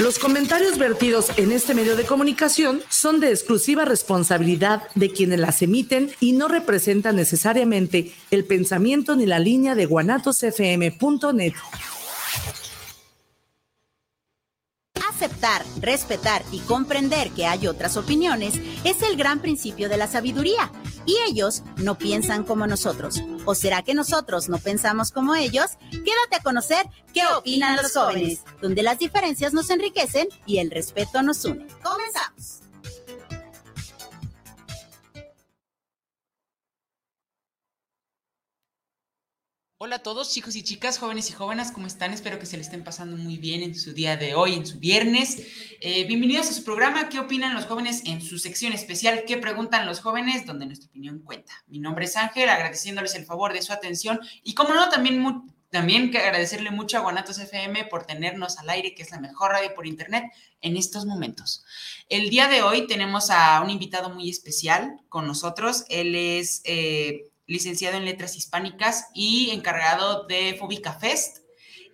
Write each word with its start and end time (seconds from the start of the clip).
Los 0.00 0.18
comentarios 0.18 0.78
vertidos 0.78 1.26
en 1.36 1.52
este 1.52 1.74
medio 1.74 1.94
de 1.94 2.06
comunicación 2.06 2.80
son 2.88 3.20
de 3.20 3.28
exclusiva 3.28 3.84
responsabilidad 3.84 4.84
de 4.94 5.10
quienes 5.10 5.38
las 5.38 5.60
emiten 5.60 6.10
y 6.20 6.32
no 6.32 6.48
representan 6.48 7.16
necesariamente 7.16 8.14
el 8.30 8.46
pensamiento 8.46 9.14
ni 9.14 9.26
la 9.26 9.38
línea 9.38 9.74
de 9.74 9.84
guanatosfm.net. 9.84 11.52
Aceptar, 15.06 15.66
respetar 15.82 16.44
y 16.50 16.60
comprender 16.60 17.28
que 17.32 17.44
hay 17.44 17.66
otras 17.66 17.98
opiniones 17.98 18.54
es 18.84 19.02
el 19.02 19.18
gran 19.18 19.40
principio 19.40 19.90
de 19.90 19.98
la 19.98 20.06
sabiduría. 20.06 20.72
Y 21.06 21.16
ellos 21.28 21.62
no 21.76 21.96
piensan 21.98 22.44
como 22.44 22.66
nosotros. 22.66 23.22
¿O 23.44 23.54
será 23.54 23.82
que 23.82 23.94
nosotros 23.94 24.48
no 24.48 24.58
pensamos 24.58 25.10
como 25.10 25.34
ellos? 25.34 25.78
Quédate 25.90 26.36
a 26.38 26.42
conocer 26.42 26.86
qué 27.12 27.22
opinan 27.36 27.76
los 27.76 27.92
jóvenes, 27.92 28.40
donde 28.60 28.82
las 28.82 28.98
diferencias 28.98 29.52
nos 29.52 29.70
enriquecen 29.70 30.28
y 30.46 30.58
el 30.58 30.70
respeto 30.70 31.22
nos 31.22 31.44
une. 31.44 31.66
Comenzamos. 31.82 32.60
Hola 39.82 39.96
a 39.96 40.02
todos, 40.02 40.30
chicos 40.30 40.56
y 40.56 40.62
chicas, 40.62 40.98
jóvenes 40.98 41.30
y 41.30 41.32
jóvenes, 41.32 41.72
¿cómo 41.72 41.86
están? 41.86 42.12
Espero 42.12 42.38
que 42.38 42.44
se 42.44 42.58
le 42.58 42.62
estén 42.62 42.84
pasando 42.84 43.16
muy 43.16 43.38
bien 43.38 43.62
en 43.62 43.74
su 43.74 43.94
día 43.94 44.18
de 44.18 44.34
hoy, 44.34 44.52
en 44.52 44.66
su 44.66 44.78
viernes. 44.78 45.38
Eh, 45.80 46.04
bienvenidos 46.04 46.50
a 46.50 46.52
su 46.52 46.64
programa, 46.64 47.08
¿qué 47.08 47.18
opinan 47.18 47.54
los 47.54 47.64
jóvenes? 47.64 48.02
En 48.04 48.20
su 48.20 48.38
sección 48.38 48.74
especial, 48.74 49.24
¿qué 49.26 49.38
preguntan 49.38 49.86
los 49.86 50.00
jóvenes? 50.00 50.44
Donde 50.44 50.66
nuestra 50.66 50.90
opinión 50.90 51.20
cuenta. 51.20 51.54
Mi 51.66 51.78
nombre 51.78 52.04
es 52.04 52.14
Ángel, 52.18 52.50
agradeciéndoles 52.50 53.14
el 53.14 53.24
favor 53.24 53.54
de 53.54 53.62
su 53.62 53.72
atención 53.72 54.20
y, 54.42 54.52
como 54.52 54.74
no, 54.74 54.90
también, 54.90 55.50
también 55.70 56.10
que 56.10 56.18
agradecerle 56.18 56.70
mucho 56.70 56.98
a 56.98 57.00
Guanatos 57.00 57.38
FM 57.38 57.86
por 57.86 58.04
tenernos 58.04 58.58
al 58.58 58.68
aire, 58.68 58.94
que 58.94 59.02
es 59.02 59.10
la 59.10 59.18
mejor 59.18 59.52
radio 59.52 59.74
por 59.74 59.86
internet 59.86 60.24
en 60.60 60.76
estos 60.76 61.06
momentos. 61.06 61.64
El 62.10 62.28
día 62.28 62.48
de 62.48 62.60
hoy 62.60 62.86
tenemos 62.86 63.30
a 63.30 63.62
un 63.62 63.70
invitado 63.70 64.10
muy 64.10 64.28
especial 64.28 65.00
con 65.08 65.26
nosotros. 65.26 65.86
Él 65.88 66.14
es... 66.16 66.60
Eh, 66.64 67.29
licenciado 67.50 67.96
en 67.96 68.04
Letras 68.04 68.36
Hispánicas 68.36 69.08
y 69.12 69.50
encargado 69.50 70.24
de 70.26 70.56
Fóbica 70.58 70.92
Fest. 70.92 71.38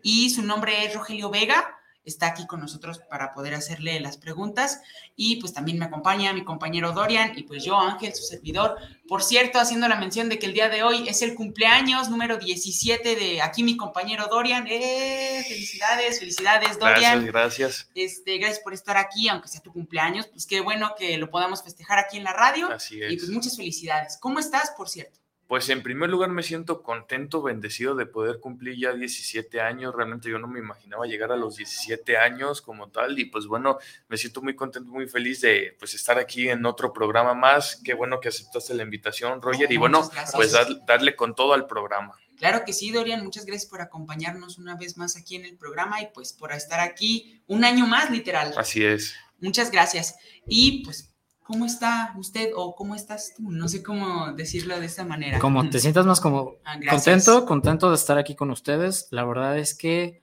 Y 0.02 0.30
su 0.30 0.42
nombre 0.42 0.84
es 0.84 0.94
Rogelio 0.94 1.30
Vega. 1.30 1.72
Está 2.04 2.28
aquí 2.28 2.46
con 2.46 2.60
nosotros 2.60 3.00
para 3.10 3.32
poder 3.32 3.54
hacerle 3.54 3.98
las 3.98 4.18
preguntas. 4.18 4.80
Y 5.16 5.36
pues 5.36 5.54
también 5.54 5.78
me 5.78 5.86
acompaña 5.86 6.32
mi 6.34 6.44
compañero 6.44 6.92
Dorian 6.92 7.36
y 7.36 7.42
pues 7.42 7.64
yo, 7.64 7.76
Ángel, 7.80 8.14
su 8.14 8.22
servidor. 8.22 8.76
Por 9.08 9.24
cierto, 9.24 9.58
haciendo 9.58 9.88
la 9.88 9.96
mención 9.96 10.28
de 10.28 10.38
que 10.38 10.46
el 10.46 10.52
día 10.52 10.68
de 10.68 10.84
hoy 10.84 11.08
es 11.08 11.22
el 11.22 11.34
cumpleaños 11.34 12.10
número 12.10 12.36
17 12.36 13.16
de 13.16 13.40
aquí 13.40 13.64
mi 13.64 13.76
compañero 13.76 14.28
Dorian. 14.30 14.66
¡Eh! 14.68 15.42
Felicidades, 15.48 16.20
felicidades, 16.20 16.78
Dorian. 16.78 17.24
Gracias, 17.24 17.32
gracias. 17.32 17.90
Este, 17.94 18.38
gracias 18.38 18.60
por 18.60 18.74
estar 18.74 18.98
aquí, 18.98 19.28
aunque 19.28 19.48
sea 19.48 19.62
tu 19.62 19.72
cumpleaños. 19.72 20.26
Pues 20.26 20.46
qué 20.46 20.60
bueno 20.60 20.94
que 20.96 21.16
lo 21.16 21.30
podamos 21.30 21.64
festejar 21.64 21.98
aquí 21.98 22.18
en 22.18 22.24
la 22.24 22.34
radio. 22.34 22.70
Así 22.70 23.02
es. 23.02 23.10
Y 23.10 23.16
pues 23.16 23.30
muchas 23.30 23.56
felicidades. 23.56 24.18
¿Cómo 24.20 24.38
estás, 24.38 24.70
por 24.76 24.88
cierto? 24.88 25.25
Pues 25.46 25.68
en 25.68 25.82
primer 25.82 26.10
lugar 26.10 26.30
me 26.30 26.42
siento 26.42 26.82
contento, 26.82 27.40
bendecido 27.40 27.94
de 27.94 28.06
poder 28.06 28.40
cumplir 28.40 28.76
ya 28.78 28.92
17 28.92 29.60
años. 29.60 29.94
Realmente 29.94 30.28
yo 30.28 30.38
no 30.38 30.48
me 30.48 30.58
imaginaba 30.58 31.06
llegar 31.06 31.30
a 31.30 31.36
los 31.36 31.56
17 31.56 32.16
años 32.16 32.60
como 32.60 32.88
tal 32.88 33.18
y 33.18 33.26
pues 33.26 33.46
bueno, 33.46 33.78
me 34.08 34.16
siento 34.16 34.42
muy 34.42 34.56
contento, 34.56 34.90
muy 34.90 35.06
feliz 35.06 35.40
de 35.42 35.76
pues 35.78 35.94
estar 35.94 36.18
aquí 36.18 36.48
en 36.48 36.66
otro 36.66 36.92
programa 36.92 37.34
más. 37.34 37.80
Qué 37.84 37.94
bueno 37.94 38.18
que 38.18 38.28
aceptaste 38.28 38.74
la 38.74 38.82
invitación, 38.82 39.40
Roger. 39.40 39.70
y 39.70 39.76
bueno, 39.76 40.08
pues 40.34 40.52
darle 40.86 41.14
con 41.14 41.34
todo 41.34 41.52
al 41.52 41.66
programa. 41.66 42.18
Claro 42.36 42.64
que 42.66 42.72
sí, 42.72 42.90
Dorian, 42.90 43.24
muchas 43.24 43.46
gracias 43.46 43.70
por 43.70 43.80
acompañarnos 43.80 44.58
una 44.58 44.76
vez 44.76 44.96
más 44.96 45.16
aquí 45.16 45.36
en 45.36 45.44
el 45.44 45.56
programa 45.56 46.02
y 46.02 46.08
pues 46.12 46.32
por 46.32 46.52
estar 46.52 46.80
aquí 46.80 47.40
un 47.46 47.64
año 47.64 47.86
más, 47.86 48.10
literal. 48.10 48.52
Así 48.56 48.84
es. 48.84 49.14
Muchas 49.40 49.70
gracias. 49.70 50.16
Y 50.46 50.84
pues 50.84 51.14
¿Cómo 51.46 51.64
está 51.64 52.12
usted 52.18 52.50
o 52.56 52.74
cómo 52.74 52.96
estás 52.96 53.34
tú? 53.36 53.52
No 53.52 53.68
sé 53.68 53.80
cómo 53.80 54.32
decirlo 54.32 54.80
de 54.80 54.86
esa 54.86 55.04
manera. 55.04 55.38
Como 55.38 55.68
te 55.70 55.78
sientas 55.78 56.04
más 56.04 56.20
como 56.20 56.56
Ah, 56.64 56.76
contento, 56.90 57.46
contento 57.46 57.88
de 57.88 57.94
estar 57.94 58.18
aquí 58.18 58.34
con 58.34 58.50
ustedes. 58.50 59.06
La 59.12 59.24
verdad 59.24 59.56
es 59.56 59.76
que 59.76 60.22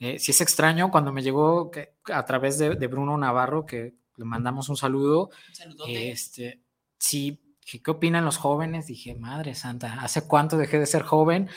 eh, 0.00 0.18
sí 0.18 0.32
es 0.32 0.40
extraño 0.42 0.90
cuando 0.90 1.12
me 1.12 1.22
llegó 1.22 1.70
que, 1.70 1.94
a 2.12 2.26
través 2.26 2.58
de, 2.58 2.74
de 2.74 2.86
Bruno 2.88 3.16
Navarro, 3.16 3.64
que 3.64 3.94
le 4.16 4.24
mandamos 4.26 4.68
un 4.68 4.76
saludo. 4.76 5.30
Un 5.48 5.54
saludote. 5.54 6.10
Este, 6.10 6.60
sí, 6.98 7.40
¿qué 7.64 7.90
opinan 7.90 8.26
los 8.26 8.36
jóvenes? 8.36 8.86
Dije, 8.86 9.14
madre 9.14 9.54
santa, 9.54 9.94
¿hace 10.02 10.26
cuánto 10.26 10.58
dejé 10.58 10.78
de 10.78 10.86
ser 10.86 11.04
joven? 11.04 11.48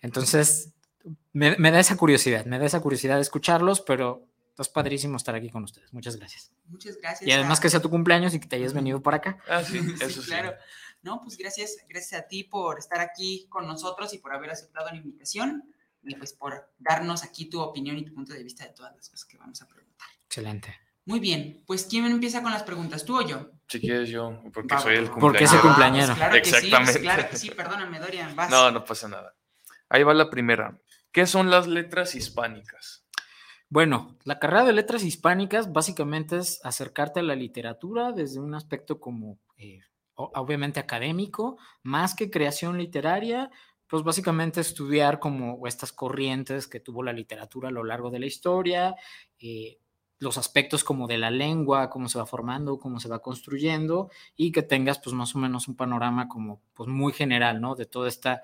Entonces, 0.00 0.72
me, 1.34 1.56
me 1.58 1.70
da 1.70 1.78
esa 1.78 1.98
curiosidad, 1.98 2.46
me 2.46 2.58
da 2.58 2.64
esa 2.64 2.80
curiosidad 2.80 3.16
de 3.16 3.22
escucharlos, 3.22 3.82
pero 3.82 4.29
es 4.62 4.68
padrísimo 4.68 5.16
estar 5.16 5.34
aquí 5.34 5.50
con 5.50 5.64
ustedes. 5.64 5.92
Muchas 5.92 6.16
gracias. 6.16 6.50
Muchas 6.66 6.96
gracias. 6.96 7.28
Y 7.28 7.32
además 7.32 7.58
a- 7.58 7.62
que 7.62 7.70
sea 7.70 7.80
tu 7.80 7.90
cumpleaños 7.90 8.34
y 8.34 8.40
que 8.40 8.46
te 8.48 8.56
hayas 8.56 8.72
venido 8.74 9.02
por 9.02 9.14
acá. 9.14 9.38
Ah, 9.48 9.62
sí, 9.64 9.78
eso 10.00 10.22
sí. 10.22 10.28
claro. 10.28 10.54
No, 11.02 11.20
pues 11.22 11.36
gracias, 11.38 11.76
gracias 11.88 12.20
a 12.20 12.26
ti 12.28 12.44
por 12.44 12.78
estar 12.78 13.00
aquí 13.00 13.46
con 13.48 13.66
nosotros 13.66 14.12
y 14.12 14.18
por 14.18 14.34
haber 14.34 14.50
aceptado 14.50 14.88
la 14.90 14.96
invitación 14.96 15.64
y 16.02 16.14
pues 16.14 16.32
por 16.34 16.70
darnos 16.78 17.22
aquí 17.24 17.46
tu 17.48 17.60
opinión 17.60 17.96
y 17.98 18.04
tu 18.04 18.12
punto 18.14 18.32
de 18.34 18.42
vista 18.42 18.64
de 18.64 18.70
todas 18.74 18.94
las 18.96 19.08
cosas 19.08 19.24
que 19.26 19.38
vamos 19.38 19.60
a 19.62 19.66
preguntar. 19.68 20.08
Excelente. 20.26 20.74
Muy 21.06 21.18
bien, 21.18 21.64
pues 21.66 21.86
¿quién 21.86 22.04
empieza 22.04 22.42
con 22.42 22.52
las 22.52 22.62
preguntas? 22.62 23.04
¿Tú 23.04 23.18
o 23.18 23.26
yo? 23.26 23.50
Si 23.68 23.80
quieres 23.80 24.10
yo, 24.10 24.42
porque 24.52 24.74
Va, 24.74 24.80
soy 24.80 24.96
el 24.96 25.10
cumpleaños. 25.10 25.20
Porque 25.20 25.44
ese 25.44 25.56
Ah, 25.56 25.62
cumpleañero. 25.62 26.06
pues 26.08 26.18
claro 26.18 26.32
que 26.34 26.44
sí, 26.44 26.50
pues 26.50 26.62
Exactamente. 26.64 27.00
claro 27.00 27.30
que 27.30 27.36
sí, 27.36 27.50
perdóname, 27.50 27.98
Dorian, 27.98 28.36
vas. 28.36 28.50
No, 28.50 28.70
no 28.70 28.84
pasa 28.84 29.08
nada. 29.08 29.34
Ahí 29.88 30.02
va 30.02 30.12
la 30.14 30.28
primera. 30.30 30.78
¿Qué 31.10 31.26
son 31.26 31.50
las 31.50 31.66
letras 31.66 32.14
hispánicas? 32.14 33.04
Bueno, 33.72 34.16
la 34.24 34.40
carrera 34.40 34.64
de 34.64 34.72
letras 34.72 35.04
hispánicas 35.04 35.72
básicamente 35.72 36.36
es 36.38 36.60
acercarte 36.64 37.20
a 37.20 37.22
la 37.22 37.36
literatura 37.36 38.10
desde 38.10 38.40
un 38.40 38.54
aspecto 38.56 38.98
como, 38.98 39.38
eh, 39.56 39.78
obviamente 40.16 40.80
académico, 40.80 41.56
más 41.84 42.16
que 42.16 42.30
creación 42.30 42.78
literaria, 42.78 43.48
pues 43.86 44.02
básicamente 44.02 44.60
estudiar 44.60 45.20
como 45.20 45.64
estas 45.68 45.92
corrientes 45.92 46.66
que 46.66 46.80
tuvo 46.80 47.04
la 47.04 47.12
literatura 47.12 47.68
a 47.68 47.72
lo 47.72 47.84
largo 47.84 48.10
de 48.10 48.18
la 48.18 48.26
historia, 48.26 48.96
eh, 49.38 49.78
los 50.18 50.36
aspectos 50.36 50.82
como 50.82 51.06
de 51.06 51.18
la 51.18 51.30
lengua, 51.30 51.90
cómo 51.90 52.08
se 52.08 52.18
va 52.18 52.26
formando, 52.26 52.78
cómo 52.80 52.98
se 52.98 53.08
va 53.08 53.22
construyendo, 53.22 54.10
y 54.36 54.50
que 54.50 54.62
tengas 54.62 54.98
pues 54.98 55.14
más 55.14 55.36
o 55.36 55.38
menos 55.38 55.68
un 55.68 55.76
panorama 55.76 56.26
como 56.28 56.60
pues 56.74 56.88
muy 56.88 57.12
general, 57.12 57.60
¿no? 57.60 57.76
De 57.76 57.86
toda 57.86 58.08
esta, 58.08 58.42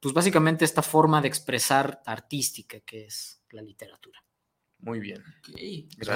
pues 0.00 0.14
básicamente 0.14 0.64
esta 0.64 0.82
forma 0.82 1.20
de 1.22 1.28
expresar 1.28 2.02
artística 2.06 2.80
que 2.80 3.06
es 3.06 3.42
la 3.50 3.62
literatura. 3.62 4.24
Muy 4.84 5.00
bien. 5.00 5.22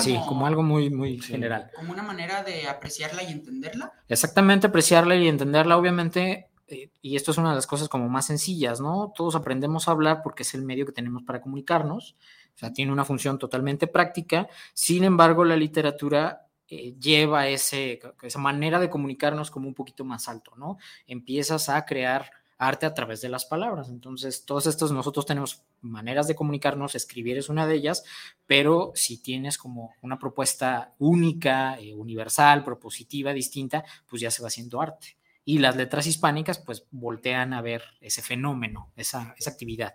Sí, 0.00 0.18
como 0.28 0.46
algo 0.46 0.62
muy, 0.62 0.90
muy 0.90 1.20
Sí. 1.20 1.32
general. 1.32 1.70
como 1.74 1.92
una 1.92 2.02
manera 2.02 2.42
de 2.44 2.68
apreciarla 2.68 3.22
y 3.22 3.32
entenderla. 3.32 3.92
Exactamente, 4.08 4.66
apreciarla 4.66 5.16
y 5.16 5.26
entenderla, 5.26 5.76
obviamente, 5.78 6.48
eh, 6.66 6.90
y 7.00 7.16
esto 7.16 7.30
es 7.30 7.38
una 7.38 7.48
de 7.50 7.54
las 7.56 7.66
cosas 7.66 7.88
como 7.88 8.08
más 8.10 8.26
sencillas, 8.26 8.80
¿no? 8.80 9.12
Todos 9.16 9.34
aprendemos 9.34 9.88
a 9.88 9.92
hablar 9.92 10.20
porque 10.22 10.42
es 10.42 10.52
el 10.54 10.62
medio 10.62 10.84
que 10.84 10.92
tenemos 10.92 11.22
para 11.22 11.40
comunicarnos, 11.40 12.14
o 12.54 12.58
sea, 12.58 12.72
tiene 12.72 12.92
una 12.92 13.04
función 13.06 13.38
totalmente 13.38 13.86
práctica, 13.86 14.48
sin 14.74 15.04
embargo, 15.04 15.44
la 15.46 15.56
literatura 15.56 16.42
eh, 16.68 16.94
lleva 17.00 17.48
ese, 17.48 17.98
esa 18.20 18.38
manera 18.38 18.78
de 18.78 18.90
comunicarnos 18.90 19.50
como 19.50 19.66
un 19.68 19.74
poquito 19.74 20.04
más 20.04 20.28
alto, 20.28 20.52
¿no? 20.56 20.76
Empiezas 21.06 21.70
a 21.70 21.86
crear 21.86 22.30
arte 22.58 22.86
a 22.86 22.92
través 22.94 23.20
de 23.20 23.28
las 23.28 23.46
palabras. 23.46 23.88
Entonces, 23.88 24.44
todos 24.44 24.66
estos 24.66 24.92
nosotros 24.92 25.24
tenemos 25.24 25.62
maneras 25.80 26.26
de 26.26 26.34
comunicarnos, 26.34 26.94
escribir 26.94 27.38
es 27.38 27.48
una 27.48 27.66
de 27.66 27.76
ellas, 27.76 28.04
pero 28.46 28.92
si 28.94 29.22
tienes 29.22 29.56
como 29.56 29.94
una 30.02 30.18
propuesta 30.18 30.94
única, 30.98 31.78
eh, 31.80 31.94
universal, 31.94 32.64
propositiva, 32.64 33.32
distinta, 33.32 33.84
pues 34.08 34.20
ya 34.20 34.30
se 34.30 34.42
va 34.42 34.48
haciendo 34.48 34.80
arte. 34.80 35.16
Y 35.44 35.58
las 35.58 35.76
letras 35.76 36.06
hispánicas 36.06 36.58
pues 36.58 36.84
voltean 36.90 37.54
a 37.54 37.62
ver 37.62 37.82
ese 38.00 38.20
fenómeno, 38.20 38.92
esa, 38.96 39.34
esa 39.38 39.50
actividad. 39.50 39.94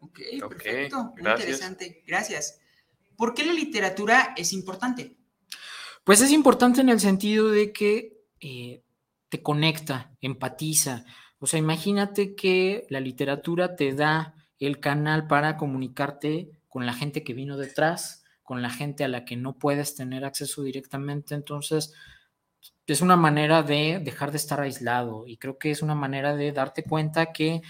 Ok, 0.00 0.18
Ok, 0.42 0.50
perfecto. 0.50 1.04
Muy 1.04 1.22
gracias. 1.22 1.48
interesante. 1.48 2.02
Gracias. 2.06 2.58
¿Por 3.16 3.34
qué 3.34 3.44
la 3.44 3.52
literatura 3.52 4.34
es 4.36 4.52
importante? 4.52 5.16
Pues 6.04 6.20
es 6.20 6.32
importante 6.32 6.80
en 6.80 6.88
el 6.88 6.98
sentido 6.98 7.48
de 7.50 7.72
que 7.72 8.24
eh, 8.40 8.82
te 9.28 9.40
conecta, 9.40 10.12
empatiza. 10.20 11.04
O 11.42 11.48
sea, 11.48 11.58
imagínate 11.58 12.36
que 12.36 12.86
la 12.88 13.00
literatura 13.00 13.74
te 13.74 13.92
da 13.94 14.36
el 14.60 14.78
canal 14.78 15.26
para 15.26 15.56
comunicarte 15.56 16.52
con 16.68 16.86
la 16.86 16.94
gente 16.94 17.24
que 17.24 17.34
vino 17.34 17.56
detrás, 17.56 18.22
con 18.44 18.62
la 18.62 18.70
gente 18.70 19.02
a 19.02 19.08
la 19.08 19.24
que 19.24 19.34
no 19.36 19.58
puedes 19.58 19.96
tener 19.96 20.24
acceso 20.24 20.62
directamente. 20.62 21.34
Entonces, 21.34 21.94
es 22.86 23.00
una 23.00 23.16
manera 23.16 23.64
de 23.64 23.98
dejar 23.98 24.30
de 24.30 24.36
estar 24.36 24.60
aislado 24.60 25.26
y 25.26 25.36
creo 25.36 25.58
que 25.58 25.72
es 25.72 25.82
una 25.82 25.96
manera 25.96 26.36
de 26.36 26.52
darte 26.52 26.84
cuenta 26.84 27.32
que 27.32 27.60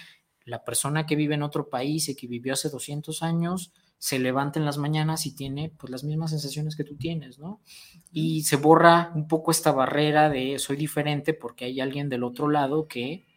la 0.44 0.64
persona 0.64 1.06
que 1.06 1.16
vive 1.16 1.34
en 1.34 1.42
otro 1.42 1.70
país 1.70 2.10
y 2.10 2.14
que 2.14 2.26
vivió 2.26 2.52
hace 2.52 2.68
200 2.68 3.22
años 3.22 3.72
se 3.96 4.18
levanta 4.18 4.58
en 4.58 4.66
las 4.66 4.76
mañanas 4.76 5.25
y 5.25 5.34
tiene 5.34 5.72
pues 5.78 5.90
las 5.90 6.04
mismas 6.04 6.32
sensaciones 6.32 6.76
que 6.76 6.84
tú 6.84 6.98
tienes, 6.98 7.38
¿no? 7.38 7.62
Y 8.10 8.42
se 8.42 8.56
borra 8.56 9.12
un 9.14 9.28
poco 9.28 9.50
esta 9.50 9.72
barrera 9.72 10.28
de 10.28 10.58
soy 10.58 10.76
diferente 10.76 11.32
porque 11.32 11.64
hay 11.64 11.80
alguien 11.80 12.10
del 12.10 12.22
otro 12.22 12.50
lado 12.50 12.86
que 12.86 13.31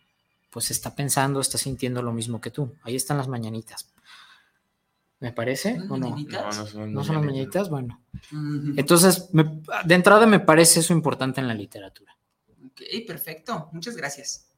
pues 0.56 0.72
está 0.72 0.96
pensando, 0.96 1.42
está 1.42 1.58
sintiendo 1.58 2.02
lo 2.02 2.14
mismo 2.14 2.40
que 2.40 2.50
tú. 2.50 2.78
Ahí 2.84 2.96
están 2.96 3.18
las 3.18 3.28
mañanitas. 3.28 3.94
¿Me 5.20 5.34
parece? 5.34 5.74
¿Unas 5.74 5.92
¿O 5.92 5.98
no? 5.98 6.10
mañanitas? 6.12 6.56
No, 6.56 6.64
no 6.64 6.68
son, 6.70 6.94
¿No 6.94 7.04
son 7.04 7.16
las 7.18 7.26
mañanitas? 7.26 7.70
Bueno, 7.70 8.02
Entonces, 8.78 9.28
de 9.34 9.96
entrada 9.96 10.26
me 10.26 10.40
parece 10.40 10.80
eso 10.80 10.94
importante 10.94 11.42
en 11.42 11.50
la 11.50 11.54
literatura. 11.54 12.18
Ok, 12.68 12.84
perfecto. 13.06 13.68
Muchas 13.74 13.98
gracias. 13.98 14.50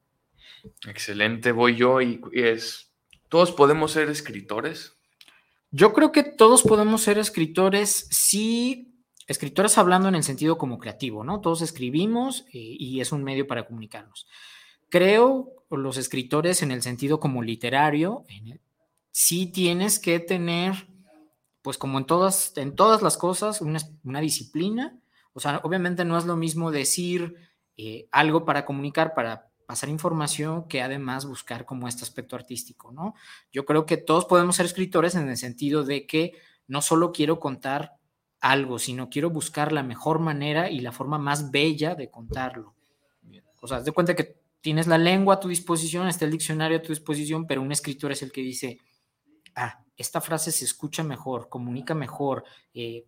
Excelente, 0.88 1.52
voy 1.52 1.76
yo 1.76 2.00
y, 2.00 2.22
es, 2.32 2.92
¿todos 3.28 3.52
podemos 3.52 3.92
ser 3.94 4.08
escritores? 4.08 4.94
Yo 5.72 5.94
creo 5.94 6.12
que 6.12 6.22
todos 6.22 6.62
podemos 6.62 7.02
ser 7.02 7.18
escritores 7.18 8.08
si, 8.12 8.94
escritores 9.26 9.80
hablando 9.80 10.10
en 10.10 10.14
el 10.14 10.24
sentido 10.24 10.60
como 10.60 10.78
creativo, 10.78 11.24
¿no? 11.24 11.42
Todos 11.42 11.64
escribimos 11.64 12.46
eh, 12.54 12.60
y 12.78 13.02
es 13.02 13.12
un 13.12 13.24
medio 13.24 13.48
para 13.48 13.66
comunicarnos. 13.66 14.28
Creo 14.90 15.57
los 15.70 15.98
escritores 15.98 16.62
en 16.62 16.72
el 16.72 16.82
sentido 16.82 17.20
como 17.20 17.44
literario, 17.44 18.24
sí 19.12 19.48
tienes 19.48 20.00
que 20.00 20.20
tener, 20.20 20.88
pues 21.62 21.78
como 21.78 21.98
en 21.98 22.06
todas, 22.06 22.54
en 22.56 22.76
todas 22.76 23.02
las 23.02 23.18
cosas, 23.18 23.62
una, 23.62 24.22
disciplina. 24.22 24.98
O 25.34 25.40
sea, 25.40 25.60
obviamente 25.64 26.06
no 26.06 26.18
es 26.18 26.26
lo 26.26 26.38
mismo 26.38 26.72
decir 26.72 27.36
eh, 27.76 28.08
algo 28.12 28.46
para 28.46 28.66
comunicar, 28.66 29.14
para 29.14 29.50
pasar 29.66 29.90
información 29.90 30.68
que 30.70 30.82
además 30.82 31.26
buscar 31.26 31.66
como 31.66 31.88
este 31.88 32.04
aspecto 32.04 32.38
artístico, 32.38 32.92
¿no? 32.92 33.16
Yo 33.52 33.66
creo 33.66 33.86
que 33.86 33.98
todos 33.98 34.26
podemos 34.26 34.56
ser 34.56 34.66
escritores 34.66 35.16
en 35.16 35.28
el 35.28 35.36
sentido 35.36 35.84
de 35.84 36.08
que 36.08 36.32
no 36.68 36.82
solo 36.82 37.12
quiero 37.12 37.40
contar 37.40 37.98
algo, 38.40 38.80
sino 38.80 39.10
quiero 39.10 39.30
buscar 39.30 39.74
la 39.74 39.84
mejor 39.84 40.20
manera 40.20 40.70
y 40.70 40.80
la 40.80 40.94
forma 40.94 41.18
más 41.18 41.52
bella 41.52 41.96
de 41.96 42.10
contarlo. 42.10 42.76
O 43.60 43.68
sea, 43.68 43.82
de 43.82 43.92
cuenta 43.92 44.16
que 44.16 44.40
tienes 44.68 44.88
la 44.88 44.98
lengua 44.98 45.36
a 45.36 45.40
tu 45.40 45.48
disposición, 45.48 46.10
está 46.10 46.26
el 46.26 46.32
diccionario 46.32 46.80
a 46.80 46.82
tu 46.82 46.90
disposición, 46.90 47.48
pero 47.48 47.62
un 47.62 47.72
escritor 47.72 48.12
es 48.12 48.22
el 48.22 48.34
que 48.34 48.42
dice, 48.42 48.82
ah, 49.56 49.82
esta 49.96 50.20
frase 50.20 50.52
se 50.52 50.66
escucha 50.66 51.06
mejor, 51.06 51.48
comunica 51.48 51.96
mejor, 51.96 52.44
eh, 52.74 53.06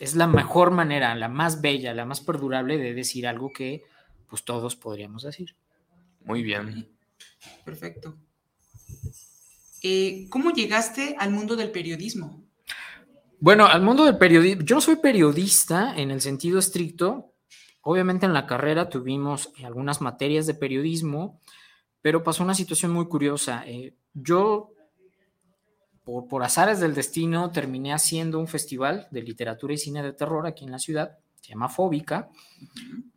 es 0.00 0.16
la 0.16 0.26
mejor 0.26 0.72
manera, 0.72 1.14
la 1.14 1.28
más 1.28 1.60
bella, 1.60 1.94
la 1.94 2.06
más 2.06 2.20
perdurable 2.20 2.76
de 2.76 2.92
decir 2.92 3.28
algo 3.28 3.52
que 3.52 3.84
pues 4.28 4.44
todos 4.44 4.74
podríamos 4.74 5.22
decir. 5.22 5.54
Muy 6.24 6.42
bien. 6.42 6.88
Perfecto. 7.64 8.16
Eh, 9.84 10.26
¿Cómo 10.28 10.50
llegaste 10.50 11.14
al 11.20 11.30
mundo 11.30 11.54
del 11.54 11.70
periodismo? 11.70 12.42
Bueno, 13.38 13.66
al 13.66 13.82
mundo 13.82 14.06
del 14.06 14.18
periodismo, 14.18 14.64
yo 14.64 14.74
no 14.74 14.80
soy 14.80 14.96
periodista 14.96 15.94
en 15.96 16.10
el 16.10 16.20
sentido 16.20 16.58
estricto. 16.58 17.35
Obviamente 17.88 18.26
en 18.26 18.32
la 18.32 18.46
carrera 18.46 18.88
tuvimos 18.88 19.52
algunas 19.64 20.00
materias 20.00 20.46
de 20.46 20.54
periodismo, 20.54 21.40
pero 22.02 22.24
pasó 22.24 22.42
una 22.42 22.54
situación 22.54 22.90
muy 22.92 23.06
curiosa. 23.06 23.62
Eh, 23.64 23.94
yo, 24.12 24.72
por, 26.02 26.26
por 26.26 26.42
azares 26.42 26.80
del 26.80 26.94
destino, 26.94 27.52
terminé 27.52 27.92
haciendo 27.92 28.40
un 28.40 28.48
festival 28.48 29.06
de 29.12 29.22
literatura 29.22 29.74
y 29.74 29.78
cine 29.78 30.02
de 30.02 30.12
terror 30.12 30.46
aquí 30.46 30.64
en 30.64 30.72
la 30.72 30.80
ciudad 30.80 31.18
se 31.46 31.52
llama 31.52 31.68
Fóbica, 31.68 32.28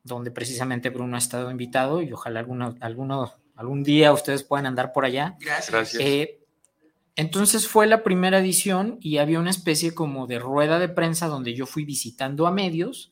donde 0.04 0.30
precisamente 0.30 0.92
Bruno 0.92 1.16
ha 1.16 1.18
estado 1.18 1.50
invitado 1.50 2.04
y 2.04 2.14
ojalá 2.14 2.42
alguno, 2.42 2.76
alguno, 2.80 3.34
algún 3.56 3.84
día 3.84 4.14
ustedes 4.14 4.44
puedan 4.44 4.68
andar 4.68 4.94
por 4.94 5.04
allá. 5.04 5.36
Gracias. 5.40 5.96
Eh, 6.00 6.40
entonces 7.16 7.68
fue 7.68 7.88
la 7.88 8.04
primera 8.04 8.38
edición 8.38 9.00
y 9.02 9.18
había 9.18 9.40
una 9.40 9.50
especie 9.50 9.96
como 9.96 10.28
de 10.28 10.38
rueda 10.38 10.78
de 10.78 10.90
prensa 10.90 11.26
donde 11.26 11.56
yo 11.56 11.66
fui 11.66 11.86
visitando 11.86 12.46
a 12.46 12.52
medios 12.52 13.12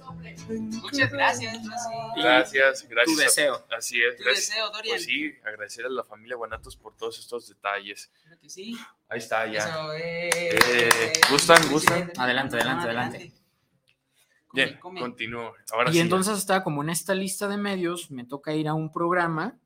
Muchas 0.47 1.11
gracias. 1.11 1.59
Gracias, 2.15 2.87
gracias. 2.87 3.05
Tu 3.05 3.15
deseo. 3.15 3.65
Así 3.75 4.01
es. 4.01 4.17
Tu 4.17 4.23
deseo, 4.23 4.69
Dorian. 4.71 4.95
Pues 4.95 5.05
sí, 5.05 5.33
agradecer 5.43 5.85
a 5.85 5.89
la 5.89 6.03
familia 6.03 6.35
Guanatos 6.35 6.75
por 6.75 6.95
todos 6.95 7.19
estos 7.19 7.47
detalles. 7.47 8.11
Creo 8.23 8.39
que 8.39 8.49
sí. 8.49 8.77
Ahí 9.09 9.19
está, 9.19 9.47
ya. 9.47 9.59
Eso, 9.59 9.93
eh, 9.93 10.29
Eh, 10.33 11.13
¿gustan, 11.29 11.69
gustan? 11.69 12.11
Adelante, 12.17 12.55
adelante, 12.55 12.85
adelante. 12.85 13.33
Bien, 14.53 14.77
come. 14.79 14.99
continúo. 14.99 15.53
Ahora 15.71 15.89
y 15.89 15.93
sí. 15.93 15.99
entonces 15.99 16.37
está 16.37 16.63
como 16.63 16.83
en 16.83 16.89
esta 16.89 17.15
lista 17.15 17.47
de 17.47 17.57
medios, 17.57 18.11
me 18.11 18.25
toca 18.25 18.53
ir 18.53 18.67
a 18.67 18.73
un 18.73 18.91
programa 18.91 19.57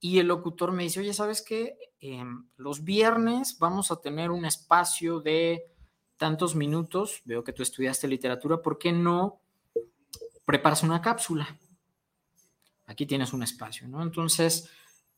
y 0.00 0.18
el 0.18 0.26
locutor 0.26 0.72
me 0.72 0.82
dice, 0.82 1.00
oye, 1.00 1.14
¿sabes 1.14 1.42
qué? 1.42 1.76
Em, 2.00 2.48
los 2.56 2.82
viernes 2.84 3.56
vamos 3.58 3.90
a 3.90 4.00
tener 4.00 4.30
un 4.30 4.44
espacio 4.44 5.20
de 5.20 5.64
tantos 6.16 6.54
minutos, 6.54 7.22
veo 7.24 7.44
que 7.44 7.52
tú 7.52 7.62
estudiaste 7.62 8.08
literatura, 8.08 8.60
¿por 8.60 8.78
qué 8.78 8.92
no 8.92 9.40
preparas 10.44 10.82
una 10.82 11.00
cápsula? 11.02 11.58
Aquí 12.86 13.06
tienes 13.06 13.32
un 13.32 13.42
espacio, 13.42 13.88
¿no? 13.88 14.02
Entonces, 14.02 14.68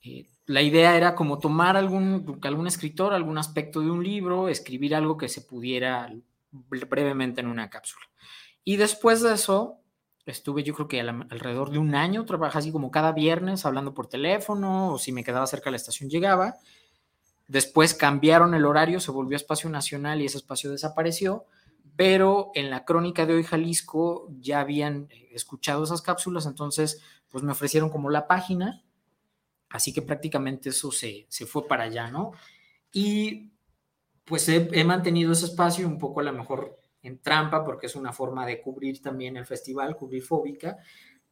eh, 0.02 0.28
la 0.46 0.62
idea 0.62 0.96
era 0.96 1.14
como 1.16 1.38
tomar 1.38 1.76
algún, 1.76 2.38
algún 2.42 2.66
escritor, 2.68 3.12
algún 3.12 3.38
aspecto 3.38 3.80
de 3.80 3.90
un 3.90 4.04
libro, 4.04 4.48
escribir 4.48 4.94
algo 4.94 5.16
que 5.16 5.28
se 5.28 5.40
pudiera 5.42 6.12
brevemente 6.52 7.40
en 7.40 7.48
una 7.48 7.68
cápsula. 7.68 8.06
Y 8.64 8.76
después 8.76 9.20
de 9.22 9.34
eso, 9.34 9.80
estuve 10.26 10.62
yo 10.62 10.74
creo 10.74 10.88
que 10.88 11.00
al- 11.00 11.26
alrededor 11.30 11.70
de 11.70 11.78
un 11.78 11.94
año, 11.96 12.24
trabajé 12.24 12.58
así 12.58 12.72
como 12.72 12.90
cada 12.92 13.12
viernes 13.12 13.66
hablando 13.66 13.94
por 13.94 14.06
teléfono 14.08 14.92
o 14.92 14.98
si 14.98 15.10
me 15.12 15.24
quedaba 15.24 15.46
cerca 15.48 15.66
de 15.66 15.72
la 15.72 15.76
estación 15.78 16.08
llegaba. 16.08 16.56
Después 17.48 17.94
cambiaron 17.94 18.54
el 18.54 18.64
horario, 18.64 19.00
se 19.00 19.10
volvió 19.10 19.36
espacio 19.36 19.70
nacional 19.70 20.20
y 20.20 20.26
ese 20.26 20.38
espacio 20.38 20.70
desapareció, 20.70 21.46
pero 21.96 22.52
en 22.54 22.70
la 22.70 22.84
crónica 22.84 23.26
de 23.26 23.34
hoy 23.34 23.42
Jalisco 23.42 24.28
ya 24.38 24.60
habían 24.60 25.08
eh, 25.10 25.30
escuchado 25.32 25.84
esas 25.84 26.02
cápsulas, 26.02 26.46
entonces 26.46 27.02
pues 27.30 27.42
me 27.42 27.52
ofrecieron 27.52 27.90
como 27.90 28.10
la 28.10 28.26
página, 28.28 28.84
así 29.70 29.92
que 29.92 30.02
prácticamente 30.02 30.68
eso 30.68 30.92
se, 30.92 31.26
se 31.28 31.46
fue 31.46 31.66
para 31.66 31.84
allá, 31.84 32.10
¿no? 32.10 32.32
Y 32.92 33.52
pues 34.24 34.48
he, 34.48 34.68
he 34.72 34.84
mantenido 34.84 35.32
ese 35.32 35.46
espacio 35.46 35.86
un 35.86 35.98
poco 35.98 36.20
a 36.20 36.24
lo 36.24 36.32
mejor 36.32 36.78
en 37.02 37.18
trampa, 37.20 37.64
porque 37.64 37.86
es 37.86 37.96
una 37.96 38.12
forma 38.12 38.46
de 38.46 38.60
cubrir 38.60 39.00
también 39.00 39.36
el 39.36 39.46
festival, 39.46 39.96
cubrir 39.96 40.22
Fóbica, 40.22 40.78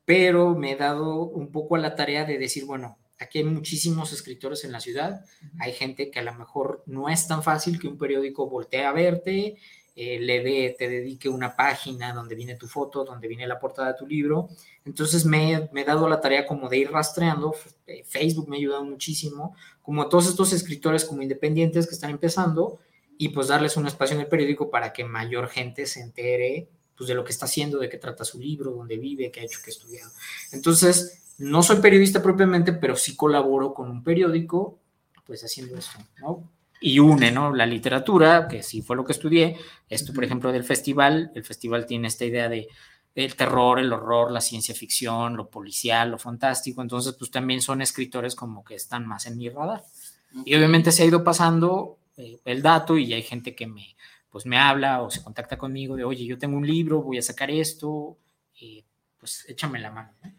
pero 0.04 0.54
me 0.54 0.72
he 0.72 0.76
dado 0.76 1.24
un 1.24 1.50
poco 1.50 1.76
a 1.76 1.78
la 1.78 1.94
tarea 1.94 2.24
de 2.24 2.38
decir, 2.38 2.64
bueno, 2.64 2.98
aquí 3.18 3.38
hay 3.38 3.44
muchísimos 3.44 4.12
escritores 4.12 4.64
en 4.64 4.72
la 4.72 4.80
ciudad, 4.80 5.24
hay 5.58 5.72
gente 5.72 6.10
que 6.10 6.20
a 6.20 6.24
lo 6.24 6.34
mejor 6.34 6.82
no 6.86 7.08
es 7.08 7.26
tan 7.26 7.42
fácil 7.42 7.80
que 7.80 7.88
un 7.88 7.98
periódico 7.98 8.48
voltee 8.48 8.84
a 8.84 8.92
verte, 8.92 9.56
eh, 9.96 10.18
le 10.18 10.42
dé, 10.42 10.74
te 10.76 10.88
dedique 10.88 11.28
una 11.28 11.54
página 11.54 12.12
donde 12.12 12.34
viene 12.34 12.56
tu 12.56 12.66
foto, 12.66 13.04
donde 13.04 13.28
viene 13.28 13.46
la 13.46 13.60
portada 13.60 13.92
de 13.92 13.98
tu 13.98 14.06
libro. 14.06 14.48
Entonces 14.84 15.24
me, 15.24 15.68
me 15.72 15.82
he 15.82 15.84
dado 15.84 16.08
la 16.08 16.20
tarea 16.20 16.46
como 16.46 16.68
de 16.68 16.78
ir 16.78 16.90
rastreando, 16.90 17.54
eh, 17.86 18.02
Facebook 18.04 18.48
me 18.48 18.56
ha 18.56 18.58
ayudado 18.58 18.84
muchísimo, 18.84 19.54
como 19.82 20.08
todos 20.08 20.28
estos 20.28 20.52
escritores 20.52 21.04
como 21.04 21.22
independientes 21.22 21.86
que 21.86 21.94
están 21.94 22.10
empezando, 22.10 22.80
y 23.16 23.28
pues 23.28 23.48
darles 23.48 23.76
un 23.76 23.86
espacio 23.86 24.16
en 24.16 24.22
el 24.22 24.26
periódico 24.26 24.70
para 24.70 24.92
que 24.92 25.04
mayor 25.04 25.48
gente 25.48 25.86
se 25.86 26.00
entere 26.00 26.68
pues 26.96 27.08
de 27.08 27.14
lo 27.14 27.24
que 27.24 27.32
está 27.32 27.46
haciendo, 27.46 27.78
de 27.78 27.88
qué 27.88 27.98
trata 27.98 28.24
su 28.24 28.38
libro, 28.38 28.70
dónde 28.70 28.96
vive, 28.96 29.30
qué 29.30 29.40
ha 29.40 29.44
hecho, 29.44 29.58
qué 29.64 29.70
ha 29.70 29.74
estudiado. 29.74 30.10
Entonces, 30.52 31.34
no 31.38 31.62
soy 31.62 31.76
periodista 31.80 32.22
propiamente, 32.22 32.72
pero 32.72 32.96
sí 32.96 33.16
colaboro 33.16 33.74
con 33.74 33.90
un 33.90 34.04
periódico, 34.04 34.78
pues 35.26 35.42
haciendo 35.42 35.76
esto, 35.76 35.98
¿no? 36.20 36.48
Y 36.86 36.98
une, 36.98 37.30
¿no? 37.30 37.54
La 37.54 37.64
literatura, 37.64 38.46
que 38.46 38.62
sí 38.62 38.82
fue 38.82 38.94
lo 38.94 39.06
que 39.06 39.12
estudié, 39.12 39.56
esto, 39.88 40.12
por 40.12 40.22
ejemplo, 40.22 40.52
del 40.52 40.64
festival, 40.64 41.32
el 41.34 41.42
festival 41.42 41.86
tiene 41.86 42.08
esta 42.08 42.26
idea 42.26 42.50
de 42.50 42.68
el 43.14 43.36
terror, 43.36 43.78
el 43.78 43.90
horror, 43.90 44.30
la 44.30 44.42
ciencia 44.42 44.74
ficción, 44.74 45.34
lo 45.34 45.48
policial, 45.48 46.10
lo 46.10 46.18
fantástico, 46.18 46.82
entonces 46.82 47.14
pues 47.18 47.30
también 47.30 47.62
son 47.62 47.80
escritores 47.80 48.34
como 48.34 48.62
que 48.62 48.74
están 48.74 49.06
más 49.06 49.24
en 49.24 49.38
mi 49.38 49.48
radar. 49.48 49.82
Y 50.44 50.54
obviamente 50.56 50.92
se 50.92 51.04
ha 51.04 51.06
ido 51.06 51.24
pasando 51.24 51.96
eh, 52.18 52.38
el 52.44 52.60
dato 52.60 52.98
y 52.98 53.14
hay 53.14 53.22
gente 53.22 53.54
que 53.54 53.66
me, 53.66 53.96
pues 54.28 54.44
me 54.44 54.58
habla 54.58 55.00
o 55.00 55.10
se 55.10 55.22
contacta 55.22 55.56
conmigo 55.56 55.96
de, 55.96 56.04
oye, 56.04 56.26
yo 56.26 56.36
tengo 56.36 56.58
un 56.58 56.66
libro, 56.66 57.00
voy 57.00 57.16
a 57.16 57.22
sacar 57.22 57.50
esto, 57.50 58.18
eh, 58.60 58.84
pues 59.16 59.46
échame 59.48 59.80
la 59.80 59.90
mano. 59.90 60.12
¿no? 60.22 60.30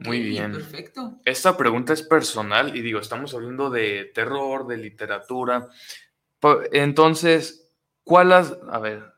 Muy 0.00 0.20
bien. 0.20 0.52
Perfecto. 0.52 1.20
Esta 1.24 1.56
pregunta 1.56 1.92
es 1.92 2.02
personal 2.02 2.76
y 2.76 2.82
digo, 2.82 3.00
estamos 3.00 3.34
hablando 3.34 3.70
de 3.70 4.10
terror, 4.14 4.66
de 4.66 4.76
literatura. 4.76 5.68
Entonces, 6.72 7.70
¿cuál 8.04 8.32
has, 8.32 8.56
a 8.70 8.78
ver, 8.78 9.12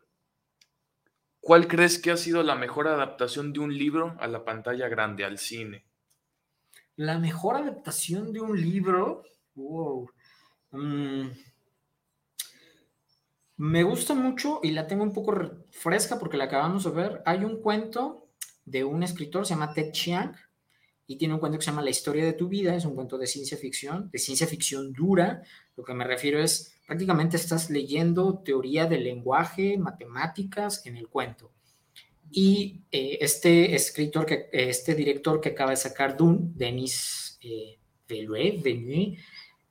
cuál 1.40 1.68
crees 1.68 1.98
que 2.00 2.10
ha 2.10 2.16
sido 2.16 2.42
la 2.42 2.54
mejor 2.54 2.88
adaptación 2.88 3.52
de 3.52 3.60
un 3.60 3.76
libro 3.76 4.16
a 4.18 4.26
la 4.26 4.44
pantalla 4.44 4.88
grande, 4.88 5.24
al 5.24 5.38
cine? 5.38 5.84
La 6.96 7.18
mejor 7.18 7.56
adaptación 7.56 8.32
de 8.32 8.40
un 8.40 8.60
libro, 8.60 9.24
wow. 9.54 10.10
Mm, 10.72 11.28
me 13.56 13.82
gusta 13.82 14.14
mucho 14.14 14.60
y 14.62 14.70
la 14.72 14.86
tengo 14.86 15.02
un 15.02 15.12
poco 15.12 15.32
re- 15.32 15.50
fresca 15.70 16.18
porque 16.18 16.36
la 16.36 16.44
acabamos 16.44 16.84
de 16.84 16.90
ver. 16.90 17.22
Hay 17.26 17.44
un 17.44 17.60
cuento 17.60 18.28
de 18.64 18.84
un 18.84 19.02
escritor, 19.02 19.46
se 19.46 19.54
llama 19.54 19.72
Ted 19.72 19.92
Chiang, 19.92 20.34
y 21.12 21.16
tiene 21.16 21.34
un 21.34 21.40
cuento 21.40 21.58
que 21.58 21.64
se 21.64 21.70
llama 21.70 21.82
La 21.82 21.90
historia 21.90 22.24
de 22.24 22.32
tu 22.32 22.48
vida, 22.48 22.74
es 22.74 22.86
un 22.86 22.94
cuento 22.94 23.18
de 23.18 23.26
ciencia 23.26 23.58
ficción, 23.58 24.08
de 24.10 24.18
ciencia 24.18 24.46
ficción 24.46 24.94
dura. 24.94 25.42
Lo 25.76 25.84
que 25.84 25.92
me 25.92 26.04
refiero 26.04 26.42
es, 26.42 26.74
prácticamente 26.86 27.36
estás 27.36 27.68
leyendo 27.68 28.38
teoría 28.38 28.86
del 28.86 29.04
lenguaje, 29.04 29.76
matemáticas 29.76 30.86
en 30.86 30.96
el 30.96 31.08
cuento. 31.08 31.52
Y 32.30 32.80
eh, 32.90 33.18
este 33.20 33.74
escritor, 33.74 34.24
que, 34.24 34.48
este 34.52 34.94
director 34.94 35.38
que 35.38 35.50
acaba 35.50 35.72
de 35.72 35.76
sacar 35.76 36.16
Dune, 36.16 36.38
Denis 36.54 37.38
eh, 37.42 37.78
Villeneuve, 38.08 39.18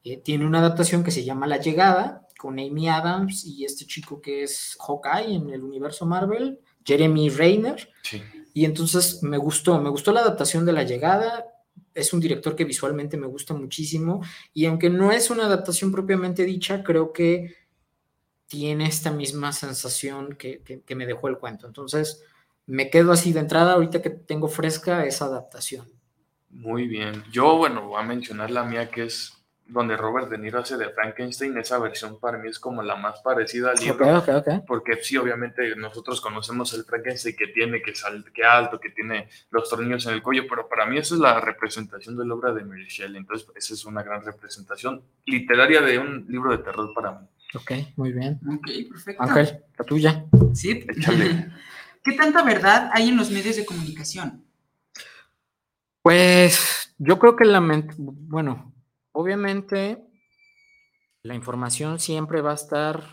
eh, 0.03 0.17
tiene 0.17 0.45
una 0.45 0.59
adaptación 0.59 1.03
que 1.03 1.09
se 1.09 1.23
llama 1.23 1.47
La 1.47 1.57
Llegada, 1.57 2.27
con 2.37 2.59
Amy 2.59 2.87
Adams 2.87 3.45
y 3.45 3.65
este 3.65 3.87
chico 3.87 4.21
que 4.21 4.43
es 4.43 4.77
Hawkeye 4.79 5.33
en 5.33 5.49
el 5.49 5.63
universo 5.63 6.05
Marvel, 6.05 6.59
Jeremy 6.85 7.29
Rayner. 7.29 7.89
Sí. 8.03 8.21
Y 8.53 8.65
entonces 8.65 9.21
me 9.23 9.37
gustó, 9.37 9.79
me 9.79 9.89
gustó 9.89 10.11
la 10.11 10.21
adaptación 10.21 10.65
de 10.65 10.73
La 10.73 10.83
Llegada. 10.83 11.45
Es 11.93 12.13
un 12.13 12.19
director 12.19 12.55
que 12.55 12.65
visualmente 12.65 13.17
me 13.17 13.27
gusta 13.27 13.53
muchísimo 13.53 14.21
y 14.53 14.65
aunque 14.65 14.89
no 14.89 15.11
es 15.11 15.29
una 15.29 15.45
adaptación 15.45 15.91
propiamente 15.91 16.45
dicha, 16.45 16.83
creo 16.83 17.11
que 17.11 17.55
tiene 18.47 18.85
esta 18.85 19.11
misma 19.11 19.53
sensación 19.53 20.35
que, 20.35 20.61
que, 20.61 20.95
me 20.95 21.05
dejó 21.05 21.29
el 21.29 21.37
cuento. 21.37 21.67
Entonces 21.67 22.23
me 22.65 22.89
quedo 22.89 23.13
así 23.13 23.31
de 23.31 23.39
entrada 23.39 23.73
ahorita 23.73 24.01
que 24.01 24.09
tengo 24.09 24.47
fresca 24.49 25.05
esa 25.05 25.25
adaptación. 25.25 25.87
Muy 26.49 26.87
bien. 26.87 27.23
Yo, 27.31 27.57
bueno, 27.57 27.87
voy 27.87 28.01
a 28.01 28.05
mencionar 28.05 28.51
la 28.51 28.63
mía 28.63 28.89
que 28.89 29.03
es 29.05 29.40
donde 29.71 29.95
Robert 29.95 30.29
De 30.29 30.37
Niro 30.37 30.59
hace 30.59 30.77
de 30.77 30.89
Frankenstein, 30.89 31.57
esa 31.57 31.79
versión 31.79 32.19
para 32.19 32.37
mí 32.37 32.49
es 32.49 32.59
como 32.59 32.83
la 32.83 32.95
más 32.95 33.21
parecida 33.21 33.71
al 33.71 33.77
libro. 33.79 34.23
Porque 34.67 34.97
sí, 35.01 35.15
obviamente 35.15 35.75
nosotros 35.75 36.19
conocemos 36.19 36.73
el 36.73 36.83
Frankenstein 36.83 37.35
que 37.35 37.47
tiene, 37.47 37.81
que, 37.81 37.95
sal, 37.95 38.25
que 38.33 38.43
alto, 38.43 38.79
que 38.79 38.89
tiene 38.89 39.29
los 39.49 39.69
tornillos 39.69 40.05
en 40.07 40.13
el 40.13 40.21
cuello, 40.21 40.43
pero 40.49 40.67
para 40.67 40.85
mí 40.85 40.97
esa 40.97 41.15
es 41.15 41.21
la 41.21 41.39
representación 41.39 42.17
de 42.17 42.25
la 42.25 42.33
obra 42.33 42.53
de 42.53 42.65
Mary 42.65 42.87
Shelley. 42.87 43.17
Entonces, 43.17 43.47
esa 43.55 43.73
es 43.73 43.85
una 43.85 44.03
gran 44.03 44.23
representación 44.23 45.01
literaria 45.25 45.81
de 45.81 45.97
un 45.97 46.25
libro 46.27 46.51
de 46.51 46.57
terror 46.57 46.93
para 46.93 47.11
mí. 47.13 47.27
Ok, 47.53 47.71
muy 47.95 48.11
bien. 48.11 48.39
Ok, 48.47 48.67
perfecto. 48.89 49.23
Ángel, 49.23 49.63
la 49.77 49.85
tuya. 49.85 50.25
Sí. 50.53 50.85
¿Qué 52.03 52.11
tanta 52.13 52.43
verdad 52.43 52.89
hay 52.93 53.09
en 53.09 53.17
los 53.17 53.31
medios 53.31 53.55
de 53.55 53.65
comunicación? 53.65 54.43
Pues 56.01 56.93
yo 56.97 57.19
creo 57.19 57.35
que 57.35 57.45
la 57.45 57.61
bueno, 57.97 58.73
Obviamente, 59.11 60.03
la 61.23 61.35
información 61.35 61.99
siempre 61.99 62.41
va 62.41 62.51
a 62.51 62.55
estar, 62.55 63.03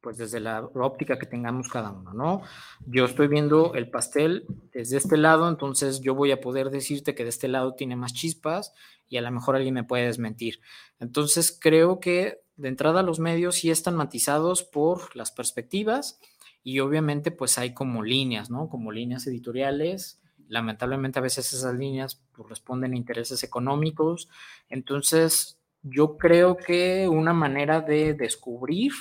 pues 0.00 0.18
desde 0.18 0.38
la 0.38 0.62
óptica 0.62 1.18
que 1.18 1.26
tengamos 1.26 1.68
cada 1.68 1.90
uno, 1.90 2.12
¿no? 2.12 2.42
Yo 2.86 3.06
estoy 3.06 3.28
viendo 3.28 3.74
el 3.74 3.90
pastel 3.90 4.46
desde 4.72 4.98
este 4.98 5.16
lado, 5.16 5.48
entonces 5.48 6.00
yo 6.00 6.14
voy 6.14 6.30
a 6.30 6.40
poder 6.40 6.70
decirte 6.70 7.14
que 7.14 7.24
de 7.24 7.30
este 7.30 7.48
lado 7.48 7.74
tiene 7.74 7.96
más 7.96 8.12
chispas 8.12 8.72
y 9.08 9.16
a 9.16 9.22
lo 9.22 9.30
mejor 9.30 9.56
alguien 9.56 9.74
me 9.74 9.84
puede 9.84 10.06
desmentir. 10.06 10.60
Entonces, 11.00 11.56
creo 11.58 12.00
que 12.00 12.42
de 12.56 12.68
entrada 12.68 13.02
los 13.02 13.18
medios 13.18 13.56
sí 13.56 13.70
están 13.70 13.96
matizados 13.96 14.62
por 14.62 15.16
las 15.16 15.32
perspectivas 15.32 16.20
y 16.62 16.80
obviamente 16.80 17.30
pues 17.30 17.58
hay 17.58 17.74
como 17.74 18.02
líneas, 18.02 18.50
¿no? 18.50 18.68
Como 18.68 18.92
líneas 18.92 19.26
editoriales 19.26 20.20
lamentablemente 20.48 21.18
a 21.18 21.22
veces 21.22 21.52
esas 21.52 21.74
líneas 21.74 22.22
pues, 22.32 22.48
responden 22.48 22.92
a 22.92 22.96
intereses 22.96 23.42
económicos. 23.42 24.28
Entonces, 24.68 25.58
yo 25.82 26.16
creo 26.16 26.56
que 26.56 27.08
una 27.08 27.32
manera 27.32 27.80
de 27.80 28.14
descubrir 28.14 28.92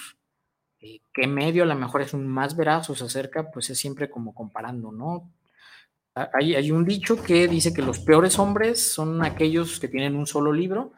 eh, 0.80 1.00
qué 1.14 1.28
medio 1.28 1.64
a 1.64 1.68
lo 1.68 1.76
mejor 1.76 2.02
es 2.02 2.14
un 2.14 2.28
más 2.28 2.56
veraz 2.56 2.90
o 2.90 2.96
se 2.96 3.06
acerca, 3.06 3.52
pues 3.52 3.70
es 3.70 3.80
siempre 3.80 4.10
como 4.10 4.34
comparando, 4.34 4.92
¿no? 4.92 5.32
Hay, 6.16 6.56
hay 6.56 6.72
un 6.72 6.86
dicho 6.86 7.24
que 7.24 7.48
dice 7.48 7.74
que 7.74 7.82
los 7.82 8.00
peores 8.00 8.38
hombres 8.38 8.94
son 8.94 9.24
aquellos 9.26 9.80
que 9.80 9.88
tienen 9.88 10.16
un 10.16 10.28
solo 10.28 10.54
libro 10.54 10.92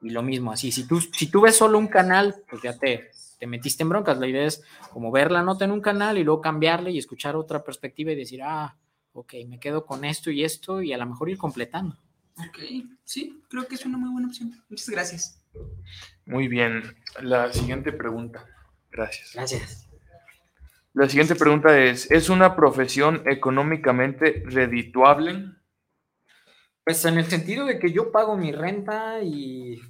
y 0.00 0.10
lo 0.10 0.22
mismo, 0.22 0.52
así, 0.52 0.70
si 0.70 0.86
tú, 0.86 1.00
si 1.00 1.30
tú 1.30 1.40
ves 1.40 1.56
solo 1.56 1.78
un 1.78 1.88
canal, 1.88 2.36
pues 2.48 2.62
ya 2.62 2.76
te, 2.78 3.10
te 3.38 3.46
metiste 3.48 3.82
en 3.82 3.88
broncas. 3.88 4.18
La 4.18 4.28
idea 4.28 4.44
es 4.44 4.62
como 4.92 5.10
ver 5.10 5.32
la 5.32 5.42
nota 5.42 5.64
en 5.64 5.72
un 5.72 5.80
canal 5.80 6.16
y 6.16 6.22
luego 6.22 6.40
cambiarle 6.40 6.92
y 6.92 6.98
escuchar 6.98 7.34
otra 7.34 7.64
perspectiva 7.64 8.12
y 8.12 8.16
decir, 8.16 8.40
ah, 8.42 8.76
ok, 9.12 9.34
me 9.46 9.60
quedo 9.60 9.84
con 9.84 10.04
esto 10.04 10.30
y 10.30 10.44
esto 10.44 10.82
y 10.82 10.92
a 10.92 10.98
lo 10.98 11.06
mejor 11.06 11.30
ir 11.30 11.38
completando. 11.38 11.96
Ok, 12.38 12.58
sí, 13.04 13.42
creo 13.48 13.66
que 13.66 13.74
es 13.74 13.84
una 13.84 13.98
muy 13.98 14.10
buena 14.10 14.28
opción. 14.28 14.52
Muchas 14.68 14.88
gracias. 14.88 15.42
Muy 16.24 16.48
bien. 16.48 16.82
La 17.20 17.52
siguiente 17.52 17.92
pregunta. 17.92 18.46
Gracias. 18.90 19.32
Gracias. 19.34 19.88
La 20.94 21.08
siguiente 21.08 21.34
pregunta 21.34 21.78
es, 21.78 22.10
¿es 22.10 22.28
una 22.28 22.54
profesión 22.54 23.22
económicamente 23.26 24.42
redituable? 24.46 25.46
Pues 26.84 27.04
en 27.04 27.18
el 27.18 27.26
sentido 27.26 27.64
de 27.64 27.78
que 27.78 27.92
yo 27.92 28.12
pago 28.12 28.36
mi 28.36 28.52
renta 28.52 29.22
y 29.22 29.80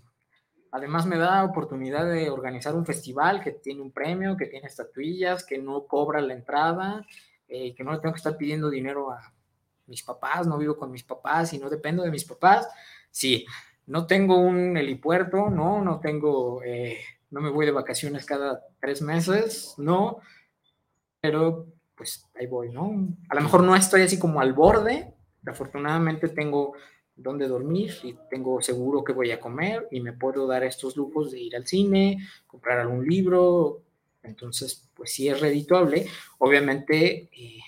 además 0.70 1.06
me 1.06 1.18
da 1.18 1.44
oportunidad 1.44 2.06
de 2.06 2.30
organizar 2.30 2.74
un 2.74 2.86
festival 2.86 3.42
que 3.42 3.52
tiene 3.52 3.80
un 3.80 3.92
premio, 3.92 4.36
que 4.36 4.46
tiene 4.46 4.66
estatuillas, 4.66 5.44
que 5.44 5.58
no 5.58 5.86
cobra 5.86 6.20
la 6.20 6.34
entrada 6.34 7.06
eh, 7.54 7.74
que 7.74 7.84
no 7.84 7.92
le 7.92 7.98
tengo 7.98 8.14
que 8.14 8.18
estar 8.18 8.38
pidiendo 8.38 8.70
dinero 8.70 9.10
a 9.10 9.30
mis 9.86 10.02
papás, 10.02 10.46
no 10.46 10.56
vivo 10.56 10.74
con 10.74 10.90
mis 10.90 11.04
papás 11.04 11.52
y 11.52 11.58
no 11.58 11.68
dependo 11.68 12.02
de 12.02 12.10
mis 12.10 12.24
papás. 12.24 12.66
Sí, 13.10 13.44
no 13.86 14.06
tengo 14.06 14.38
un 14.38 14.74
helipuerto, 14.78 15.50
no, 15.50 15.84
no 15.84 16.00
tengo, 16.00 16.62
eh, 16.64 16.98
no 17.30 17.42
me 17.42 17.50
voy 17.50 17.66
de 17.66 17.72
vacaciones 17.72 18.24
cada 18.24 18.64
tres 18.80 19.02
meses, 19.02 19.74
no, 19.76 20.20
pero 21.20 21.66
pues 21.94 22.26
ahí 22.34 22.46
voy, 22.46 22.70
¿no? 22.70 22.90
A 23.28 23.34
lo 23.34 23.42
mejor 23.42 23.62
no 23.62 23.76
estoy 23.76 24.00
así 24.00 24.18
como 24.18 24.40
al 24.40 24.54
borde, 24.54 25.12
afortunadamente 25.44 26.30
tengo 26.30 26.72
donde 27.14 27.48
dormir 27.48 27.92
y 28.02 28.16
tengo 28.30 28.62
seguro 28.62 29.04
que 29.04 29.12
voy 29.12 29.30
a 29.30 29.40
comer 29.40 29.88
y 29.90 30.00
me 30.00 30.14
puedo 30.14 30.46
dar 30.46 30.64
estos 30.64 30.96
lujos 30.96 31.32
de 31.32 31.40
ir 31.40 31.54
al 31.54 31.66
cine, 31.66 32.16
comprar 32.46 32.78
algún 32.78 33.06
libro, 33.06 33.82
entonces, 34.22 34.88
pues 35.02 35.14
sí 35.14 35.28
es 35.28 35.40
redituable. 35.40 36.06
Obviamente, 36.38 37.28
eh, 37.32 37.58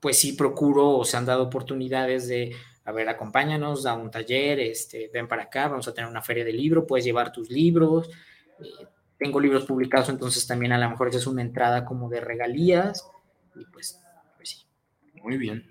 pues 0.00 0.18
sí 0.18 0.32
procuro 0.32 0.88
o 0.98 1.04
se 1.04 1.16
han 1.16 1.24
dado 1.24 1.44
oportunidades 1.44 2.26
de, 2.26 2.52
a 2.84 2.90
ver, 2.90 3.08
acompáñanos 3.08 3.86
a 3.86 3.94
un 3.94 4.10
taller, 4.10 4.58
este, 4.58 5.08
ven 5.14 5.28
para 5.28 5.44
acá, 5.44 5.68
vamos 5.68 5.86
a 5.86 5.94
tener 5.94 6.10
una 6.10 6.22
feria 6.22 6.44
de 6.44 6.52
libro, 6.52 6.84
puedes 6.84 7.04
llevar 7.04 7.30
tus 7.30 7.48
libros. 7.48 8.10
Eh, 8.58 8.86
tengo 9.16 9.38
libros 9.38 9.66
publicados, 9.66 10.08
entonces 10.08 10.44
también 10.48 10.72
a 10.72 10.78
lo 10.78 10.90
mejor 10.90 11.10
esa 11.10 11.18
es 11.18 11.28
una 11.28 11.42
entrada 11.42 11.84
como 11.84 12.08
de 12.08 12.20
regalías. 12.20 13.08
Y 13.54 13.64
pues, 13.66 14.02
pues 14.36 14.48
sí. 14.48 14.66
Muy 15.22 15.36
bien. 15.36 15.64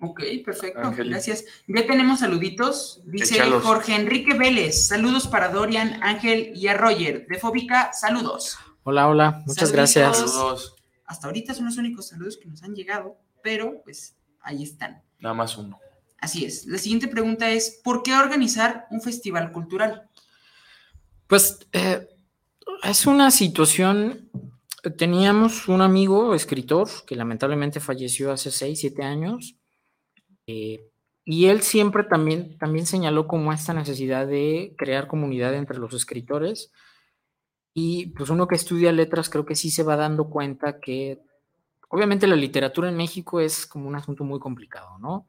Ok, 0.00 0.24
perfecto. 0.44 0.92
Gracias. 0.96 1.44
Ya 1.68 1.86
tenemos 1.86 2.18
saluditos. 2.18 3.00
Dice 3.04 3.38
Jorge 3.62 3.94
Enrique 3.94 4.34
Vélez. 4.34 4.88
Saludos 4.88 5.28
para 5.28 5.50
Dorian, 5.50 6.02
Ángel 6.02 6.50
y 6.56 6.66
a 6.66 6.74
Roger. 6.74 7.28
De 7.28 7.38
Fóbica, 7.38 7.92
saludos. 7.92 8.58
Hola, 8.82 9.08
hola, 9.08 9.42
muchas 9.46 9.72
gracias. 9.72 10.16
Saludos. 10.16 10.74
Hasta 11.04 11.26
ahorita 11.26 11.52
son 11.52 11.66
los 11.66 11.76
únicos 11.76 12.08
saludos 12.08 12.38
que 12.38 12.48
nos 12.48 12.62
han 12.62 12.74
llegado, 12.74 13.18
pero 13.42 13.82
pues 13.84 14.16
ahí 14.40 14.62
están. 14.62 15.02
Nada 15.18 15.34
más 15.34 15.58
uno. 15.58 15.78
Así 16.18 16.44
es. 16.44 16.66
La 16.66 16.78
siguiente 16.78 17.06
pregunta 17.08 17.50
es, 17.50 17.80
¿por 17.84 18.02
qué 18.02 18.14
organizar 18.14 18.86
un 18.90 19.02
festival 19.02 19.52
cultural? 19.52 20.08
Pues 21.26 21.58
eh, 21.72 22.08
es 22.82 23.06
una 23.06 23.30
situación, 23.30 24.30
teníamos 24.96 25.68
un 25.68 25.82
amigo 25.82 26.34
escritor 26.34 26.88
que 27.06 27.16
lamentablemente 27.16 27.80
falleció 27.80 28.32
hace 28.32 28.50
seis, 28.50 28.80
siete 28.80 29.02
años, 29.02 29.56
eh, 30.46 30.90
y 31.24 31.46
él 31.46 31.60
siempre 31.60 32.04
también, 32.04 32.56
también 32.58 32.86
señaló 32.86 33.26
como 33.26 33.52
esta 33.52 33.74
necesidad 33.74 34.26
de 34.26 34.74
crear 34.78 35.06
comunidad 35.06 35.54
entre 35.54 35.78
los 35.78 35.92
escritores, 35.92 36.72
y 37.82 38.06
pues 38.08 38.28
uno 38.28 38.46
que 38.46 38.56
estudia 38.56 38.92
letras 38.92 39.30
creo 39.30 39.46
que 39.46 39.54
sí 39.54 39.70
se 39.70 39.82
va 39.82 39.96
dando 39.96 40.28
cuenta 40.28 40.80
que 40.80 41.22
obviamente 41.88 42.26
la 42.26 42.36
literatura 42.36 42.90
en 42.90 42.96
México 42.96 43.40
es 43.40 43.66
como 43.66 43.88
un 43.88 43.96
asunto 43.96 44.22
muy 44.22 44.38
complicado, 44.38 44.98
¿no? 44.98 45.26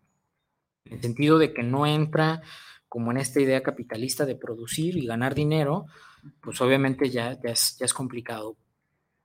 En 0.84 0.94
el 0.94 1.02
sentido 1.02 1.38
de 1.38 1.54
que 1.54 1.64
no 1.64 1.86
entra 1.86 2.42
como 2.90 3.12
en 3.12 3.18
esta 3.18 3.40
idea 3.40 3.64
capitalista 3.64 4.26
de 4.26 4.36
producir 4.36 4.98
y 4.98 5.06
ganar 5.06 5.34
dinero, 5.34 5.86
pues 6.42 6.60
obviamente 6.60 7.10
ya, 7.10 7.40
ya, 7.42 7.52
es, 7.52 7.94
complicado. 7.94 8.58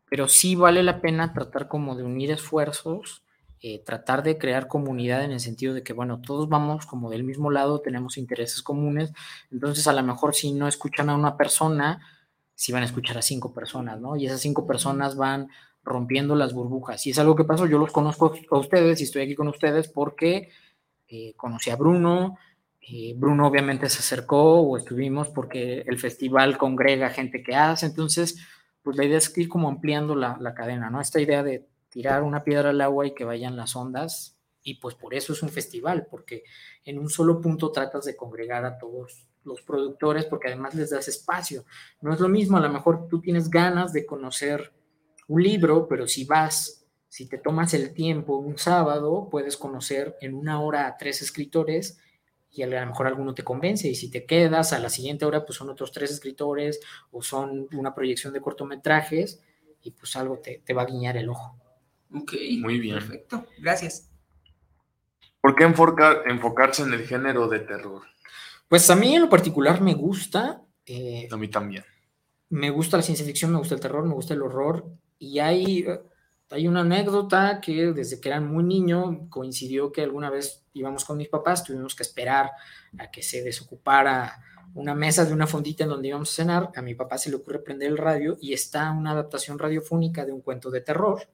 Pero 0.09 0.29
sí 0.29 0.55
vale 0.55 0.85
la 0.85 1.01
pena 1.01 1.33
tratar 1.33 1.67
como 1.67 1.97
de 1.97 2.05
unir 2.05 2.31
esfuerzos, 2.31 3.25
eh, 3.61 3.83
tratar 3.85 4.23
de 4.23 4.39
crear 4.39 4.69
comunidad 4.69 5.25
en 5.25 5.33
el 5.33 5.41
sentido 5.41 5.75
de 5.75 5.83
que, 5.83 5.93
bueno, 5.93 6.21
todos 6.21 6.49
vamos 6.49 6.87
como 6.87 7.11
del 7.11 7.25
mismo 7.25 7.51
lado, 7.51 7.81
tenemos 7.81 8.19
intereses 8.19 8.63
comunes, 8.63 9.13
entonces 9.51 9.89
a 9.89 9.93
lo 9.93 10.05
mejor 10.05 10.33
si 10.33 10.53
no 10.53 10.69
escuchan 10.69 11.11
a 11.11 11.17
una 11.17 11.37
persona, 11.37 12.01
si 12.57 12.73
van 12.73 12.83
a 12.83 12.87
escuchar 12.87 13.19
a 13.19 13.23
cinco 13.23 13.55
personas, 13.55 14.01
¿no? 14.01 14.17
Y 14.17 14.27
esas 14.27 14.41
cinco 14.41 14.67
personas 14.67 15.17
van 15.17 15.49
rompiendo 15.85 16.35
las 16.35 16.53
burbujas. 16.53 17.07
Y 17.07 17.11
es 17.11 17.19
algo 17.19 17.37
que 17.37 17.45
pasó, 17.45 17.67
yo 17.67 17.79
los 17.79 17.93
conozco 17.93 18.35
a 18.51 18.59
ustedes 18.59 19.01
y 19.01 19.05
estoy 19.05 19.23
aquí 19.23 19.37
con 19.37 19.47
ustedes 19.47 19.89
porque 19.89 20.49
eh, 21.07 21.35
conocí 21.37 21.71
a 21.71 21.77
Bruno, 21.77 22.39
eh, 22.81 23.15
Bruno 23.17 23.47
obviamente 23.47 23.89
se 23.89 23.99
acercó 23.99 24.61
o 24.61 24.77
estuvimos 24.77 25.29
porque 25.29 25.85
el 25.87 25.99
festival 25.99 26.59
congrega 26.59 27.11
gente 27.11 27.43
que 27.43 27.55
hace, 27.55 27.87
entonces, 27.87 28.39
pues 28.83 28.97
la 28.97 29.05
idea 29.05 29.19
es 29.19 29.37
ir 29.37 29.49
como 29.49 29.69
ampliando 29.69 30.17
la, 30.17 30.37
la 30.41 30.55
cadena, 30.55 30.91
¿no? 30.91 31.01
Esta 31.01 31.21
idea 31.21 31.43
de 31.43 31.69
tirar 31.89 32.23
una 32.23 32.43
piedra 32.43 32.71
al 32.71 32.81
agua 32.81 33.07
y 33.07 33.15
que 33.15 33.25
vayan 33.25 33.57
las 33.57 33.77
ondas, 33.77 34.37
Y 34.63 34.81
pues 34.81 34.97
por 34.97 35.15
eso 35.15 35.33
es 35.33 35.43
un 35.43 35.49
festival, 35.49 36.09
porque 36.11 36.43
en 36.85 36.99
un 36.99 37.09
solo 37.09 37.41
punto 37.41 37.71
tratas 37.71 38.05
de 38.05 38.17
congregar 38.17 38.65
a 38.65 38.79
todos 38.79 39.29
los 39.47 39.63
productores, 39.63 40.27
porque 40.27 40.49
además 40.49 40.75
les 40.75 40.91
das 40.91 41.09
espacio. 41.09 41.65
No 42.03 42.13
es 42.13 42.21
lo 42.21 42.29
mismo, 42.29 42.57
a 42.57 42.61
lo 42.61 42.69
mejor 42.69 43.09
tú 43.09 43.21
tienes 43.21 43.49
ganas 43.49 43.93
de 43.93 44.05
conocer 44.05 44.73
un 45.29 45.43
libro, 45.43 45.89
pero 45.89 46.07
si 46.07 46.25
vas, 46.25 46.87
si 47.09 47.29
te 47.29 47.39
tomas 47.39 47.73
el 47.75 47.95
tiempo 47.95 48.37
un 48.37 48.59
sábado, 48.59 49.29
puedes 49.31 49.57
conocer 49.57 50.17
en 50.21 50.35
una 50.35 50.61
hora 50.61 50.87
a 50.87 50.97
tres 50.97 51.23
escritores 51.23 51.99
y 52.51 52.63
a 52.63 52.67
lo 52.67 52.87
mejor 52.87 53.07
alguno 53.07 53.35
te 53.35 53.45
convence 53.45 53.89
y 53.89 53.95
si 53.95 54.11
te 54.11 54.25
quedas 54.25 54.73
a 54.73 54.79
la 54.79 54.89
siguiente 54.89 55.25
hora 55.25 55.45
pues 55.45 55.59
son 55.59 55.69
otros 55.69 55.93
tres 55.93 56.11
escritores 56.11 56.81
o 57.11 57.23
son 57.23 57.69
una 57.73 57.95
proyección 57.95 58.33
de 58.33 58.41
cortometrajes 58.41 59.43
y 59.83 59.91
pues 59.91 60.17
algo 60.17 60.41
te, 60.41 60.63
va 60.73 60.83
a 60.83 60.87
guiñar 60.87 61.17
el 61.17 61.29
ojo. 61.29 61.57
Ok, 62.13 62.33
muy 62.61 62.81
bien. 62.81 62.97
Perfecto, 62.97 63.47
gracias. 63.59 64.11
¿Por 65.41 65.55
qué 65.55 65.65
enfocar, 65.65 66.23
enfocarse 66.27 66.83
en 66.83 66.93
el 66.93 67.07
género 67.07 67.47
de 67.49 67.61
terror? 67.61 68.03
Pues 68.69 68.89
a 68.91 68.97
mí 68.97 69.15
en 69.15 69.23
lo 69.23 69.29
particular 69.29 69.81
me 69.81 69.95
gusta. 69.95 70.63
Eh, 70.85 71.29
a 71.31 71.37
mí 71.37 71.49
también. 71.49 71.85
Me 72.49 72.71
gusta 72.71 72.97
la 72.97 73.03
ciencia 73.03 73.27
ficción, 73.27 73.53
me 73.53 73.59
gusta 73.59 73.75
el 73.75 73.81
terror, 73.81 74.05
me 74.05 74.15
gusta 74.15 74.35
el 74.35 74.43
horror 74.43 74.87
y 75.19 75.39
hay 75.39 75.85
hay 76.51 76.69
una 76.69 76.81
anécdota 76.81 77.61
que 77.61 77.93
desde 77.93 78.21
que 78.21 78.29
eran 78.29 78.47
muy 78.47 78.63
niño 78.63 79.29
coincidió 79.29 79.91
que 79.91 80.03
alguna 80.03 80.31
vez 80.31 80.65
íbamos 80.75 81.05
con 81.05 81.17
mis 81.17 81.29
papás, 81.29 81.65
tuvimos 81.65 81.97
que 81.97 82.05
esperar 82.05 82.53
a 82.99 83.11
que 83.11 83.23
se 83.23 83.43
desocupara 83.43 84.41
una 84.75 84.95
mesa 84.95 85.25
de 85.25 85.33
una 85.33 85.49
fondita 85.49 85.85
en 85.85 85.91
donde 85.91 86.09
íbamos 86.09 86.31
a 86.31 86.37
cenar. 86.37 86.71
A 86.77 86.83
mi 86.83 86.95
papá 86.95 87.19
se 87.19 87.31
le 87.31 87.37
ocurre 87.37 87.59
prender 87.59 87.89
el 87.89 87.99
radio 87.99 88.39
y 88.41 88.53
está 88.53 88.93
una 88.93 89.11
adaptación 89.11 89.59
radiofónica 89.59 90.25
de 90.25 90.33
un 90.33 90.41
cuento 90.41 90.71
de 90.71 90.83
terror 90.83 91.29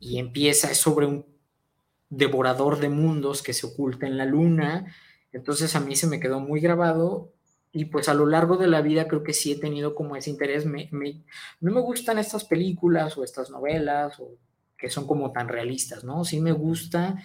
y 0.00 0.18
empieza 0.18 0.72
sobre 0.74 1.04
un 1.04 1.26
devorador 2.08 2.78
de 2.78 2.88
mundos 2.88 3.42
que 3.42 3.52
se 3.52 3.66
oculta 3.66 4.06
en 4.06 4.16
la 4.16 4.24
luna. 4.24 4.86
Entonces 5.38 5.76
a 5.76 5.80
mí 5.80 5.94
se 5.94 6.08
me 6.08 6.18
quedó 6.18 6.40
muy 6.40 6.60
grabado 6.60 7.32
y 7.72 7.84
pues 7.84 8.08
a 8.08 8.14
lo 8.14 8.26
largo 8.26 8.56
de 8.56 8.66
la 8.66 8.82
vida 8.82 9.06
creo 9.06 9.22
que 9.22 9.32
sí 9.32 9.52
he 9.52 9.56
tenido 9.56 9.94
como 9.94 10.16
ese 10.16 10.30
interés. 10.30 10.66
Me, 10.66 10.90
no 11.60 11.72
me 11.72 11.80
gustan 11.80 12.18
estas 12.18 12.44
películas 12.44 13.16
o 13.16 13.22
estas 13.22 13.50
novelas 13.50 14.18
o 14.18 14.32
que 14.76 14.90
son 14.90 15.06
como 15.06 15.30
tan 15.30 15.48
realistas, 15.48 16.02
¿no? 16.02 16.24
Sí 16.24 16.40
me 16.40 16.52
gusta 16.52 17.16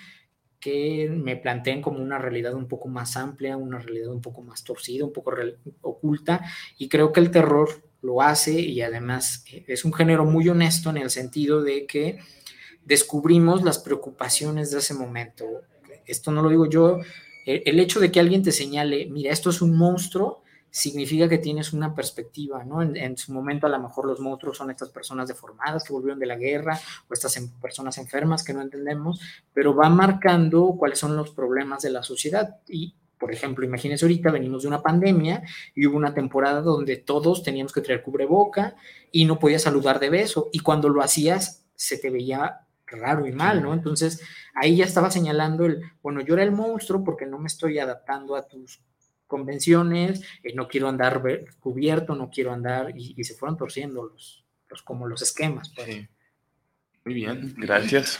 que 0.59 1.09
me 1.09 1.35
planteen 1.37 1.81
como 1.81 2.01
una 2.01 2.19
realidad 2.19 2.53
un 2.53 2.67
poco 2.67 2.87
más 2.87 3.17
amplia, 3.17 3.57
una 3.57 3.79
realidad 3.79 4.11
un 4.11 4.21
poco 4.21 4.43
más 4.43 4.63
torcida, 4.63 5.03
un 5.03 5.11
poco 5.11 5.33
oculta, 5.81 6.41
y 6.77 6.87
creo 6.87 7.11
que 7.11 7.19
el 7.19 7.31
terror 7.31 7.69
lo 8.01 8.21
hace 8.21 8.61
y 8.61 8.81
además 8.81 9.43
eh, 9.51 9.65
es 9.67 9.85
un 9.85 9.93
género 9.93 10.23
muy 10.23 10.47
honesto 10.47 10.89
en 10.91 10.97
el 10.97 11.09
sentido 11.09 11.63
de 11.63 11.87
que 11.87 12.19
descubrimos 12.85 13.63
las 13.63 13.79
preocupaciones 13.79 14.71
de 14.71 14.79
ese 14.79 14.93
momento. 14.93 15.45
Esto 16.05 16.31
no 16.31 16.41
lo 16.41 16.49
digo 16.49 16.69
yo, 16.69 16.99
el 17.45 17.79
hecho 17.79 17.99
de 17.99 18.11
que 18.11 18.19
alguien 18.19 18.43
te 18.43 18.51
señale, 18.51 19.07
mira, 19.07 19.31
esto 19.31 19.49
es 19.49 19.61
un 19.61 19.75
monstruo, 19.77 20.43
significa 20.73 21.29
que 21.29 21.37
tienes 21.37 21.71
una 21.71 21.93
perspectiva, 21.93 22.63
¿no? 22.63 22.81
En, 22.81 23.15
su 23.15 23.31
momento 23.31 23.67
a 23.67 23.69
lo 23.69 23.79
mejor 23.79 24.05
los 24.05 24.19
monstruos 24.19 24.57
son 24.57 24.71
estas 24.71 24.89
personas 24.89 25.27
deformadas 25.27 25.83
que 25.83 25.93
volvieron 25.93 26.17
de 26.17 26.25
la 26.25 26.35
guerra 26.35 26.79
o 27.07 27.13
estas 27.13 27.39
personas 27.61 27.99
enfermas 27.99 28.43
que 28.43 28.55
no 28.55 28.61
entendemos, 28.63 29.21
pero 29.53 29.75
va 29.75 29.87
marcando 29.89 30.75
cuáles 30.75 30.97
son 30.97 31.15
los 31.15 31.29
problemas 31.29 31.83
de 31.83 31.91
la 31.91 32.01
sociedad. 32.01 32.57
Y, 32.67 32.95
por 33.19 33.31
ejemplo, 33.31 33.63
imagínense 33.63 34.03
ahorita 34.03 34.31
venimos 34.31 34.63
de 34.63 34.69
una 34.69 34.81
pandemia 34.81 35.43
y 35.75 35.85
hubo 35.85 35.95
una 35.95 36.15
temporada 36.15 36.61
donde 36.61 36.97
todos 36.97 37.43
teníamos 37.43 37.71
que 37.71 37.81
traer 37.81 38.01
cubreboca 38.01 38.75
y 39.11 39.25
no 39.25 39.37
podías 39.37 39.61
saludar 39.61 39.99
de 39.99 40.09
beso 40.09 40.49
y 40.51 40.59
cuando 40.59 40.89
lo 40.89 41.03
hacías 41.03 41.67
se 41.75 41.99
te 41.99 42.09
veía 42.09 42.62
raro 42.95 43.27
y 43.27 43.31
mal, 43.31 43.61
¿no? 43.61 43.73
Entonces 43.73 44.21
ahí 44.55 44.77
ya 44.77 44.85
estaba 44.85 45.11
señalando 45.11 45.65
el, 45.65 45.81
bueno, 46.01 46.21
yo 46.21 46.33
era 46.33 46.43
el 46.43 46.51
monstruo 46.51 47.03
porque 47.03 47.25
no 47.25 47.39
me 47.39 47.47
estoy 47.47 47.79
adaptando 47.79 48.35
a 48.35 48.47
tus 48.47 48.81
convenciones, 49.27 50.21
eh, 50.43 50.53
no 50.53 50.67
quiero 50.67 50.87
andar 50.87 51.21
cubierto, 51.59 52.15
no 52.15 52.29
quiero 52.29 52.53
andar, 52.53 52.93
y, 52.95 53.23
se 53.23 53.33
fueron 53.33 53.57
torciendo 53.57 54.03
los, 54.03 54.45
como 54.83 55.07
los 55.07 55.21
esquemas. 55.21 55.71
Pues. 55.75 56.07
Muy 57.05 57.15
bien, 57.15 57.55
gracias. 57.57 58.19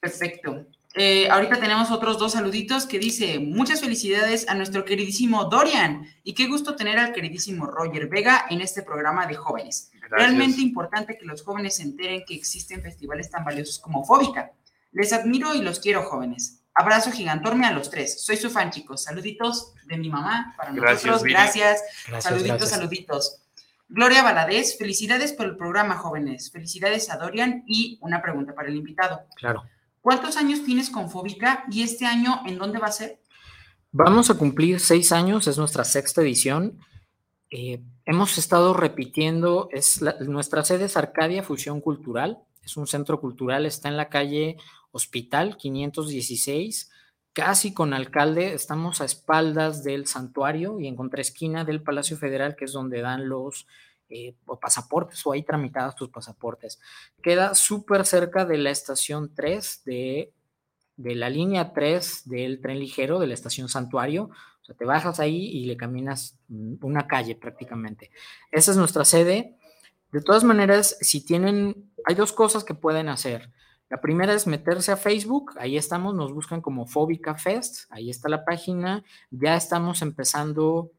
Perfecto. 0.00 0.66
Eh, 0.94 1.28
ahorita 1.30 1.58
tenemos 1.58 1.90
otros 1.90 2.18
dos 2.18 2.32
saluditos 2.32 2.86
que 2.86 2.98
dice, 2.98 3.38
muchas 3.38 3.80
felicidades 3.80 4.46
a 4.48 4.54
nuestro 4.54 4.84
queridísimo 4.84 5.44
Dorian 5.46 6.06
y 6.22 6.34
qué 6.34 6.48
gusto 6.48 6.76
tener 6.76 6.98
al 6.98 7.12
queridísimo 7.12 7.66
Roger 7.66 8.08
Vega 8.08 8.44
en 8.50 8.60
este 8.60 8.82
programa 8.82 9.26
de 9.26 9.34
jóvenes. 9.34 9.90
Realmente 10.10 10.60
importante 10.60 11.16
que 11.16 11.24
los 11.24 11.42
jóvenes 11.42 11.76
se 11.76 11.84
enteren 11.84 12.24
que 12.26 12.34
existen 12.34 12.82
festivales 12.82 13.30
tan 13.30 13.44
valiosos 13.44 13.78
como 13.78 14.04
Fóbica. 14.04 14.52
Les 14.92 15.14
admiro 15.14 15.54
y 15.54 15.62
los 15.62 15.80
quiero, 15.80 16.02
jóvenes. 16.02 16.62
Abrazo 16.74 17.10
gigantorme 17.10 17.66
a 17.66 17.72
los 17.72 17.90
tres. 17.90 18.22
Soy 18.22 18.36
su 18.36 18.50
fan, 18.50 18.70
chicos. 18.70 19.04
Saluditos 19.04 19.72
de 19.86 19.96
mi 19.96 20.10
mamá 20.10 20.54
para 20.58 20.72
nosotros. 20.72 21.22
Gracias. 21.22 21.82
saluditos, 22.20 22.68
saluditos. 22.68 23.38
Gloria 23.88 24.22
Valadez, 24.22 24.78
felicidades 24.78 25.32
por 25.32 25.46
el 25.46 25.56
programa, 25.56 25.96
jóvenes. 25.96 26.50
Felicidades 26.50 27.10
a 27.10 27.16
Dorian 27.16 27.64
y 27.66 27.98
una 28.02 28.20
pregunta 28.20 28.54
para 28.54 28.68
el 28.68 28.76
invitado. 28.76 29.22
Claro. 29.36 29.64
¿Cuántos 30.02 30.36
años 30.36 30.64
tienes 30.64 30.90
con 30.90 31.08
Fóbica 31.08 31.64
y 31.70 31.82
este 31.82 32.06
año 32.06 32.42
en 32.44 32.58
dónde 32.58 32.80
va 32.80 32.88
a 32.88 32.92
ser? 32.92 33.20
Vamos 33.92 34.30
a 34.30 34.34
cumplir 34.34 34.80
seis 34.80 35.12
años, 35.12 35.46
es 35.46 35.58
nuestra 35.58 35.84
sexta 35.84 36.22
edición. 36.22 36.80
Eh, 37.50 37.80
hemos 38.04 38.36
estado 38.36 38.74
repitiendo, 38.74 39.68
es 39.70 40.02
nuestra 40.20 40.64
sede 40.64 40.86
es 40.86 40.96
Arcadia 40.96 41.44
Fusión 41.44 41.80
Cultural, 41.80 42.38
es 42.64 42.76
un 42.76 42.88
centro 42.88 43.20
cultural, 43.20 43.64
está 43.64 43.88
en 43.88 43.96
la 43.96 44.08
calle 44.08 44.56
Hospital 44.90 45.56
516, 45.56 46.90
casi 47.32 47.72
con 47.72 47.94
alcalde, 47.94 48.54
estamos 48.54 49.00
a 49.00 49.04
espaldas 49.04 49.84
del 49.84 50.06
santuario 50.06 50.80
y 50.80 50.88
en 50.88 50.96
contraesquina 50.96 51.64
del 51.64 51.80
Palacio 51.80 52.16
Federal, 52.16 52.56
que 52.56 52.64
es 52.64 52.72
donde 52.72 53.02
dan 53.02 53.28
los 53.28 53.68
eh, 54.12 54.34
pasaportes 54.60 55.24
o 55.26 55.32
hay 55.32 55.42
tramitadas 55.42 55.94
tus 55.94 56.10
pasaportes. 56.10 56.78
Queda 57.22 57.54
súper 57.54 58.04
cerca 58.04 58.44
de 58.44 58.58
la 58.58 58.70
estación 58.70 59.34
3 59.34 59.82
de, 59.86 60.32
de 60.96 61.14
la 61.14 61.30
línea 61.30 61.72
3 61.72 62.28
del 62.28 62.60
tren 62.60 62.78
ligero 62.78 63.18
de 63.18 63.26
la 63.26 63.34
estación 63.34 63.68
Santuario. 63.68 64.24
O 64.60 64.64
sea, 64.64 64.76
te 64.76 64.84
bajas 64.84 65.18
ahí 65.18 65.46
y 65.46 65.64
le 65.64 65.76
caminas 65.76 66.38
una 66.48 67.06
calle 67.06 67.36
prácticamente. 67.36 68.10
Esa 68.50 68.72
es 68.72 68.76
nuestra 68.76 69.04
sede. 69.04 69.56
De 70.12 70.20
todas 70.20 70.44
maneras, 70.44 70.98
si 71.00 71.24
tienen, 71.24 71.90
hay 72.04 72.14
dos 72.14 72.32
cosas 72.32 72.64
que 72.64 72.74
pueden 72.74 73.08
hacer. 73.08 73.50
La 73.88 74.00
primera 74.00 74.34
es 74.34 74.46
meterse 74.46 74.92
a 74.92 74.96
Facebook, 74.96 75.52
ahí 75.58 75.76
estamos, 75.76 76.14
nos 76.14 76.32
buscan 76.32 76.60
como 76.60 76.86
Fóbica 76.86 77.34
Fest, 77.34 77.90
ahí 77.90 78.08
está 78.08 78.28
la 78.28 78.44
página, 78.44 79.04
ya 79.30 79.54
estamos 79.54 80.00
empezando 80.00 80.92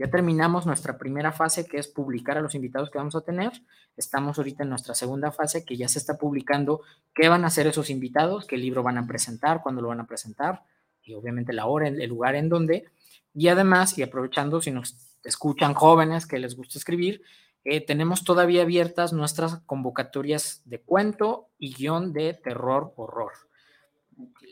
ya 0.00 0.08
terminamos 0.08 0.64
nuestra 0.64 0.96
primera 0.96 1.30
fase, 1.30 1.66
que 1.66 1.76
es 1.76 1.86
publicar 1.86 2.38
a 2.38 2.40
los 2.40 2.54
invitados 2.54 2.88
que 2.88 2.96
vamos 2.96 3.14
a 3.16 3.20
tener. 3.20 3.52
Estamos 3.98 4.38
ahorita 4.38 4.62
en 4.62 4.70
nuestra 4.70 4.94
segunda 4.94 5.30
fase, 5.30 5.62
que 5.62 5.76
ya 5.76 5.88
se 5.88 5.98
está 5.98 6.16
publicando 6.16 6.80
qué 7.14 7.28
van 7.28 7.44
a 7.44 7.48
hacer 7.48 7.66
esos 7.66 7.90
invitados, 7.90 8.46
qué 8.46 8.56
libro 8.56 8.82
van 8.82 8.96
a 8.96 9.06
presentar, 9.06 9.60
cuándo 9.62 9.82
lo 9.82 9.88
van 9.88 10.00
a 10.00 10.06
presentar, 10.06 10.62
y 11.02 11.12
obviamente 11.12 11.52
la 11.52 11.66
hora, 11.66 11.88
el 11.88 12.08
lugar 12.08 12.34
en 12.34 12.48
donde. 12.48 12.86
Y 13.34 13.48
además, 13.48 13.98
y 13.98 14.02
aprovechando, 14.02 14.62
si 14.62 14.70
nos 14.70 15.18
escuchan 15.22 15.74
jóvenes 15.74 16.26
que 16.26 16.38
les 16.38 16.56
gusta 16.56 16.78
escribir, 16.78 17.20
eh, 17.64 17.84
tenemos 17.84 18.24
todavía 18.24 18.62
abiertas 18.62 19.12
nuestras 19.12 19.58
convocatorias 19.66 20.62
de 20.64 20.80
cuento 20.80 21.50
y 21.58 21.74
guion 21.74 22.14
de 22.14 22.32
terror 22.32 22.94
horror. 22.96 23.32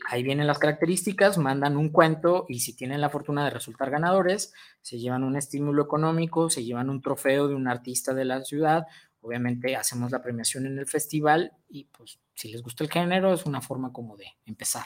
Ahí 0.09 0.23
vienen 0.23 0.47
las 0.47 0.59
características, 0.59 1.37
mandan 1.37 1.77
un 1.77 1.89
cuento 1.89 2.45
y 2.49 2.59
si 2.59 2.75
tienen 2.75 3.01
la 3.01 3.09
fortuna 3.09 3.43
de 3.43 3.51
resultar 3.51 3.89
ganadores, 3.89 4.53
se 4.81 4.97
llevan 4.97 5.23
un 5.23 5.35
estímulo 5.35 5.83
económico, 5.83 6.49
se 6.49 6.63
llevan 6.63 6.89
un 6.89 7.01
trofeo 7.01 7.47
de 7.47 7.55
un 7.55 7.67
artista 7.67 8.13
de 8.13 8.25
la 8.25 8.43
ciudad. 8.43 8.85
Obviamente 9.21 9.75
hacemos 9.75 10.11
la 10.11 10.21
premiación 10.21 10.65
en 10.65 10.79
el 10.79 10.87
festival 10.87 11.51
y 11.67 11.85
pues 11.85 12.19
si 12.33 12.49
les 12.49 12.61
gusta 12.61 12.83
el 12.83 12.89
género 12.89 13.33
es 13.33 13.45
una 13.45 13.61
forma 13.61 13.91
como 13.91 14.15
de 14.15 14.27
empezar 14.45 14.85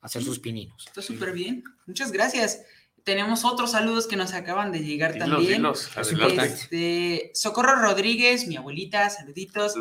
a 0.00 0.06
hacer 0.06 0.22
sus 0.22 0.38
pininos. 0.38 0.86
Está 0.86 1.02
súper 1.02 1.32
bien. 1.32 1.62
Muchas 1.86 2.10
gracias 2.10 2.64
tenemos 3.06 3.44
otros 3.44 3.70
saludos 3.70 4.08
que 4.08 4.16
nos 4.16 4.34
acaban 4.34 4.72
de 4.72 4.80
llegar 4.80 5.16
también. 5.16 5.64
Este, 5.64 7.30
Socorro 7.34 7.76
Rodríguez, 7.76 8.48
mi 8.48 8.56
abuelita, 8.56 9.08
saluditos. 9.10 9.74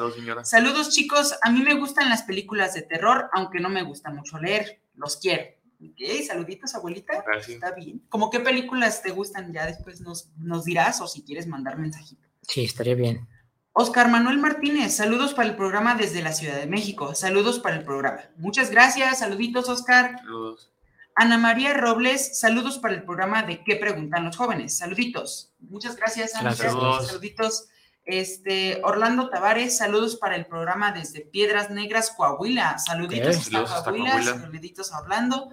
Saludos, 0.43 0.91
chicos. 0.91 1.33
A 1.41 1.49
mí 1.49 1.63
me 1.63 1.73
gustan 1.73 2.07
las 2.07 2.21
películas 2.21 2.75
de 2.75 2.83
terror, 2.83 3.27
aunque 3.33 3.59
no 3.59 3.69
me 3.69 3.81
gusta 3.81 4.11
mucho 4.11 4.38
leer. 4.38 4.79
Los 4.93 5.17
quiero. 5.17 5.43
Ok, 5.83 6.23
saluditos, 6.27 6.75
abuelita. 6.75 7.25
Está 7.47 7.71
bien. 7.71 8.03
¿Cómo 8.09 8.29
qué 8.29 8.41
películas 8.41 9.01
te 9.01 9.09
gustan? 9.09 9.51
Ya 9.51 9.65
después 9.65 10.01
nos, 10.01 10.29
nos 10.38 10.63
dirás 10.63 11.01
o 11.01 11.07
si 11.07 11.23
quieres 11.23 11.47
mandar 11.47 11.79
mensajito. 11.79 12.27
Sí, 12.43 12.63
estaría 12.63 12.93
bien. 12.93 13.27
Oscar 13.73 14.07
Manuel 14.07 14.38
Martínez, 14.38 14.95
saludos 14.95 15.33
para 15.33 15.49
el 15.49 15.55
programa 15.55 15.95
desde 15.95 16.21
la 16.21 16.31
Ciudad 16.31 16.57
de 16.57 16.67
México. 16.67 17.15
Saludos 17.15 17.57
para 17.57 17.77
el 17.77 17.83
programa. 17.83 18.21
Muchas 18.38 18.69
gracias. 18.69 19.17
Saluditos, 19.17 19.67
Oscar. 19.67 20.19
Saludos. 20.19 20.74
Ana 21.17 21.38
María 21.38 21.73
Robles, 21.73 22.38
saludos 22.38 22.78
para 22.78 22.93
el 22.93 23.04
programa 23.04 23.43
de 23.43 23.63
¿Qué 23.63 23.78
preguntan 23.78 24.25
los 24.25 24.36
jóvenes? 24.36 24.78
Saluditos. 24.78 25.54
Muchas 25.60 25.95
gracias, 25.95 26.36
Ana. 26.36 26.54
Saluditos. 26.54 27.69
Este, 28.04 28.82
Orlando 28.84 29.30
Tavares, 29.30 29.78
saludos 29.78 30.17
para 30.17 30.36
el 30.36 30.45
programa 30.45 30.91
desde 30.91 31.21
Piedras 31.21 31.71
Negras, 31.71 32.12
Coahuila. 32.15 32.78
Saluditos 32.78 33.38
hasta 33.38 33.84
Coahuila, 33.84 34.21
saluditos 34.21 34.91
a 34.91 34.99
Orlando. 34.99 35.49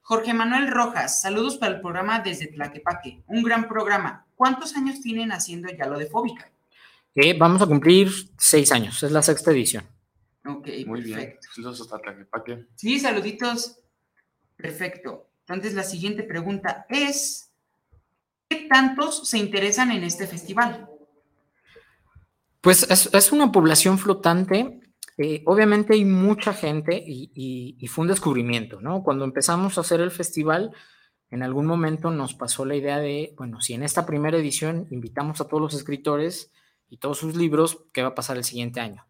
Jorge 0.00 0.32
Manuel 0.32 0.68
Rojas, 0.68 1.20
saludos 1.20 1.58
para 1.58 1.74
el 1.74 1.80
programa 1.82 2.20
desde 2.20 2.48
Tlaquepaque. 2.48 3.22
Un 3.26 3.42
gran 3.42 3.68
programa. 3.68 4.26
¿Cuántos 4.34 4.74
años 4.74 5.00
tienen 5.02 5.32
haciendo 5.32 5.68
ya 5.70 5.86
lo 5.86 5.98
de 5.98 6.06
Fóbica? 6.06 6.50
Eh, 7.14 7.36
vamos 7.38 7.60
a 7.62 7.66
cumplir 7.66 8.10
seis 8.38 8.72
años, 8.72 9.02
es 9.02 9.12
la 9.12 9.22
sexta 9.22 9.50
edición. 9.52 9.86
Ok, 10.46 10.68
Muy 10.86 11.02
bien. 11.02 11.38
Saludos 11.54 11.82
hasta 11.82 11.98
Tlaquepaque. 11.98 12.66
Sí, 12.74 12.98
saluditos. 12.98 13.83
Perfecto. 14.56 15.28
Entonces, 15.40 15.74
la 15.74 15.82
siguiente 15.82 16.22
pregunta 16.22 16.86
es: 16.88 17.50
¿qué 18.48 18.66
tantos 18.68 19.28
se 19.28 19.38
interesan 19.38 19.90
en 19.90 20.04
este 20.04 20.26
festival? 20.26 20.88
Pues 22.60 22.88
es, 22.90 23.32
una 23.32 23.52
población 23.52 23.98
flotante. 23.98 24.80
Eh, 25.18 25.42
obviamente 25.44 25.92
hay 25.92 26.04
mucha 26.04 26.54
gente 26.54 26.96
y, 26.96 27.30
y, 27.78 27.86
fue 27.88 28.02
un 28.02 28.08
descubrimiento, 28.08 28.80
¿no? 28.80 29.02
Cuando 29.02 29.24
empezamos 29.24 29.76
a 29.76 29.82
hacer 29.82 30.00
el 30.00 30.10
festival, 30.10 30.72
en 31.30 31.42
algún 31.42 31.66
momento 31.66 32.10
nos 32.10 32.34
pasó 32.34 32.64
la 32.64 32.74
idea 32.74 32.98
de, 32.98 33.34
bueno, 33.36 33.60
si 33.60 33.74
en 33.74 33.82
esta 33.82 34.06
primera 34.06 34.38
edición 34.38 34.86
invitamos 34.90 35.40
a 35.40 35.46
todos 35.46 35.60
los 35.60 35.74
escritores 35.74 36.52
y 36.88 36.96
todos 36.96 37.18
sus 37.18 37.36
libros, 37.36 37.84
¿qué 37.92 38.02
va 38.02 38.08
a 38.08 38.14
pasar 38.14 38.38
el 38.38 38.44
siguiente 38.44 38.80
año? 38.80 39.06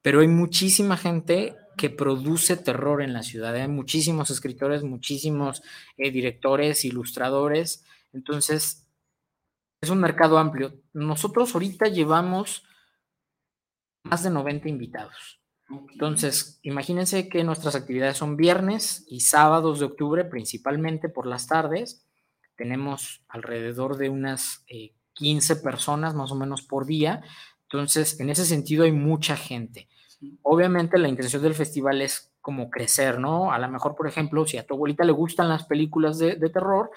Pero 0.00 0.20
hay 0.20 0.28
muchísima 0.28 0.96
gente 0.96 1.56
que 1.76 1.90
produce 1.90 2.56
terror 2.56 3.02
en 3.02 3.12
la 3.12 3.22
ciudad. 3.22 3.54
Hay 3.54 3.68
muchísimos 3.68 4.30
escritores, 4.30 4.82
muchísimos 4.82 5.62
eh, 5.96 6.10
directores, 6.10 6.84
ilustradores. 6.84 7.84
Entonces, 8.12 8.86
es 9.80 9.90
un 9.90 10.00
mercado 10.00 10.38
amplio. 10.38 10.80
Nosotros 10.92 11.54
ahorita 11.54 11.88
llevamos 11.88 12.64
más 14.04 14.22
de 14.22 14.30
90 14.30 14.68
invitados. 14.68 15.40
Entonces, 15.68 16.60
imagínense 16.62 17.28
que 17.28 17.42
nuestras 17.42 17.74
actividades 17.74 18.18
son 18.18 18.36
viernes 18.36 19.04
y 19.08 19.20
sábados 19.20 19.80
de 19.80 19.86
octubre, 19.86 20.24
principalmente 20.24 21.08
por 21.08 21.26
las 21.26 21.46
tardes. 21.46 22.06
Tenemos 22.56 23.24
alrededor 23.28 23.96
de 23.96 24.10
unas 24.10 24.64
15 25.14 25.52
eh, 25.52 25.56
personas 25.56 26.14
más 26.14 26.30
o 26.30 26.34
menos 26.34 26.62
por 26.62 26.86
día. 26.86 27.22
Entonces, 27.62 28.20
en 28.20 28.30
ese 28.30 28.44
sentido 28.44 28.84
hay 28.84 28.92
mucha 28.92 29.36
gente. 29.36 29.88
Obviamente 30.42 30.98
la 30.98 31.08
intención 31.08 31.42
del 31.42 31.54
festival 31.54 32.02
es 32.02 32.32
como 32.40 32.70
crecer, 32.70 33.18
¿no? 33.18 33.52
A 33.52 33.58
lo 33.58 33.68
mejor, 33.68 33.94
por 33.94 34.06
ejemplo, 34.06 34.46
si 34.46 34.58
a 34.58 34.66
tu 34.66 34.74
abuelita 34.74 35.04
le 35.04 35.12
gustan 35.12 35.48
las 35.48 35.64
películas 35.64 36.18
de, 36.18 36.36
terror, 36.50 36.90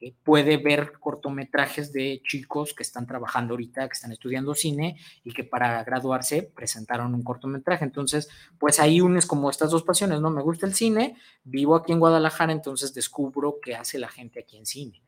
eh, 0.00 0.14
puede 0.22 0.56
ver 0.56 0.92
cortometrajes 0.98 1.92
de 1.92 2.22
chicos 2.26 2.74
que 2.74 2.82
están 2.82 3.06
trabajando 3.06 3.54
ahorita, 3.54 3.86
que 3.86 3.92
están 3.92 4.12
estudiando 4.12 4.54
cine 4.54 4.98
y 5.22 5.32
que 5.32 5.44
para 5.44 5.84
graduarse 5.84 6.50
presentaron 6.54 7.14
un 7.14 7.22
cortometraje. 7.22 7.84
Entonces, 7.84 8.28
pues 8.58 8.80
ahí 8.80 9.00
unes 9.00 9.26
como 9.26 9.50
estas 9.50 9.70
dos 9.70 9.82
pasiones, 9.82 10.20
¿no? 10.20 10.30
Me 10.30 10.42
gusta 10.42 10.66
el 10.66 10.74
cine, 10.74 11.16
vivo 11.44 11.76
aquí 11.76 11.92
en 11.92 12.00
Guadalajara, 12.00 12.52
entonces 12.52 12.94
descubro 12.94 13.58
qué 13.62 13.76
hace 13.76 13.98
la 13.98 14.08
gente 14.08 14.40
aquí 14.40 14.56
en 14.56 14.66
cine. 14.66 15.02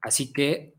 Así 0.00 0.32
que 0.32 0.74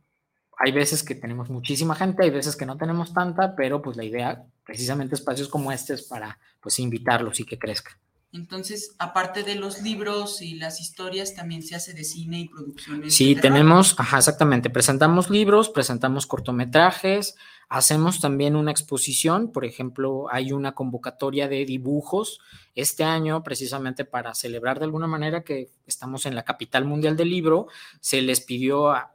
hay 0.57 0.71
veces 0.71 1.03
que 1.03 1.15
tenemos 1.15 1.49
muchísima 1.49 1.95
gente, 1.95 2.23
hay 2.23 2.29
veces 2.29 2.55
que 2.55 2.65
no 2.65 2.77
tenemos 2.77 3.13
tanta, 3.13 3.55
pero 3.55 3.81
pues 3.81 3.97
la 3.97 4.03
idea, 4.03 4.43
precisamente 4.65 5.15
espacios 5.15 5.47
como 5.47 5.71
este 5.71 5.93
es 5.93 6.03
para 6.03 6.39
pues 6.61 6.79
invitarlos 6.79 7.39
y 7.39 7.45
que 7.45 7.59
crezca. 7.59 7.97
Entonces, 8.35 8.95
aparte 8.99 9.43
de 9.43 9.55
los 9.55 9.81
libros 9.81 10.41
y 10.41 10.55
las 10.55 10.81
historias, 10.81 11.35
también 11.35 11.63
se 11.63 11.73
hace 11.73 11.93
de 11.93 12.03
cine 12.03 12.41
y 12.41 12.49
producciones. 12.49 13.13
Sí, 13.13 13.35
tenemos, 13.35 13.95
ajá, 13.97 14.17
exactamente, 14.17 14.69
presentamos 14.69 15.29
libros, 15.29 15.69
presentamos 15.69 16.27
cortometrajes, 16.27 17.35
hacemos 17.69 18.19
también 18.19 18.57
una 18.57 18.71
exposición, 18.71 19.53
por 19.53 19.63
ejemplo, 19.63 20.27
hay 20.29 20.51
una 20.51 20.73
convocatoria 20.73 21.47
de 21.47 21.63
dibujos 21.63 22.39
este 22.75 23.05
año, 23.05 23.41
precisamente 23.41 24.03
para 24.03 24.35
celebrar 24.35 24.79
de 24.79 24.85
alguna 24.85 25.07
manera 25.07 25.43
que 25.45 25.69
estamos 25.87 26.25
en 26.25 26.35
la 26.35 26.43
capital 26.43 26.83
mundial 26.83 27.15
del 27.15 27.29
libro, 27.29 27.67
se 28.01 28.21
les 28.21 28.41
pidió 28.41 28.91
a 28.91 29.14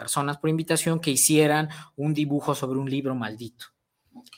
personas 0.00 0.38
por 0.38 0.48
invitación 0.48 0.98
que 0.98 1.10
hicieran 1.10 1.68
un 1.94 2.14
dibujo 2.14 2.54
sobre 2.54 2.78
un 2.78 2.88
libro 2.88 3.14
maldito. 3.14 3.66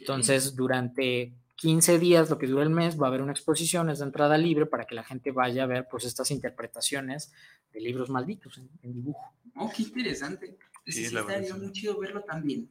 Entonces, 0.01 0.57
durante 0.57 1.35
15 1.55 2.01
días, 2.01 2.29
lo 2.29 2.37
que 2.37 2.48
dura 2.48 2.64
el 2.64 2.70
mes, 2.70 3.01
va 3.01 3.07
a 3.07 3.09
haber 3.11 3.22
una 3.22 3.31
exposición, 3.31 3.88
es 3.88 4.01
de 4.01 4.07
entrada 4.07 4.37
libre 4.37 4.66
para 4.66 4.87
que 4.87 4.96
la 4.96 5.05
gente 5.05 5.31
vaya 5.31 5.62
a 5.62 5.66
ver 5.66 5.87
pues 5.88 6.05
estas 6.05 6.33
interpretaciones 6.33 7.33
de 7.72 7.81
libros 7.81 8.11
malditos 8.11 8.59
en, 8.59 8.92
dibujo. 8.92 9.33
Oh, 9.55 9.70
qué 9.75 9.85
interesante. 9.85 10.59
Sí, 10.85 11.05
estaría 11.05 11.55
muy 11.55 11.70
chido 11.70 11.96
verlo 11.96 12.22
también. 12.22 12.68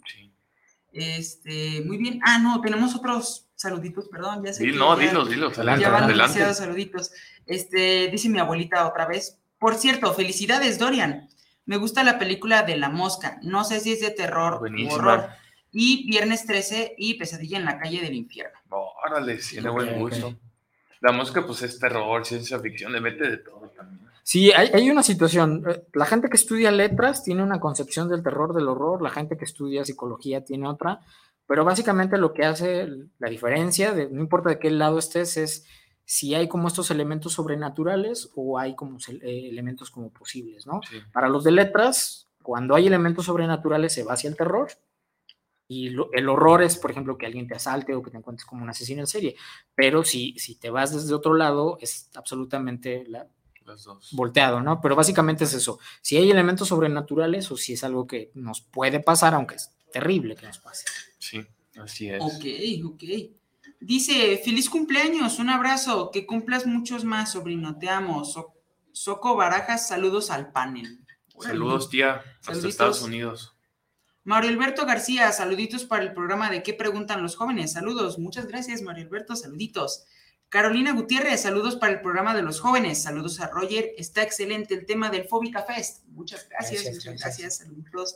Este, 0.91 1.81
muy 1.85 1.95
bien. 1.95 2.19
Ah, 2.25 2.39
no, 2.39 2.59
tenemos 2.59 2.93
otros 2.93 3.47
saluditos, 3.55 4.09
perdón, 4.09 4.43
ya 4.43 4.51
sé. 4.51 4.65
Sí, 4.65 4.71
no, 4.73 4.97
dilos, 4.97 5.29
dilos, 5.29 5.57
adelante. 5.57 5.83
Ya 5.83 5.89
van 5.91 6.03
adelante. 6.03 6.53
saluditos. 6.53 7.11
Este, 7.45 8.09
dice 8.11 8.27
mi 8.27 8.39
abuelita 8.39 8.85
otra 8.85 9.05
vez. 9.05 9.37
Por 9.57 9.75
cierto, 9.75 10.13
felicidades, 10.13 10.77
Dorian. 10.77 11.29
Me 11.65 11.77
gusta 11.77 12.03
la 12.03 12.19
película 12.19 12.63
de 12.63 12.77
La 12.77 12.89
Mosca. 12.89 13.39
No 13.43 13.63
sé 13.63 13.79
si 13.79 13.93
es 13.93 14.01
de 14.01 14.11
terror 14.11 14.61
o 14.61 14.93
horror. 14.93 15.29
Y 15.71 16.07
Viernes 16.07 16.45
13 16.45 16.95
y 16.97 17.13
Pesadilla 17.15 17.57
en 17.57 17.65
la 17.65 17.79
calle 17.79 18.01
del 18.01 18.13
infierno. 18.13 18.59
Órale, 18.69 19.37
tiene 19.37 19.69
buen 19.69 19.99
gusto. 19.99 20.35
La 20.99 21.11
Mosca, 21.11 21.45
pues 21.45 21.63
es 21.63 21.79
terror, 21.79 22.25
ciencia 22.25 22.59
ficción, 22.59 22.91
le 22.91 23.01
mete 23.01 23.27
de 23.27 23.37
todo 23.37 23.71
también. 23.75 24.11
Sí, 24.23 24.51
hay, 24.51 24.69
hay, 24.73 24.89
una 24.89 25.01
situación. 25.01 25.63
Eh, 25.67 25.83
la 25.93 26.05
gente 26.05 26.29
que 26.29 26.37
estudia 26.37 26.71
letras 26.71 27.23
tiene 27.23 27.41
una 27.41 27.59
concepción 27.59 28.07
del 28.07 28.21
terror, 28.21 28.53
del 28.53 28.67
horror. 28.67 29.01
La 29.01 29.09
gente 29.09 29.37
que 29.37 29.45
estudia 29.45 29.83
psicología 29.83 30.45
tiene 30.45 30.67
otra. 30.67 30.99
Pero 31.47 31.65
básicamente 31.65 32.17
lo 32.17 32.33
que 32.33 32.45
hace 32.45 32.87
la 33.19 33.29
diferencia, 33.29 33.91
de, 33.93 34.09
no 34.09 34.21
importa 34.21 34.49
de 34.49 34.59
qué 34.59 34.69
lado 34.69 34.99
estés, 34.99 35.37
es 35.37 35.65
si 36.05 36.35
hay 36.35 36.47
como 36.47 36.67
estos 36.67 36.91
elementos 36.91 37.33
sobrenaturales 37.33 38.31
o 38.35 38.59
hay 38.59 38.75
como 38.75 38.97
eh, 39.07 39.49
elementos 39.49 39.89
como 39.91 40.11
posibles, 40.11 40.67
¿no? 40.67 40.81
Para 41.13 41.29
los 41.29 41.43
de 41.43 41.51
letras, 41.51 42.27
cuando 42.41 42.75
hay 42.75 42.87
elementos 42.87 43.25
sobrenaturales 43.25 43.93
se 43.93 44.03
va 44.03 44.13
hacia 44.13 44.29
el 44.29 44.35
terror 44.35 44.69
y 45.67 45.87
el 45.87 46.27
horror 46.27 46.63
es, 46.63 46.75
por 46.75 46.91
ejemplo, 46.91 47.17
que 47.17 47.25
alguien 47.25 47.47
te 47.47 47.55
asalte 47.55 47.95
o 47.95 48.01
que 48.01 48.11
te 48.11 48.17
encuentres 48.17 48.45
como 48.45 48.61
un 48.61 48.69
asesino 48.69 48.99
en 48.99 49.07
serie, 49.07 49.37
pero 49.73 50.03
si, 50.03 50.37
si 50.37 50.55
te 50.55 50.69
vas 50.69 50.93
desde 50.93 51.13
otro 51.13 51.33
lado 51.33 51.77
es 51.79 52.09
absolutamente 52.13 53.05
la, 53.07 53.27
volteado, 54.11 54.61
¿no? 54.61 54.81
Pero 54.81 54.95
básicamente 54.95 55.45
es 55.45 55.53
eso, 55.53 55.79
si 56.01 56.17
hay 56.17 56.29
elementos 56.29 56.67
sobrenaturales 56.67 57.49
o 57.51 57.57
si 57.57 57.73
es 57.73 57.83
algo 57.83 58.05
que 58.05 58.31
nos 58.33 58.61
puede 58.61 58.99
pasar, 58.99 59.33
aunque 59.33 59.55
es 59.55 59.71
terrible 59.93 60.35
que 60.35 60.47
nos 60.47 60.59
pase. 60.59 60.85
Sí, 61.19 61.41
así 61.77 62.09
es. 62.09 62.21
Ok, 62.21 62.93
ok. 62.93 63.03
Dice, 63.81 64.39
feliz 64.45 64.69
cumpleaños, 64.69 65.39
un 65.39 65.49
abrazo, 65.49 66.11
que 66.11 66.27
cumplas 66.27 66.67
muchos 66.67 67.03
más, 67.03 67.31
sobrino, 67.31 67.79
te 67.79 67.89
amo. 67.89 68.23
Soco 68.91 69.35
Barajas, 69.35 69.87
saludos 69.87 70.29
al 70.29 70.51
panel. 70.51 71.03
Saludos, 71.39 71.89
tía, 71.89 72.21
hasta 72.45 72.67
Estados 72.67 73.01
Unidos. 73.01 73.55
Mario 74.23 74.51
Alberto 74.51 74.85
García, 74.85 75.31
saluditos 75.31 75.83
para 75.85 76.03
el 76.03 76.13
programa 76.13 76.51
de 76.51 76.61
¿Qué 76.61 76.75
preguntan 76.75 77.23
los 77.23 77.35
jóvenes? 77.35 77.73
Saludos, 77.73 78.19
muchas 78.19 78.45
gracias, 78.45 78.83
Mario 78.83 79.05
Alberto, 79.05 79.35
saluditos. 79.35 80.05
Carolina 80.49 80.91
Gutiérrez, 80.91 81.41
saludos 81.41 81.75
para 81.77 81.93
el 81.93 82.01
programa 82.01 82.35
de 82.35 82.43
los 82.43 82.59
jóvenes. 82.59 83.01
Saludos 83.01 83.39
a 83.39 83.47
Roger, 83.47 83.93
está 83.97 84.21
excelente 84.21 84.75
el 84.75 84.85
tema 84.85 85.09
del 85.09 85.27
Fóbica 85.27 85.63
Fest. 85.63 86.05
Muchas 86.09 86.47
gracias, 86.47 86.93
muchas 86.93 87.19
gracias, 87.19 87.57
saludos. 87.57 88.15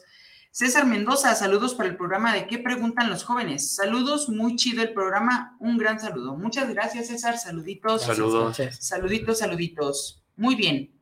César 0.56 0.86
Mendoza, 0.86 1.36
saludos 1.36 1.74
para 1.74 1.90
el 1.90 1.98
programa 1.98 2.34
de 2.34 2.48
¿Qué 2.48 2.60
preguntan 2.60 3.10
los 3.10 3.26
jóvenes? 3.26 3.76
Saludos, 3.76 4.30
muy 4.30 4.56
chido 4.56 4.82
el 4.84 4.94
programa, 4.94 5.58
un 5.60 5.78
gran 5.78 6.00
saludo. 6.00 6.38
Muchas 6.38 6.70
gracias, 6.70 7.08
César, 7.08 7.38
saluditos. 7.38 8.04
Saludos. 8.04 8.56
Saluditos, 8.80 9.40
saluditos. 9.40 10.24
Muy 10.38 10.56
bien. 10.56 10.94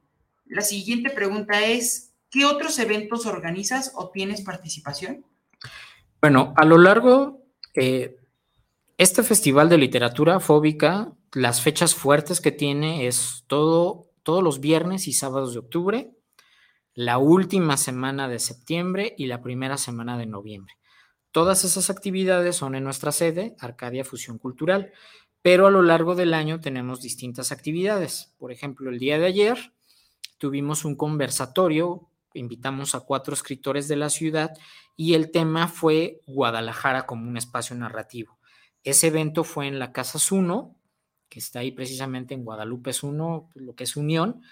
La 0.47 0.63
siguiente 0.63 1.11
pregunta 1.11 1.63
es, 1.67 2.15
¿qué 2.31 2.45
otros 2.45 2.79
eventos 2.79 3.27
organizas 3.27 3.91
o 3.93 4.09
tienes 4.09 4.41
participación? 4.41 5.23
Bueno, 6.19 6.55
a 6.57 6.65
lo 6.65 6.79
largo, 6.79 7.43
eh, 7.75 8.17
este 8.97 9.21
festival 9.21 9.69
de 9.69 9.77
literatura 9.77 10.39
fóbica, 10.39 11.13
las 11.31 11.61
fechas 11.61 11.93
fuertes 11.93 12.41
que 12.41 12.51
tiene 12.51 13.05
es 13.05 13.43
todo, 13.45 14.09
todos 14.23 14.41
los 14.41 14.61
viernes 14.61 15.07
y 15.07 15.13
sábados 15.13 15.53
de 15.53 15.59
octubre, 15.59 16.11
la 16.95 17.17
última 17.17 17.77
semana 17.77 18.27
de 18.27 18.39
septiembre 18.39 19.15
y 19.17 19.25
la 19.25 19.41
primera 19.41 19.77
semana 19.77 20.17
de 20.17 20.25
noviembre. 20.25 20.75
Todas 21.31 21.63
esas 21.63 21.89
actividades 21.89 22.55
son 22.55 22.75
en 22.75 22.83
nuestra 22.83 23.11
sede, 23.11 23.55
Arcadia 23.59 24.05
Fusión 24.05 24.37
Cultural, 24.37 24.91
pero 25.41 25.65
a 25.67 25.71
lo 25.71 25.81
largo 25.81 26.15
del 26.15 26.33
año 26.33 26.59
tenemos 26.59 27.01
distintas 27.01 27.51
actividades. 27.51 28.33
Por 28.37 28.51
ejemplo, 28.51 28.89
el 28.89 28.99
día 28.99 29.17
de 29.17 29.25
ayer 29.25 29.73
tuvimos 30.37 30.85
un 30.85 30.95
conversatorio, 30.95 32.07
invitamos 32.33 32.93
a 32.95 33.01
cuatro 33.01 33.33
escritores 33.33 33.87
de 33.87 33.95
la 33.95 34.09
ciudad 34.09 34.53
y 34.95 35.15
el 35.15 35.31
tema 35.31 35.67
fue 35.67 36.21
Guadalajara 36.27 37.05
como 37.07 37.27
un 37.27 37.37
espacio 37.37 37.75
narrativo. 37.75 38.37
Ese 38.83 39.07
evento 39.07 39.43
fue 39.43 39.67
en 39.67 39.79
la 39.79 39.91
Casa 39.91 40.19
Zuno, 40.19 40.75
que 41.29 41.39
está 41.39 41.59
ahí 41.59 41.71
precisamente 41.71 42.35
en 42.35 42.43
Guadalupe 42.43 42.93
Zuno, 42.93 43.49
lo 43.55 43.73
que 43.73 43.85
es 43.85 43.95
Unión. 43.95 44.43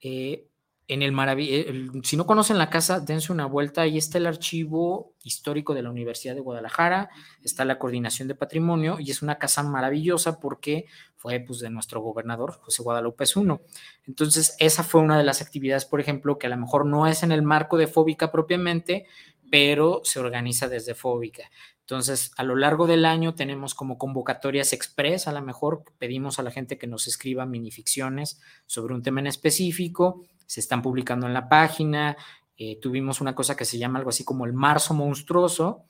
Eh, 0.00 0.48
en 0.86 1.02
el 1.02 1.12
maravilloso, 1.12 2.00
si 2.02 2.16
no 2.16 2.26
conocen 2.26 2.58
la 2.58 2.68
casa, 2.68 3.00
dense 3.00 3.32
una 3.32 3.46
vuelta. 3.46 3.82
Ahí 3.82 3.96
está 3.96 4.18
el 4.18 4.26
archivo 4.26 5.14
histórico 5.22 5.72
de 5.72 5.82
la 5.82 5.90
Universidad 5.90 6.34
de 6.34 6.42
Guadalajara, 6.42 7.08
está 7.42 7.64
la 7.64 7.78
coordinación 7.78 8.28
de 8.28 8.34
patrimonio 8.34 8.98
y 9.00 9.10
es 9.10 9.22
una 9.22 9.38
casa 9.38 9.62
maravillosa 9.62 10.38
porque 10.40 10.84
fue 11.16 11.40
pues, 11.40 11.60
de 11.60 11.70
nuestro 11.70 12.02
gobernador, 12.02 12.58
José 12.60 12.82
Guadalupe 12.82 13.24
I. 13.24 13.58
Entonces, 14.06 14.56
esa 14.58 14.84
fue 14.84 15.00
una 15.00 15.16
de 15.16 15.24
las 15.24 15.40
actividades, 15.40 15.86
por 15.86 16.00
ejemplo, 16.00 16.38
que 16.38 16.48
a 16.48 16.50
lo 16.50 16.58
mejor 16.58 16.84
no 16.84 17.06
es 17.06 17.22
en 17.22 17.32
el 17.32 17.42
marco 17.42 17.78
de 17.78 17.86
Fóbica 17.86 18.30
propiamente, 18.30 19.06
pero 19.50 20.02
se 20.04 20.20
organiza 20.20 20.68
desde 20.68 20.94
Fóbica. 20.94 21.44
Entonces, 21.80 22.32
a 22.36 22.44
lo 22.44 22.56
largo 22.56 22.86
del 22.86 23.04
año 23.04 23.34
tenemos 23.34 23.74
como 23.74 23.98
convocatorias 23.98 24.72
express, 24.72 25.28
a 25.28 25.32
lo 25.32 25.42
mejor 25.42 25.84
pedimos 25.98 26.38
a 26.38 26.42
la 26.42 26.50
gente 26.50 26.78
que 26.78 26.86
nos 26.86 27.06
escriba 27.06 27.44
minificciones 27.44 28.40
sobre 28.64 28.94
un 28.94 29.02
tema 29.02 29.20
en 29.20 29.26
específico, 29.26 30.24
se 30.46 30.60
están 30.60 30.82
publicando 30.82 31.26
en 31.26 31.34
la 31.34 31.48
página, 31.48 32.16
eh, 32.56 32.78
tuvimos 32.80 33.20
una 33.20 33.34
cosa 33.34 33.56
que 33.56 33.64
se 33.64 33.78
llama 33.78 33.98
algo 33.98 34.10
así 34.10 34.24
como 34.24 34.46
el 34.46 34.52
marzo 34.52 34.94
monstruoso, 34.94 35.84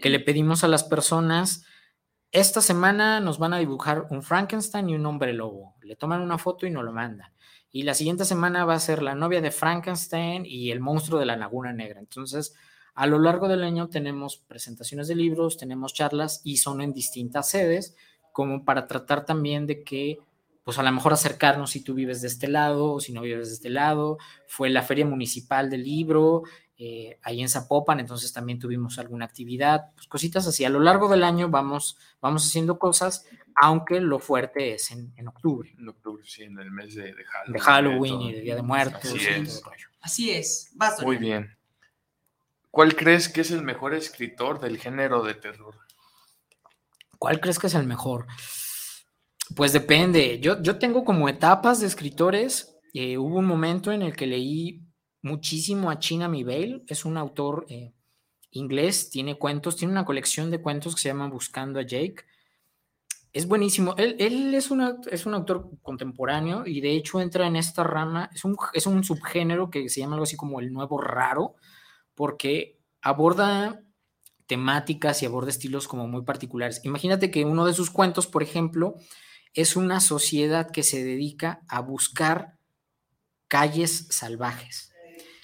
que 0.00 0.10
le 0.10 0.20
pedimos 0.20 0.64
a 0.64 0.68
las 0.68 0.84
personas, 0.84 1.64
esta 2.30 2.60
semana 2.60 3.20
nos 3.20 3.38
van 3.38 3.54
a 3.54 3.58
dibujar 3.58 4.06
un 4.10 4.22
Frankenstein 4.22 4.90
y 4.90 4.94
un 4.94 5.06
hombre 5.06 5.32
lobo, 5.32 5.76
le 5.82 5.96
toman 5.96 6.20
una 6.20 6.38
foto 6.38 6.66
y 6.66 6.70
nos 6.70 6.84
lo 6.84 6.92
mandan. 6.92 7.32
Y 7.70 7.82
la 7.82 7.94
siguiente 7.94 8.24
semana 8.24 8.64
va 8.64 8.74
a 8.74 8.80
ser 8.80 9.02
la 9.02 9.14
novia 9.14 9.40
de 9.40 9.50
Frankenstein 9.50 10.44
y 10.46 10.70
el 10.70 10.80
monstruo 10.80 11.20
de 11.20 11.26
la 11.26 11.36
laguna 11.36 11.72
negra. 11.72 12.00
Entonces, 12.00 12.54
a 12.94 13.06
lo 13.06 13.18
largo 13.18 13.48
del 13.48 13.62
año 13.62 13.88
tenemos 13.88 14.38
presentaciones 14.38 15.08
de 15.08 15.14
libros, 15.14 15.56
tenemos 15.56 15.94
charlas 15.94 16.40
y 16.44 16.56
son 16.58 16.80
en 16.80 16.92
distintas 16.92 17.48
sedes, 17.48 17.94
como 18.32 18.64
para 18.64 18.86
tratar 18.86 19.24
también 19.24 19.66
de 19.66 19.82
que, 19.82 20.18
pues 20.68 20.78
a 20.78 20.82
lo 20.82 20.92
mejor 20.92 21.14
acercarnos 21.14 21.70
si 21.70 21.82
tú 21.82 21.94
vives 21.94 22.20
de 22.20 22.28
este 22.28 22.46
lado 22.46 22.92
o 22.92 23.00
si 23.00 23.14
no 23.14 23.22
vives 23.22 23.48
de 23.48 23.54
este 23.54 23.70
lado. 23.70 24.18
Fue 24.46 24.68
la 24.68 24.82
Feria 24.82 25.06
Municipal 25.06 25.70
del 25.70 25.82
Libro, 25.82 26.42
eh, 26.76 27.18
ahí 27.22 27.40
en 27.40 27.48
Zapopan, 27.48 28.00
entonces 28.00 28.34
también 28.34 28.58
tuvimos 28.58 28.98
alguna 28.98 29.24
actividad, 29.24 29.92
pues 29.94 30.06
cositas 30.08 30.46
así. 30.46 30.66
A 30.66 30.68
lo 30.68 30.80
largo 30.80 31.08
del 31.08 31.24
año 31.24 31.48
vamos, 31.48 31.96
vamos 32.20 32.46
haciendo 32.46 32.78
cosas, 32.78 33.24
aunque 33.54 33.98
lo 34.02 34.18
fuerte 34.18 34.74
es 34.74 34.90
en, 34.90 35.26
octubre. 35.26 35.74
En 35.78 35.88
octubre, 35.88 36.22
sí, 36.26 36.42
en 36.42 36.58
el 36.58 36.70
mes 36.70 36.96
de, 36.96 37.14
Halloween. 37.14 37.52
De 37.54 37.60
Halloween 37.60 38.20
y 38.20 38.32
de 38.34 38.40
Día 38.42 38.54
de 38.56 38.62
Muertos. 38.62 39.06
Así 39.06 39.26
es. 39.26 39.62
Así 40.02 40.30
es. 40.32 40.74
Muy 41.02 41.16
bien. 41.16 41.56
¿Cuál 42.70 42.94
crees 42.94 43.30
que 43.30 43.40
es 43.40 43.52
el 43.52 43.62
mejor 43.62 43.94
escritor 43.94 44.60
del 44.60 44.76
género 44.76 45.22
de 45.22 45.32
terror? 45.32 45.76
¿Cuál 47.18 47.40
crees 47.40 47.58
que 47.58 47.68
es 47.68 47.74
el 47.74 47.86
mejor? 47.86 48.26
Pues 49.54 49.72
depende. 49.72 50.40
Yo, 50.40 50.60
yo 50.62 50.78
tengo 50.78 51.04
como 51.04 51.28
etapas 51.28 51.80
de 51.80 51.86
escritores. 51.86 52.78
Eh, 52.94 53.18
hubo 53.18 53.38
un 53.38 53.46
momento 53.46 53.92
en 53.92 54.02
el 54.02 54.14
que 54.14 54.26
leí 54.26 54.82
muchísimo 55.22 55.90
a 55.90 55.98
China 55.98 56.28
Mibale. 56.28 56.82
Es 56.86 57.04
un 57.04 57.16
autor 57.16 57.66
eh, 57.68 57.92
inglés, 58.50 59.10
tiene 59.10 59.38
cuentos, 59.38 59.76
tiene 59.76 59.92
una 59.92 60.04
colección 60.04 60.50
de 60.50 60.60
cuentos 60.60 60.94
que 60.94 61.02
se 61.02 61.08
llama 61.08 61.28
Buscando 61.28 61.80
a 61.80 61.82
Jake. 61.82 62.24
Es 63.32 63.46
buenísimo. 63.46 63.94
Él, 63.98 64.54
es, 64.54 64.70
una, 64.70 64.96
es, 65.10 65.26
un 65.26 65.34
autor 65.34 65.70
contemporáneo 65.82 66.66
y 66.66 66.80
de 66.80 66.92
hecho 66.92 67.20
entra 67.20 67.46
en 67.46 67.56
esta 67.56 67.84
rama. 67.84 68.30
Es 68.34 68.44
un, 68.44 68.56
es 68.72 68.86
un 68.86 69.04
subgénero 69.04 69.70
que 69.70 69.88
se 69.88 70.00
llama 70.00 70.14
algo 70.14 70.24
así 70.24 70.36
como 70.36 70.60
el 70.60 70.72
nuevo 70.72 70.98
raro 71.00 71.54
porque 72.14 72.80
aborda 73.02 73.80
temáticas 74.46 75.22
y 75.22 75.26
aborda 75.26 75.50
estilos 75.50 75.86
como 75.86 76.08
muy 76.08 76.22
particulares. 76.22 76.80
Imagínate 76.84 77.30
que 77.30 77.44
uno 77.44 77.66
de 77.66 77.74
sus 77.74 77.90
cuentos, 77.90 78.26
por 78.26 78.42
ejemplo, 78.42 78.96
es 79.60 79.76
una 79.76 80.00
sociedad 80.00 80.70
que 80.70 80.82
se 80.82 81.04
dedica 81.04 81.62
a 81.68 81.80
buscar 81.80 82.56
calles 83.48 84.06
salvajes. 84.10 84.92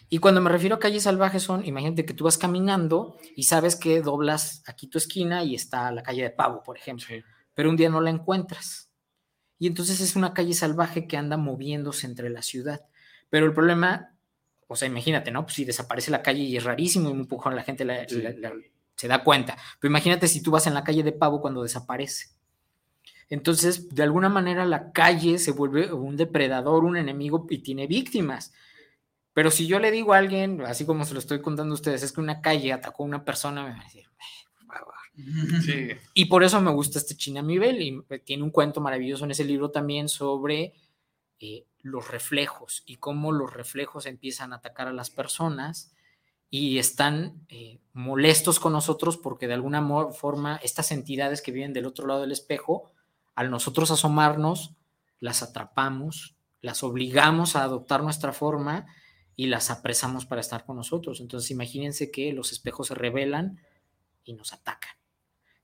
Y 0.08 0.18
cuando 0.18 0.40
me 0.40 0.50
refiero 0.50 0.76
a 0.76 0.78
calles 0.78 1.04
salvajes 1.04 1.42
son, 1.42 1.64
imagínate 1.64 2.04
que 2.04 2.14
tú 2.14 2.24
vas 2.24 2.38
caminando 2.38 3.18
y 3.34 3.44
sabes 3.44 3.74
que 3.74 4.00
doblas 4.02 4.62
aquí 4.66 4.86
tu 4.86 4.98
esquina 4.98 5.42
y 5.42 5.54
está 5.54 5.90
la 5.90 6.02
calle 6.02 6.22
de 6.22 6.30
Pavo, 6.30 6.62
por 6.62 6.76
ejemplo, 6.76 7.06
pero 7.54 7.70
un 7.70 7.76
día 7.76 7.88
no 7.88 8.00
la 8.00 8.10
encuentras. 8.10 8.90
Y 9.58 9.66
entonces 9.66 10.00
es 10.00 10.14
una 10.14 10.34
calle 10.34 10.54
salvaje 10.54 11.06
que 11.08 11.16
anda 11.16 11.36
moviéndose 11.36 12.06
entre 12.06 12.30
la 12.30 12.42
ciudad. 12.42 12.82
Pero 13.30 13.46
el 13.46 13.52
problema 13.52 14.14
o 14.66 14.76
sea, 14.76 14.88
imagínate, 14.88 15.30
¿no? 15.30 15.44
Pues 15.44 15.54
si 15.54 15.64
desaparece 15.64 16.10
la 16.10 16.22
calle 16.22 16.42
y 16.42 16.56
es 16.56 16.64
rarísimo 16.64 17.08
y 17.08 17.12
un 17.12 17.20
empujón 17.20 17.54
la 17.54 17.62
gente 17.62 17.86
se 18.96 19.08
da 19.08 19.24
cuenta. 19.24 19.56
Pero 19.80 19.90
imagínate 19.90 20.28
si 20.28 20.42
tú 20.42 20.50
vas 20.50 20.66
en 20.66 20.74
la 20.74 20.84
calle 20.84 21.02
de 21.02 21.12
Pavo 21.12 21.40
cuando 21.40 21.62
desaparece. 21.62 22.33
Entonces, 23.28 23.94
de 23.94 24.02
alguna 24.02 24.28
manera 24.28 24.64
la 24.64 24.92
calle 24.92 25.38
se 25.38 25.52
vuelve 25.52 25.92
un 25.92 26.16
depredador, 26.16 26.84
un 26.84 26.96
enemigo 26.96 27.46
y 27.50 27.58
tiene 27.58 27.86
víctimas. 27.86 28.52
Pero 29.32 29.50
si 29.50 29.66
yo 29.66 29.78
le 29.80 29.90
digo 29.90 30.12
a 30.14 30.18
alguien, 30.18 30.60
así 30.62 30.86
como 30.86 31.04
se 31.04 31.14
lo 31.14 31.20
estoy 31.20 31.40
contando 31.40 31.72
a 31.72 31.74
ustedes, 31.74 32.02
es 32.02 32.12
que 32.12 32.20
una 32.20 32.40
calle 32.40 32.72
atacó 32.72 33.02
a 33.02 33.06
una 33.06 33.24
persona, 33.24 33.64
me 33.64 33.70
va 33.70 33.80
a 33.80 33.84
decir, 33.84 34.04
Sí. 35.64 35.90
Y 36.14 36.24
por 36.24 36.42
eso 36.42 36.60
me 36.60 36.72
gusta 36.72 36.98
este 36.98 37.16
China 37.16 37.42
Mibel 37.42 37.80
y 37.80 38.02
tiene 38.24 38.42
un 38.42 38.50
cuento 38.50 38.80
maravilloso 38.80 39.24
en 39.24 39.30
ese 39.30 39.44
libro 39.44 39.70
también 39.70 40.08
sobre 40.08 40.74
eh, 41.38 41.66
los 41.82 42.10
reflejos 42.10 42.82
y 42.86 42.96
cómo 42.96 43.30
los 43.30 43.52
reflejos 43.52 44.06
empiezan 44.06 44.52
a 44.52 44.56
atacar 44.56 44.88
a 44.88 44.92
las 44.92 45.10
personas 45.10 45.94
y 46.50 46.78
están 46.78 47.44
eh, 47.48 47.80
molestos 47.92 48.58
con 48.58 48.72
nosotros 48.72 49.16
porque 49.16 49.46
de 49.46 49.54
alguna 49.54 50.10
forma 50.12 50.56
estas 50.62 50.90
entidades 50.90 51.42
que 51.42 51.52
viven 51.52 51.72
del 51.72 51.86
otro 51.86 52.06
lado 52.06 52.22
del 52.22 52.32
espejo, 52.32 52.92
al 53.34 53.50
nosotros 53.50 53.90
asomarnos, 53.90 54.74
las 55.20 55.42
atrapamos, 55.42 56.36
las 56.60 56.82
obligamos 56.82 57.56
a 57.56 57.64
adoptar 57.64 58.02
nuestra 58.02 58.32
forma 58.32 58.86
y 59.36 59.46
las 59.46 59.70
apresamos 59.70 60.26
para 60.26 60.40
estar 60.40 60.64
con 60.64 60.76
nosotros. 60.76 61.20
Entonces 61.20 61.50
imagínense 61.50 62.10
que 62.10 62.32
los 62.32 62.52
espejos 62.52 62.88
se 62.88 62.94
revelan 62.94 63.60
y 64.24 64.34
nos 64.34 64.52
atacan. 64.52 64.92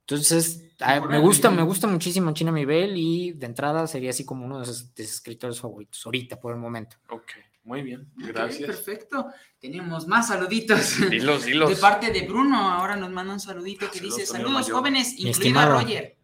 Entonces, 0.00 0.64
ah, 0.80 1.00
me 1.00 1.20
gusta, 1.20 1.50
me 1.50 1.62
gusta 1.62 1.86
muchísimo 1.86 2.32
China 2.32 2.50
Mibel 2.50 2.96
y 2.96 3.32
de 3.32 3.46
entrada 3.46 3.86
sería 3.86 4.10
así 4.10 4.24
como 4.24 4.44
uno 4.44 4.58
de 4.58 4.66
sus, 4.66 4.90
escritores 4.96 5.60
favoritos, 5.60 6.04
ahorita 6.04 6.40
por 6.40 6.52
el 6.52 6.58
momento. 6.58 6.96
Ok, 7.10 7.30
muy 7.62 7.82
bien, 7.82 8.10
gracias. 8.16 8.66
perfecto. 8.66 9.28
Tenemos 9.60 10.08
más 10.08 10.26
saluditos. 10.26 11.08
Dilos, 11.08 11.44
dilos. 11.46 11.70
De 11.70 11.76
parte 11.76 12.10
de 12.10 12.22
Bruno, 12.22 12.72
ahora 12.72 12.96
nos 12.96 13.10
manda 13.10 13.32
un 13.32 13.38
saludito 13.38 13.88
que 13.88 14.00
dice, 14.00 14.26
saludos 14.26 14.68
jóvenes, 14.68 15.14
incluido 15.16 15.60
a 15.60 15.66
Roger. 15.66 16.19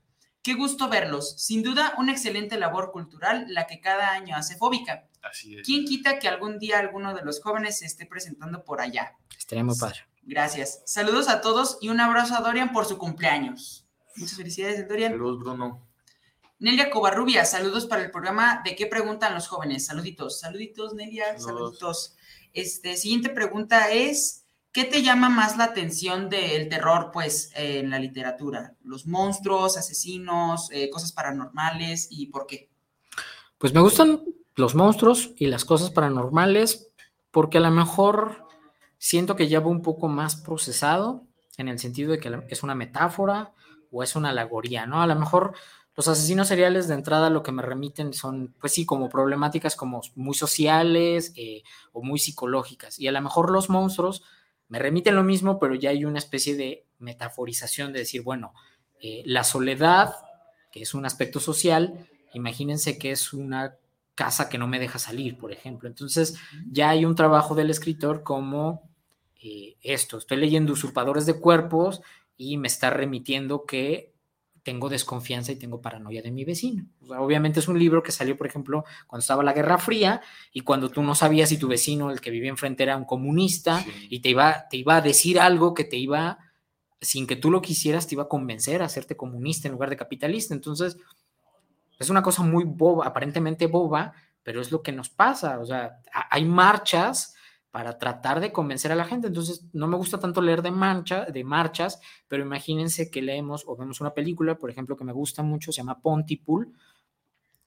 Qué 0.46 0.54
gusto 0.54 0.88
verlos. 0.88 1.34
Sin 1.38 1.64
duda, 1.64 1.94
una 1.98 2.12
excelente 2.12 2.56
labor 2.56 2.92
cultural 2.92 3.46
la 3.48 3.66
que 3.66 3.80
cada 3.80 4.12
año 4.12 4.36
hace 4.36 4.54
Fóbica. 4.56 5.08
Así 5.20 5.56
es. 5.56 5.66
¿Quién 5.66 5.84
quita 5.84 6.20
que 6.20 6.28
algún 6.28 6.60
día 6.60 6.78
alguno 6.78 7.14
de 7.14 7.22
los 7.24 7.42
jóvenes 7.42 7.78
se 7.78 7.84
esté 7.84 8.06
presentando 8.06 8.62
por 8.62 8.80
allá? 8.80 9.16
Estaría 9.36 9.64
muy 9.64 9.76
padre. 9.76 10.06
Gracias. 10.22 10.82
Saludos 10.86 11.28
a 11.28 11.40
todos 11.40 11.78
y 11.80 11.88
un 11.88 11.98
abrazo 11.98 12.36
a 12.36 12.42
Dorian 12.42 12.72
por 12.72 12.86
su 12.86 12.96
cumpleaños. 12.96 13.88
Muchas 14.14 14.36
felicidades, 14.36 14.86
Dorian. 14.86 15.10
Saludos, 15.10 15.40
Bruno. 15.40 15.84
Nelia 16.60 16.90
Covarrubia, 16.90 17.44
saludos 17.44 17.86
para 17.86 18.02
el 18.02 18.12
programa 18.12 18.62
de 18.64 18.76
qué 18.76 18.86
preguntan 18.86 19.34
los 19.34 19.48
jóvenes. 19.48 19.84
Saluditos, 19.86 20.38
saluditos, 20.38 20.94
Nelia, 20.94 21.36
saluditos. 21.40 22.14
Este, 22.52 22.96
siguiente 22.96 23.30
pregunta 23.30 23.90
es, 23.90 24.45
¿qué 24.76 24.84
te 24.84 25.02
llama 25.02 25.30
más 25.30 25.56
la 25.56 25.64
atención 25.64 26.28
del 26.28 26.68
terror, 26.68 27.08
pues, 27.10 27.50
en 27.54 27.88
la 27.88 27.98
literatura? 27.98 28.74
¿Los 28.84 29.06
monstruos, 29.06 29.78
asesinos, 29.78 30.68
eh, 30.70 30.90
cosas 30.90 31.12
paranormales 31.12 32.08
y 32.10 32.26
por 32.26 32.46
qué? 32.46 32.68
Pues 33.56 33.72
me 33.72 33.80
gustan 33.80 34.22
los 34.54 34.74
monstruos 34.74 35.30
y 35.38 35.46
las 35.46 35.64
cosas 35.64 35.88
paranormales 35.88 36.90
porque 37.30 37.56
a 37.56 37.62
lo 37.62 37.70
mejor 37.70 38.46
siento 38.98 39.34
que 39.34 39.48
ya 39.48 39.60
va 39.60 39.68
un 39.68 39.80
poco 39.80 40.08
más 40.08 40.36
procesado 40.36 41.24
en 41.56 41.68
el 41.68 41.78
sentido 41.78 42.12
de 42.12 42.20
que 42.20 42.42
es 42.50 42.62
una 42.62 42.74
metáfora 42.74 43.54
o 43.90 44.02
es 44.02 44.14
una 44.14 44.28
alegoría, 44.28 44.84
¿no? 44.84 45.00
A 45.00 45.06
lo 45.06 45.14
mejor 45.14 45.54
los 45.94 46.06
asesinos 46.06 46.48
seriales 46.48 46.86
de 46.86 46.96
entrada 46.96 47.30
lo 47.30 47.42
que 47.42 47.50
me 47.50 47.62
remiten 47.62 48.12
son, 48.12 48.54
pues 48.60 48.74
sí, 48.74 48.84
como 48.84 49.08
problemáticas 49.08 49.74
como 49.74 50.02
muy 50.16 50.34
sociales 50.34 51.32
eh, 51.34 51.62
o 51.94 52.02
muy 52.02 52.18
psicológicas. 52.18 52.98
Y 52.98 53.08
a 53.08 53.12
lo 53.12 53.22
mejor 53.22 53.50
los 53.50 53.70
monstruos 53.70 54.22
me 54.68 54.78
remiten 54.78 55.14
lo 55.14 55.22
mismo, 55.22 55.58
pero 55.58 55.74
ya 55.74 55.90
hay 55.90 56.04
una 56.04 56.18
especie 56.18 56.56
de 56.56 56.86
metaforización 56.98 57.92
de 57.92 58.00
decir, 58.00 58.22
bueno, 58.22 58.52
eh, 59.00 59.22
la 59.26 59.44
soledad, 59.44 60.14
que 60.72 60.82
es 60.82 60.94
un 60.94 61.06
aspecto 61.06 61.40
social, 61.40 62.08
imagínense 62.32 62.98
que 62.98 63.10
es 63.10 63.32
una 63.32 63.76
casa 64.14 64.48
que 64.48 64.58
no 64.58 64.66
me 64.66 64.78
deja 64.78 64.98
salir, 64.98 65.38
por 65.38 65.52
ejemplo. 65.52 65.88
Entonces 65.88 66.36
ya 66.70 66.90
hay 66.90 67.04
un 67.04 67.14
trabajo 67.14 67.54
del 67.54 67.70
escritor 67.70 68.22
como 68.22 68.90
eh, 69.40 69.76
esto, 69.82 70.18
estoy 70.18 70.38
leyendo 70.38 70.72
usurpadores 70.72 71.26
de 71.26 71.38
cuerpos 71.38 72.00
y 72.36 72.56
me 72.56 72.68
está 72.68 72.90
remitiendo 72.90 73.64
que 73.64 74.15
tengo 74.66 74.88
desconfianza 74.88 75.52
y 75.52 75.56
tengo 75.56 75.80
paranoia 75.80 76.22
de 76.22 76.32
mi 76.32 76.44
vecino. 76.44 76.86
obviamente 77.06 77.60
es 77.60 77.68
un 77.68 77.78
libro 77.78 78.02
que 78.02 78.10
salió, 78.10 78.36
por 78.36 78.48
ejemplo, 78.48 78.84
cuando 79.06 79.20
estaba 79.20 79.44
la 79.44 79.52
Guerra 79.52 79.78
Fría 79.78 80.20
y 80.52 80.62
cuando 80.62 80.90
tú 80.90 81.04
no 81.04 81.14
sabías 81.14 81.50
si 81.50 81.56
tu 81.56 81.68
vecino, 81.68 82.10
el 82.10 82.20
que 82.20 82.32
vivía 82.32 82.50
enfrente, 82.50 82.82
era 82.82 82.96
un 82.96 83.04
comunista 83.04 83.86
y 84.10 84.18
te 84.18 84.30
iba, 84.30 84.66
te 84.68 84.76
iba 84.76 84.96
a 84.96 85.00
decir 85.00 85.38
algo 85.38 85.72
que 85.72 85.84
te 85.84 85.96
iba, 85.98 86.38
sin 87.00 87.28
que 87.28 87.36
tú 87.36 87.52
lo 87.52 87.62
quisieras, 87.62 88.08
te 88.08 88.16
iba 88.16 88.24
a 88.24 88.28
convencer 88.28 88.82
a 88.82 88.86
hacerte 88.86 89.16
comunista 89.16 89.68
en 89.68 89.72
lugar 89.74 89.88
de 89.88 89.98
capitalista. 89.98 90.52
Entonces, 90.52 90.96
es 92.00 92.10
una 92.10 92.24
cosa 92.24 92.42
muy 92.42 92.64
boba, 92.64 93.06
aparentemente 93.06 93.68
boba, 93.68 94.14
pero 94.42 94.60
es 94.60 94.72
lo 94.72 94.82
que 94.82 94.90
nos 94.90 95.10
pasa, 95.10 95.60
o 95.60 95.64
sea, 95.64 96.00
hay 96.28 96.44
marchas 96.44 97.35
para 97.76 97.98
tratar 97.98 98.40
de 98.40 98.52
convencer 98.52 98.90
a 98.90 98.94
la 98.94 99.04
gente. 99.04 99.26
Entonces, 99.26 99.66
no 99.74 99.86
me 99.86 99.98
gusta 99.98 100.18
tanto 100.18 100.40
leer 100.40 100.62
de, 100.62 100.70
mancha, 100.70 101.26
de 101.26 101.44
marchas, 101.44 102.00
pero 102.26 102.42
imagínense 102.42 103.10
que 103.10 103.20
leemos 103.20 103.64
o 103.66 103.76
vemos 103.76 104.00
una 104.00 104.14
película, 104.14 104.56
por 104.56 104.70
ejemplo, 104.70 104.96
que 104.96 105.04
me 105.04 105.12
gusta 105.12 105.42
mucho, 105.42 105.72
se 105.72 105.82
llama 105.82 106.00
Pontypool, 106.00 106.72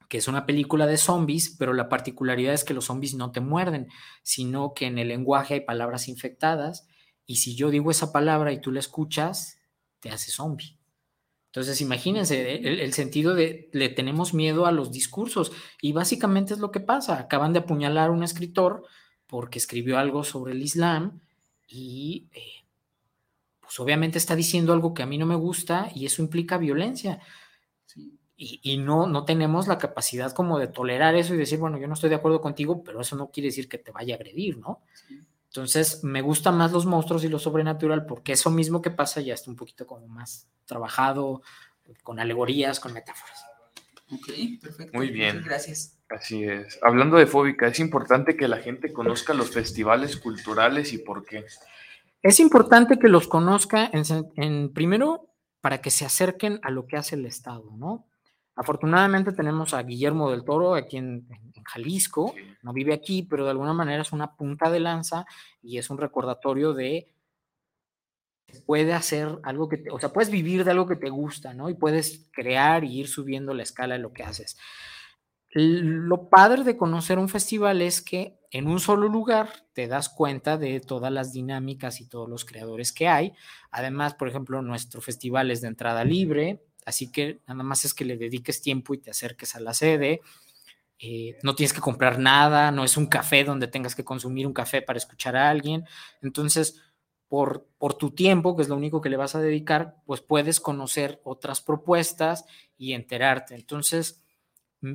que 0.08 0.18
es 0.18 0.26
una 0.26 0.46
película 0.46 0.88
de 0.88 0.96
zombies, 0.96 1.54
pero 1.56 1.74
la 1.74 1.88
particularidad 1.88 2.54
es 2.54 2.64
que 2.64 2.74
los 2.74 2.86
zombies 2.86 3.14
no 3.14 3.30
te 3.30 3.38
muerden, 3.38 3.86
sino 4.24 4.74
que 4.74 4.86
en 4.86 4.98
el 4.98 5.06
lenguaje 5.06 5.54
hay 5.54 5.60
palabras 5.60 6.08
infectadas, 6.08 6.88
y 7.24 7.36
si 7.36 7.54
yo 7.54 7.70
digo 7.70 7.92
esa 7.92 8.10
palabra 8.10 8.52
y 8.52 8.60
tú 8.60 8.72
la 8.72 8.80
escuchas, 8.80 9.60
te 10.00 10.10
hace 10.10 10.32
zombie. 10.32 10.76
Entonces, 11.50 11.80
imagínense 11.80 12.56
el, 12.56 12.80
el, 12.80 12.92
sentido 12.94 13.36
de 13.36 13.70
le 13.72 13.88
tenemos 13.90 14.34
miedo 14.34 14.66
a 14.66 14.72
los 14.72 14.90
discursos 14.90 15.52
y 15.80 15.92
básicamente 15.92 16.52
es 16.52 16.58
lo 16.58 16.72
que 16.72 16.80
pasa. 16.80 17.16
Acaban 17.16 17.52
de 17.52 17.60
apuñalar 17.60 18.08
a 18.08 18.12
un 18.12 18.24
escritor 18.24 18.82
porque 19.30 19.60
escribió 19.60 19.98
algo 19.98 20.24
sobre 20.24 20.52
el 20.52 20.62
Islam 20.62 21.20
y 21.68 22.26
eh, 22.32 22.64
pues 23.60 23.78
obviamente 23.78 24.18
está 24.18 24.34
diciendo 24.34 24.72
algo 24.72 24.92
que 24.92 25.04
a 25.04 25.06
mí 25.06 25.16
no 25.18 25.26
me 25.26 25.36
gusta 25.36 25.88
y 25.94 26.04
eso 26.04 26.20
implica 26.20 26.58
violencia. 26.58 27.20
Y, 28.42 28.78
no, 28.78 29.06
no 29.06 29.26
tenemos 29.26 29.68
la 29.68 29.76
capacidad 29.76 30.32
como 30.32 30.58
de 30.58 30.66
tolerar 30.66 31.14
eso 31.14 31.34
y 31.34 31.36
decir, 31.36 31.58
bueno, 31.58 31.76
yo 31.76 31.86
no 31.86 31.92
estoy 31.92 32.08
de 32.08 32.16
acuerdo 32.16 32.40
contigo, 32.40 32.82
pero 32.82 33.02
eso 33.02 33.14
no 33.14 33.30
quiere 33.30 33.48
decir 33.48 33.68
que 33.68 33.76
te 33.76 33.90
vaya 33.90 34.14
a 34.14 34.16
agredir, 34.16 34.56
¿no? 34.56 34.80
Entonces, 35.44 36.02
me 36.04 36.22
gustan 36.22 36.56
más 36.56 36.72
los 36.72 36.86
monstruos 36.86 37.22
y 37.22 37.28
lo 37.28 37.38
sobrenatural 37.38 38.06
porque 38.06 38.32
eso 38.32 38.50
mismo 38.50 38.80
que 38.80 38.90
pasa 38.90 39.20
ya 39.20 39.34
está 39.34 39.50
un 39.50 39.56
poquito 39.56 39.86
como 39.86 40.08
más 40.08 40.48
trabajado, 40.64 41.42
con 42.02 42.18
alegorías, 42.18 42.80
con 42.80 42.94
metáforas. 42.94 43.44
Ok, 44.10 44.30
perfecto. 44.62 44.96
Muy 44.96 45.10
bien. 45.10 45.36
Muchas 45.36 45.48
gracias. 45.48 45.99
Así 46.10 46.42
es. 46.42 46.80
Hablando 46.82 47.16
de 47.16 47.26
Fóbica, 47.26 47.68
es 47.68 47.78
importante 47.78 48.36
que 48.36 48.48
la 48.48 48.58
gente 48.58 48.92
conozca 48.92 49.32
los 49.32 49.52
festivales 49.52 50.16
culturales 50.16 50.92
y 50.92 50.98
por 50.98 51.24
qué. 51.24 51.44
Es 52.20 52.40
importante 52.40 52.98
que 52.98 53.08
los 53.08 53.28
conozca 53.28 53.90
en, 53.92 54.72
primero 54.72 55.28
para 55.60 55.80
que 55.80 55.92
se 55.92 56.04
acerquen 56.04 56.58
a 56.62 56.70
lo 56.70 56.86
que 56.86 56.96
hace 56.96 57.14
el 57.14 57.26
Estado, 57.26 57.70
¿no? 57.76 58.06
Afortunadamente 58.56 59.32
tenemos 59.32 59.72
a 59.72 59.82
Guillermo 59.84 60.30
del 60.30 60.44
Toro 60.44 60.74
aquí 60.74 60.96
en, 60.96 61.26
Jalisco, 61.64 62.34
no 62.62 62.72
vive 62.72 62.92
aquí, 62.92 63.22
pero 63.22 63.44
de 63.44 63.50
alguna 63.52 63.72
manera 63.72 64.02
es 64.02 64.12
una 64.12 64.34
punta 64.34 64.70
de 64.70 64.80
lanza 64.80 65.24
y 65.62 65.78
es 65.78 65.88
un 65.90 65.98
recordatorio 65.98 66.72
de 66.74 67.08
puede 68.66 68.92
hacer 68.92 69.38
algo 69.44 69.68
que, 69.68 69.76
te, 69.76 69.90
o 69.90 70.00
sea, 70.00 70.08
puedes 70.12 70.30
vivir 70.30 70.64
de 70.64 70.72
algo 70.72 70.88
que 70.88 70.96
te 70.96 71.10
gusta, 71.10 71.54
¿no? 71.54 71.70
Y 71.70 71.74
puedes 71.74 72.28
crear 72.32 72.82
y 72.82 72.98
ir 72.98 73.06
subiendo 73.06 73.54
la 73.54 73.62
escala 73.62 73.94
de 73.94 74.00
lo 74.00 74.12
que 74.12 74.24
haces. 74.24 74.56
Lo 75.52 76.28
padre 76.28 76.62
de 76.62 76.76
conocer 76.76 77.18
un 77.18 77.28
festival 77.28 77.82
es 77.82 78.02
que 78.02 78.38
en 78.52 78.68
un 78.68 78.78
solo 78.78 79.08
lugar 79.08 79.50
te 79.72 79.88
das 79.88 80.08
cuenta 80.08 80.56
de 80.56 80.80
todas 80.80 81.12
las 81.12 81.32
dinámicas 81.32 82.00
y 82.00 82.06
todos 82.06 82.28
los 82.28 82.44
creadores 82.44 82.92
que 82.92 83.08
hay. 83.08 83.32
Además, 83.70 84.14
por 84.14 84.28
ejemplo, 84.28 84.62
nuestro 84.62 85.00
festival 85.00 85.50
es 85.50 85.60
de 85.60 85.68
entrada 85.68 86.04
libre, 86.04 86.62
así 86.84 87.10
que 87.10 87.40
nada 87.48 87.62
más 87.62 87.84
es 87.84 87.94
que 87.94 88.04
le 88.04 88.16
dediques 88.16 88.62
tiempo 88.62 88.94
y 88.94 88.98
te 88.98 89.10
acerques 89.10 89.56
a 89.56 89.60
la 89.60 89.74
sede. 89.74 90.20
Eh, 90.98 91.36
no 91.42 91.54
tienes 91.54 91.72
que 91.72 91.80
comprar 91.80 92.18
nada, 92.18 92.70
no 92.70 92.84
es 92.84 92.96
un 92.96 93.06
café 93.06 93.42
donde 93.42 93.68
tengas 93.68 93.94
que 93.94 94.04
consumir 94.04 94.46
un 94.46 94.52
café 94.52 94.82
para 94.82 94.98
escuchar 94.98 95.36
a 95.36 95.48
alguien. 95.48 95.84
Entonces, 96.22 96.80
por, 97.26 97.66
por 97.78 97.94
tu 97.94 98.10
tiempo, 98.10 98.54
que 98.54 98.62
es 98.62 98.68
lo 98.68 98.76
único 98.76 99.00
que 99.00 99.08
le 99.08 99.16
vas 99.16 99.34
a 99.34 99.40
dedicar, 99.40 99.96
pues 100.04 100.20
puedes 100.20 100.60
conocer 100.60 101.20
otras 101.24 101.60
propuestas 101.60 102.44
y 102.76 102.92
enterarte. 102.92 103.54
Entonces, 103.54 104.19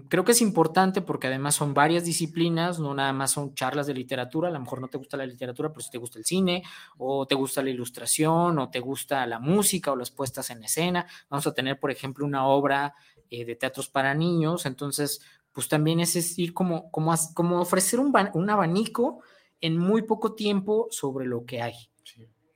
creo 0.09 0.23
que 0.23 0.31
es 0.31 0.41
importante 0.41 1.01
porque 1.01 1.27
además 1.27 1.55
son 1.55 1.73
varias 1.73 2.03
disciplinas, 2.05 2.79
no 2.79 2.93
nada 2.93 3.13
más 3.13 3.31
son 3.31 3.53
charlas 3.53 3.85
de 3.87 3.93
literatura, 3.93 4.49
a 4.49 4.51
lo 4.51 4.59
mejor 4.59 4.81
no 4.81 4.87
te 4.87 4.97
gusta 4.97 5.17
la 5.17 5.25
literatura, 5.25 5.69
pero 5.69 5.81
si 5.81 5.91
te 5.91 5.97
gusta 5.97 6.17
el 6.17 6.25
cine, 6.25 6.63
o 6.97 7.27
te 7.27 7.35
gusta 7.35 7.61
la 7.61 7.69
ilustración, 7.69 8.57
o 8.57 8.69
te 8.69 8.79
gusta 8.79 9.25
la 9.27 9.39
música, 9.39 9.91
o 9.91 9.95
las 9.95 10.11
puestas 10.11 10.49
en 10.49 10.63
escena. 10.63 11.05
Vamos 11.29 11.45
a 11.45 11.53
tener, 11.53 11.79
por 11.79 11.91
ejemplo, 11.91 12.25
una 12.25 12.47
obra 12.47 12.95
eh, 13.29 13.45
de 13.45 13.55
teatros 13.55 13.87
para 13.87 14.13
niños, 14.15 14.65
entonces, 14.65 15.21
pues 15.51 15.67
también 15.67 15.99
es 15.99 16.13
decir, 16.15 16.53
como, 16.53 16.89
como, 16.89 17.13
como 17.33 17.61
ofrecer 17.61 17.99
un, 17.99 18.13
un 18.33 18.49
abanico 18.49 19.21
en 19.61 19.77
muy 19.77 20.01
poco 20.01 20.33
tiempo 20.33 20.87
sobre 20.89 21.25
lo 21.25 21.45
que 21.45 21.61
hay. 21.61 21.75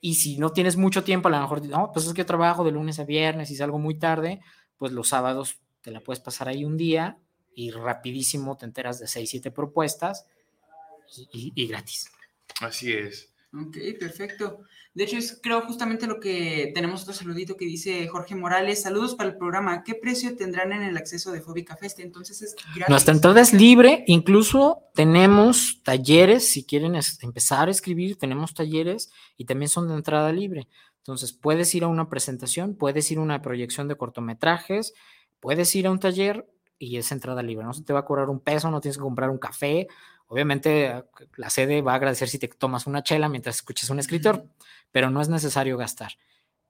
Y 0.01 0.15
si 0.15 0.37
no 0.37 0.51
tienes 0.51 0.77
mucho 0.77 1.03
tiempo, 1.03 1.27
a 1.27 1.31
lo 1.31 1.41
mejor, 1.41 1.65
no, 1.67 1.91
pues 1.91 2.07
es 2.07 2.13
que 2.13 2.23
trabajo 2.23 2.63
de 2.63 2.71
lunes 2.71 2.99
a 2.99 3.03
viernes 3.03 3.51
y 3.51 3.55
salgo 3.55 3.77
muy 3.77 3.99
tarde, 3.99 4.41
pues 4.77 4.93
los 4.93 5.09
sábados 5.09 5.59
te 5.81 5.91
la 5.91 6.01
puedes 6.01 6.19
pasar 6.19 6.47
ahí 6.47 6.65
un 6.65 6.77
día 6.77 7.17
y 7.55 7.71
rapidísimo 7.71 8.57
te 8.57 8.65
enteras 8.65 8.99
de 8.99 9.07
6, 9.07 9.29
7 9.29 9.51
propuestas 9.51 10.25
y, 11.33 11.67
gratis. 11.67 12.09
Así 12.61 12.93
es. 12.93 13.29
Ok, 13.51 13.77
perfecto. 13.99 14.61
De 14.93 15.03
hecho, 15.05 15.17
es 15.17 15.39
creo 15.41 15.61
justamente 15.61 16.05
lo 16.07 16.19
que 16.19 16.71
tenemos 16.75 17.01
otro 17.01 17.13
saludito 17.13 17.57
que 17.57 17.65
dice 17.65 18.07
Jorge 18.07 18.35
Morales. 18.35 18.81
Saludos 18.81 19.15
para 19.15 19.29
el 19.29 19.37
programa. 19.37 19.83
¿Qué 19.83 19.95
precio 19.95 20.35
tendrán 20.35 20.71
en 20.71 20.83
el 20.83 20.97
acceso 20.97 21.31
de 21.31 21.41
Fóbica 21.41 21.75
Fest? 21.75 21.99
Entonces 21.99 22.41
es 22.41 22.55
gratis. 22.75 22.89
Nuestra 22.89 23.13
entrada 23.13 23.41
es 23.41 23.53
libre. 23.53 24.03
Incluso 24.07 24.83
tenemos 24.93 25.81
talleres. 25.83 26.47
Si 26.47 26.63
quieren 26.63 26.99
empezar 27.21 27.69
a 27.69 27.71
escribir, 27.71 28.17
tenemos 28.17 28.53
talleres 28.53 29.11
y 29.35 29.45
también 29.45 29.69
son 29.69 29.87
de 29.87 29.95
entrada 29.95 30.31
libre. 30.31 30.67
Entonces 30.97 31.33
puedes 31.33 31.73
ir 31.73 31.83
a 31.83 31.87
una 31.87 32.07
presentación, 32.07 32.75
puedes 32.75 33.09
ir 33.09 33.17
a 33.17 33.21
una 33.21 33.41
proyección 33.41 33.87
de 33.87 33.95
cortometrajes, 33.95 34.93
puedes 35.39 35.73
ir 35.75 35.87
a 35.87 35.91
un 35.91 35.99
taller 35.99 36.49
y 36.77 36.97
es 36.97 37.11
entrada 37.11 37.43
libre, 37.43 37.65
no 37.65 37.73
se 37.73 37.83
te 37.83 37.93
va 37.93 37.99
a 37.99 38.05
cobrar 38.05 38.29
un 38.29 38.39
peso, 38.39 38.71
no 38.71 38.79
tienes 38.81 38.97
que 38.97 39.03
comprar 39.03 39.29
un 39.29 39.37
café. 39.37 39.87
Obviamente 40.27 41.03
la 41.35 41.49
sede 41.49 41.81
va 41.81 41.93
a 41.93 41.95
agradecer 41.95 42.29
si 42.29 42.39
te 42.39 42.47
tomas 42.47 42.87
una 42.87 43.03
chela 43.03 43.27
mientras 43.27 43.57
escuchas 43.57 43.89
un 43.89 43.99
escritor, 43.99 44.47
pero 44.91 45.09
no 45.09 45.21
es 45.21 45.29
necesario 45.29 45.77
gastar. 45.77 46.13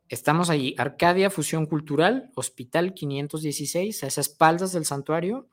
Estamos 0.07 0.49
allí, 0.49 0.73
Arcadia 0.79 1.29
Fusión 1.29 1.67
Cultural, 1.67 2.31
Hospital 2.35 2.95
516, 2.95 4.03
a 4.03 4.07
esas 4.07 4.29
espaldas 4.29 4.71
del 4.71 4.85
santuario, 4.85 5.47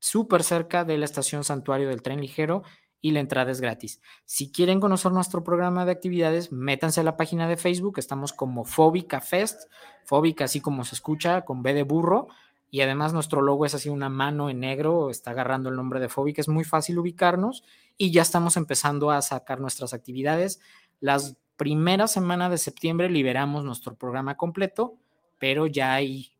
súper 0.00 0.42
cerca 0.42 0.84
de 0.84 0.98
la 0.98 1.04
estación 1.04 1.44
Santuario 1.44 1.88
del 1.88 2.02
Tren 2.02 2.20
Ligero 2.20 2.64
y 3.00 3.12
la 3.12 3.20
entrada 3.20 3.52
es 3.52 3.60
gratis. 3.60 4.00
Si 4.24 4.50
quieren 4.50 4.80
conocer 4.80 5.12
nuestro 5.12 5.44
programa 5.44 5.84
de 5.84 5.92
actividades, 5.92 6.50
métanse 6.50 7.00
a 7.00 7.04
la 7.04 7.16
página 7.16 7.46
de 7.48 7.56
Facebook, 7.56 7.98
estamos 7.98 8.32
como 8.32 8.64
Fóbica 8.64 9.20
Fest, 9.20 9.70
Fóbica 10.04 10.46
así 10.46 10.60
como 10.60 10.84
se 10.84 10.96
escucha, 10.96 11.42
con 11.42 11.62
B 11.62 11.72
de 11.72 11.84
burro, 11.84 12.26
y 12.72 12.80
además 12.80 13.12
nuestro 13.12 13.42
logo 13.42 13.66
es 13.66 13.74
así 13.74 13.90
una 13.90 14.08
mano 14.08 14.48
en 14.48 14.60
negro, 14.60 15.10
está 15.10 15.32
agarrando 15.32 15.68
el 15.68 15.76
nombre 15.76 16.00
de 16.00 16.08
Fóbica, 16.08 16.40
es 16.40 16.48
muy 16.48 16.64
fácil 16.64 16.98
ubicarnos 16.98 17.64
y 17.98 18.12
ya 18.12 18.22
estamos 18.22 18.56
empezando 18.56 19.10
a 19.10 19.20
sacar 19.20 19.60
nuestras 19.60 19.92
actividades. 19.92 20.58
Las 20.98 21.36
primeras 21.58 22.12
semanas 22.12 22.50
de 22.50 22.56
septiembre 22.56 23.10
liberamos 23.10 23.62
nuestro 23.62 23.94
programa 23.94 24.38
completo, 24.38 24.96
pero 25.38 25.66
ya 25.66 25.92
hay 25.92 26.32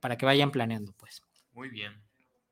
para 0.00 0.18
que 0.18 0.26
vayan 0.26 0.50
planeando, 0.50 0.92
pues. 0.98 1.22
Muy 1.54 1.70
bien. 1.70 1.98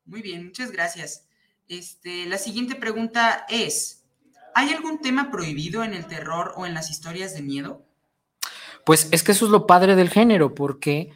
Muy 0.06 0.22
bien, 0.22 0.46
muchas 0.46 0.72
gracias. 0.72 1.28
Este, 1.68 2.24
la 2.24 2.38
siguiente 2.38 2.76
pregunta 2.76 3.44
es, 3.50 4.06
¿hay 4.54 4.70
algún 4.70 5.02
tema 5.02 5.30
prohibido 5.30 5.84
en 5.84 5.92
el 5.92 6.06
terror 6.06 6.54
o 6.56 6.64
en 6.64 6.72
las 6.72 6.90
historias 6.90 7.34
de 7.34 7.42
miedo? 7.42 7.84
Pues 8.86 9.10
es 9.12 9.22
que 9.22 9.32
eso 9.32 9.44
es 9.44 9.50
lo 9.50 9.66
padre 9.66 9.96
del 9.96 10.08
género, 10.08 10.54
porque 10.54 11.12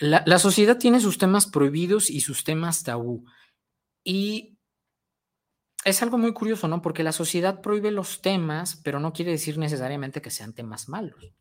la, 0.00 0.38
sociedad 0.38 0.78
tiene 0.78 1.00
sus 1.00 1.18
temas 1.18 1.46
prohibidos 1.46 2.10
y 2.10 2.20
sus 2.20 2.42
temas 2.42 2.82
tabú. 2.82 3.24
Y 4.02 4.58
es 5.84 6.02
algo 6.02 6.16
muy 6.16 6.32
curioso, 6.32 6.68
¿no? 6.68 6.80
Porque 6.80 7.02
la 7.02 7.12
sociedad 7.12 7.60
prohíbe 7.60 7.90
los 7.90 8.22
temas, 8.22 8.76
pero 8.82 8.98
no 8.98 9.12
quiere 9.12 9.30
decir 9.32 9.58
necesariamente 9.58 10.22
que 10.22 10.30
sean 10.30 10.54
temas 10.54 10.88
malos. 10.88 11.32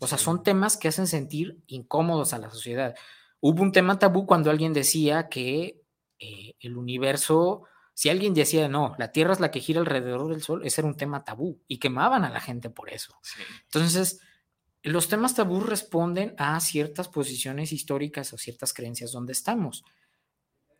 O 0.00 0.08
sea, 0.08 0.18
son 0.18 0.42
temas 0.42 0.76
que 0.76 0.88
hacen 0.88 1.06
sentir 1.06 1.62
incómodos 1.68 2.32
a 2.32 2.38
la 2.38 2.50
sociedad. 2.50 2.94
Hubo 3.40 3.62
un 3.62 3.72
tema 3.72 3.98
tabú 3.98 4.26
cuando 4.26 4.50
alguien 4.50 4.72
decía 4.72 5.28
que 5.28 5.82
eh, 6.18 6.54
el 6.58 6.76
universo, 6.76 7.64
si 7.94 8.08
alguien 8.08 8.34
decía, 8.34 8.68
no, 8.68 8.96
la 8.98 9.12
Tierra 9.12 9.32
es 9.32 9.40
la 9.40 9.52
que 9.52 9.60
gira 9.60 9.80
alrededor 9.80 10.28
del 10.28 10.42
Sol, 10.42 10.62
ese 10.64 10.80
era 10.80 10.88
un 10.88 10.96
tema 10.96 11.24
tabú 11.24 11.60
y 11.68 11.78
quemaban 11.78 12.24
a 12.24 12.30
la 12.30 12.40
gente 12.40 12.68
por 12.68 12.90
eso. 12.90 13.16
Entonces, 13.64 14.20
los 14.82 15.08
temas 15.08 15.34
tabú 15.34 15.60
responden 15.60 16.34
a 16.38 16.58
ciertas 16.60 17.08
posiciones 17.08 17.72
históricas 17.72 18.32
o 18.32 18.38
ciertas 18.38 18.72
creencias 18.72 19.12
donde 19.12 19.32
estamos. 19.32 19.84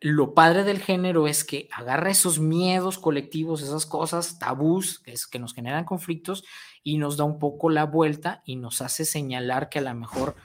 Lo 0.01 0.33
padre 0.33 0.65
del 0.65 0.79
género 0.79 1.27
es 1.27 1.45
que 1.45 1.69
agarra 1.71 2.11
esos 2.11 2.37
miedos 2.37 2.99
colectivos, 2.99 3.61
esas 3.61 3.85
cosas 3.85 4.37
tabús 4.37 4.99
que, 4.99 5.39
nos 5.39 5.53
generan 5.53 5.85
conflictos 5.85 6.43
y 6.83 6.97
nos 6.97 7.15
da 7.15 7.23
un 7.23 7.39
poco 7.39 7.69
la 7.69 7.85
vuelta 7.85 8.43
y 8.45 8.57
nos 8.57 8.81
hace 8.81 9.05
señalar 9.05 9.69
que 9.69 9.79
a 9.79 9.83
lo 9.83 9.95
mejor 9.95 10.35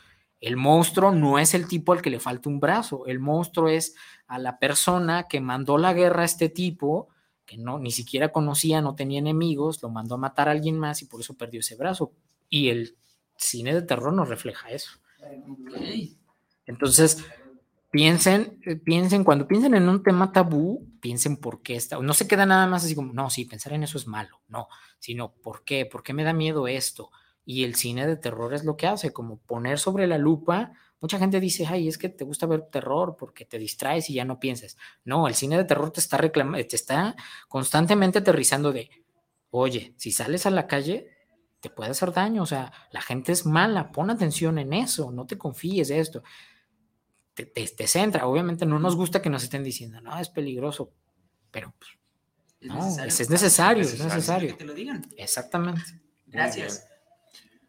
el 0.40 0.56
monstruo 0.56 1.11
no 1.11 1.40
es 1.40 1.54
el 1.54 1.66
tipo 1.66 1.92
al 1.92 2.02
que 2.02 2.11
le 2.11 2.20
falta 2.20 2.48
un 2.48 2.61
brazo, 2.61 3.06
el 3.06 3.18
monstruo 3.18 3.68
es 3.68 3.96
a 4.28 4.38
la 4.38 4.61
persona 4.61 5.26
que 5.26 5.40
mandó 5.40 5.76
la 5.76 5.92
guerra 5.92 6.22
a 6.22 6.26
este 6.26 6.48
tipo, 6.48 7.09
que 7.44 7.59
no 7.59 7.80
ni 7.80 7.90
siquiera 7.90 8.30
conocía, 8.30 8.80
no 8.80 8.94
tenía 8.94 9.18
enemigos, 9.18 9.82
lo 9.82 9.88
mandó 9.88 10.14
a 10.14 10.18
matar 10.18 10.46
a 10.46 10.52
alguien 10.52 10.78
más 10.78 11.02
y 11.02 11.06
por 11.06 11.20
eso 11.20 11.34
perdió 11.34 11.59
ese 11.59 11.74
brazo. 11.74 12.12
Y 12.48 12.68
el 12.68 12.96
cine 13.39 13.74
de 13.74 13.82
terror 13.82 14.12
nos 14.12 14.28
refleja 14.28 14.70
eso. 14.70 14.91
Entonces, 16.66 17.24
piensen, 17.91 18.61
eh, 18.66 18.76
piensen, 18.76 19.24
cuando 19.24 19.49
piensen 19.49 19.74
en 19.74 19.89
un 19.89 20.03
tema 20.03 20.32
tabú, 20.32 20.86
piensen 21.01 21.36
por 21.39 21.62
qué 21.62 21.76
está, 21.76 21.99
no 21.99 22.14
se 22.14 22.28
queda 22.28 22.45
nada 22.47 22.66
más 22.66 22.84
así 22.84 22.95
como, 22.95 23.12
no, 23.12 23.30
sí, 23.30 23.45
pensar 23.45 23.72
en 23.72 23.82
eso 23.82 23.99
es 23.99 24.07
malo, 24.07 24.41
no, 24.49 24.68
sino 24.99 25.32
por 25.32 25.64
qué, 25.64 25.86
por 25.86 26.03
qué 26.03 26.12
me 26.12 26.24
da 26.24 26.32
miedo 26.32 26.68
esto. 26.68 27.11
Y 27.45 27.64
el 27.64 27.76
cine 27.76 28.07
de 28.07 28.16
terror 28.16 28.53
es 28.53 28.64
lo 28.64 28.76
que 28.76 28.86
hace, 28.86 29.11
como 29.11 29.39
poner 29.39 29.78
sobre 29.78 30.07
la 30.07 30.18
lupa. 30.18 30.72
Mucha 31.01 31.18
gente 31.18 31.41
dice, 31.41 31.66
ay, 31.66 31.89
es 31.89 31.97
que 31.97 32.11
te 32.11 32.24
gusta 32.24 32.45
ver 32.45 32.66
terror 32.70 33.16
porque 33.18 33.47
te 33.47 33.59
distraes 33.59 34.11
y 34.11 34.14
ya 34.14 34.26
no 34.26 34.39
piensas. 34.39 34.76
No, 35.03 35.26
el 35.26 35.34
cine 35.34 35.57
de 35.57 35.64
terror 35.64 35.91
te 35.91 36.01
está 36.01 36.18
reclamando, 36.18 36.66
te 36.66 36.76
está 36.76 37.16
constantemente 37.49 38.18
aterrizando 38.18 38.70
de, 38.70 38.91
oye, 39.49 39.95
si 39.97 40.12
sales 40.12 40.45
a 40.45 40.51
la 40.51 40.66
calle, 40.66 41.09
te 41.61 41.70
puede 41.70 41.90
hacer 41.90 42.12
daño, 42.12 42.42
o 42.42 42.46
sea, 42.46 42.72
la 42.92 43.00
gente 43.00 43.32
es 43.32 43.44
mala, 43.46 43.90
pon 43.90 44.11
atención 44.11 44.59
en 44.59 44.72
eso, 44.72 45.11
no 45.11 45.26
te 45.26 45.36
confíes 45.36 45.88
de 45.88 46.00
esto 46.00 46.22
te, 47.46 47.86
centra. 47.86 48.26
Obviamente 48.26 48.66
no 48.66 48.78
nos 48.78 48.96
gusta 48.96 49.22
que 49.22 49.30
nos 49.30 49.42
estén 49.42 49.62
diciendo, 49.62 50.00
no, 50.00 50.18
es 50.18 50.28
peligroso, 50.28 50.92
pero 51.50 51.74
pues, 51.78 51.90
es 52.61 52.68
no, 52.68 52.76
necesario, 52.76 53.06
es, 53.06 53.30
necesario, 53.30 53.82
es 53.82 54.00
necesario. 54.00 54.48
Que 54.50 54.56
te 54.56 54.64
lo 54.64 54.74
digan. 54.74 55.06
Exactamente. 55.16 55.82
Gracias. 56.26 56.88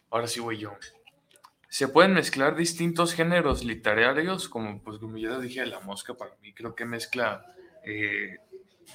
Ahora 0.09 0.27
sí 0.27 0.39
voy 0.39 0.57
yo. 0.57 0.71
Se 1.69 1.87
pueden 1.87 2.13
mezclar 2.13 2.55
distintos 2.55 3.13
géneros 3.13 3.63
literarios, 3.63 4.49
como 4.49 4.81
pues 4.81 4.97
como 4.97 5.17
ya 5.17 5.39
dije, 5.39 5.65
la 5.67 5.79
mosca 5.81 6.15
para 6.15 6.35
mí 6.37 6.53
creo 6.53 6.73
que 6.73 6.85
mezcla 6.85 7.45
eh, 7.85 8.37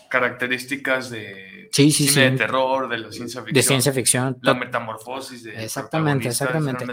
características 0.09 1.11
de 1.11 1.69
cine 1.73 2.31
de 2.31 2.37
terror, 2.37 2.89
de 2.89 2.99
la 2.99 3.13
ciencia 3.13 3.41
ficción. 3.41 3.55
De 3.55 3.63
ciencia 3.63 3.93
ficción. 3.93 4.39
La 4.43 4.55
metamorfosis 4.55 5.43
de 5.45 5.65
Exactamente, 5.65 6.29
exactamente. 6.29 6.87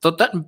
Total, 0.00 0.46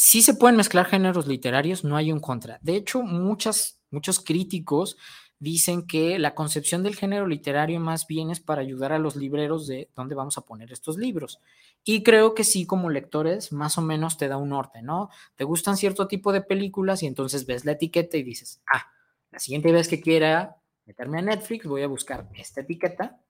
sí 0.00 0.22
se 0.22 0.34
pueden 0.34 0.56
mezclar 0.56 0.86
géneros 0.86 1.26
literarios, 1.26 1.84
no 1.84 1.96
hay 1.96 2.10
un 2.10 2.20
contra. 2.20 2.58
De 2.62 2.76
hecho, 2.76 3.02
muchas, 3.02 3.80
muchos 3.90 4.20
críticos 4.20 4.96
dicen 5.38 5.86
que 5.86 6.18
la 6.18 6.34
concepción 6.34 6.82
del 6.82 6.96
género 6.96 7.26
literario 7.26 7.80
más 7.80 8.06
bien 8.06 8.30
es 8.30 8.40
para 8.40 8.62
ayudar 8.62 8.92
a 8.92 8.98
los 8.98 9.16
libreros 9.16 9.66
de 9.66 9.90
dónde 9.96 10.14
vamos 10.14 10.38
a 10.38 10.42
poner 10.42 10.72
estos 10.72 10.96
libros. 10.96 11.40
Y 11.84 12.02
creo 12.02 12.34
que 12.34 12.44
sí, 12.44 12.66
como 12.66 12.90
lectores, 12.90 13.52
más 13.52 13.78
o 13.78 13.82
menos 13.82 14.18
te 14.18 14.28
da 14.28 14.36
un 14.36 14.50
norte, 14.50 14.82
¿no? 14.82 15.08
Te 15.36 15.44
gustan 15.44 15.76
cierto 15.76 16.06
tipo 16.06 16.32
de 16.32 16.42
películas 16.42 17.02
y 17.02 17.06
entonces 17.06 17.46
ves 17.46 17.64
la 17.64 17.72
etiqueta 17.72 18.18
y 18.18 18.22
dices, 18.22 18.62
ah, 18.72 18.86
la 19.30 19.38
siguiente 19.38 19.72
vez 19.72 19.88
que 19.88 20.00
quiera 20.00 20.56
meterme 20.86 21.18
a 21.18 21.22
Netflix 21.22 21.66
voy 21.66 21.82
a 21.82 21.88
buscar 21.88 22.28
esta 22.34 22.62
etiqueta 22.62 23.20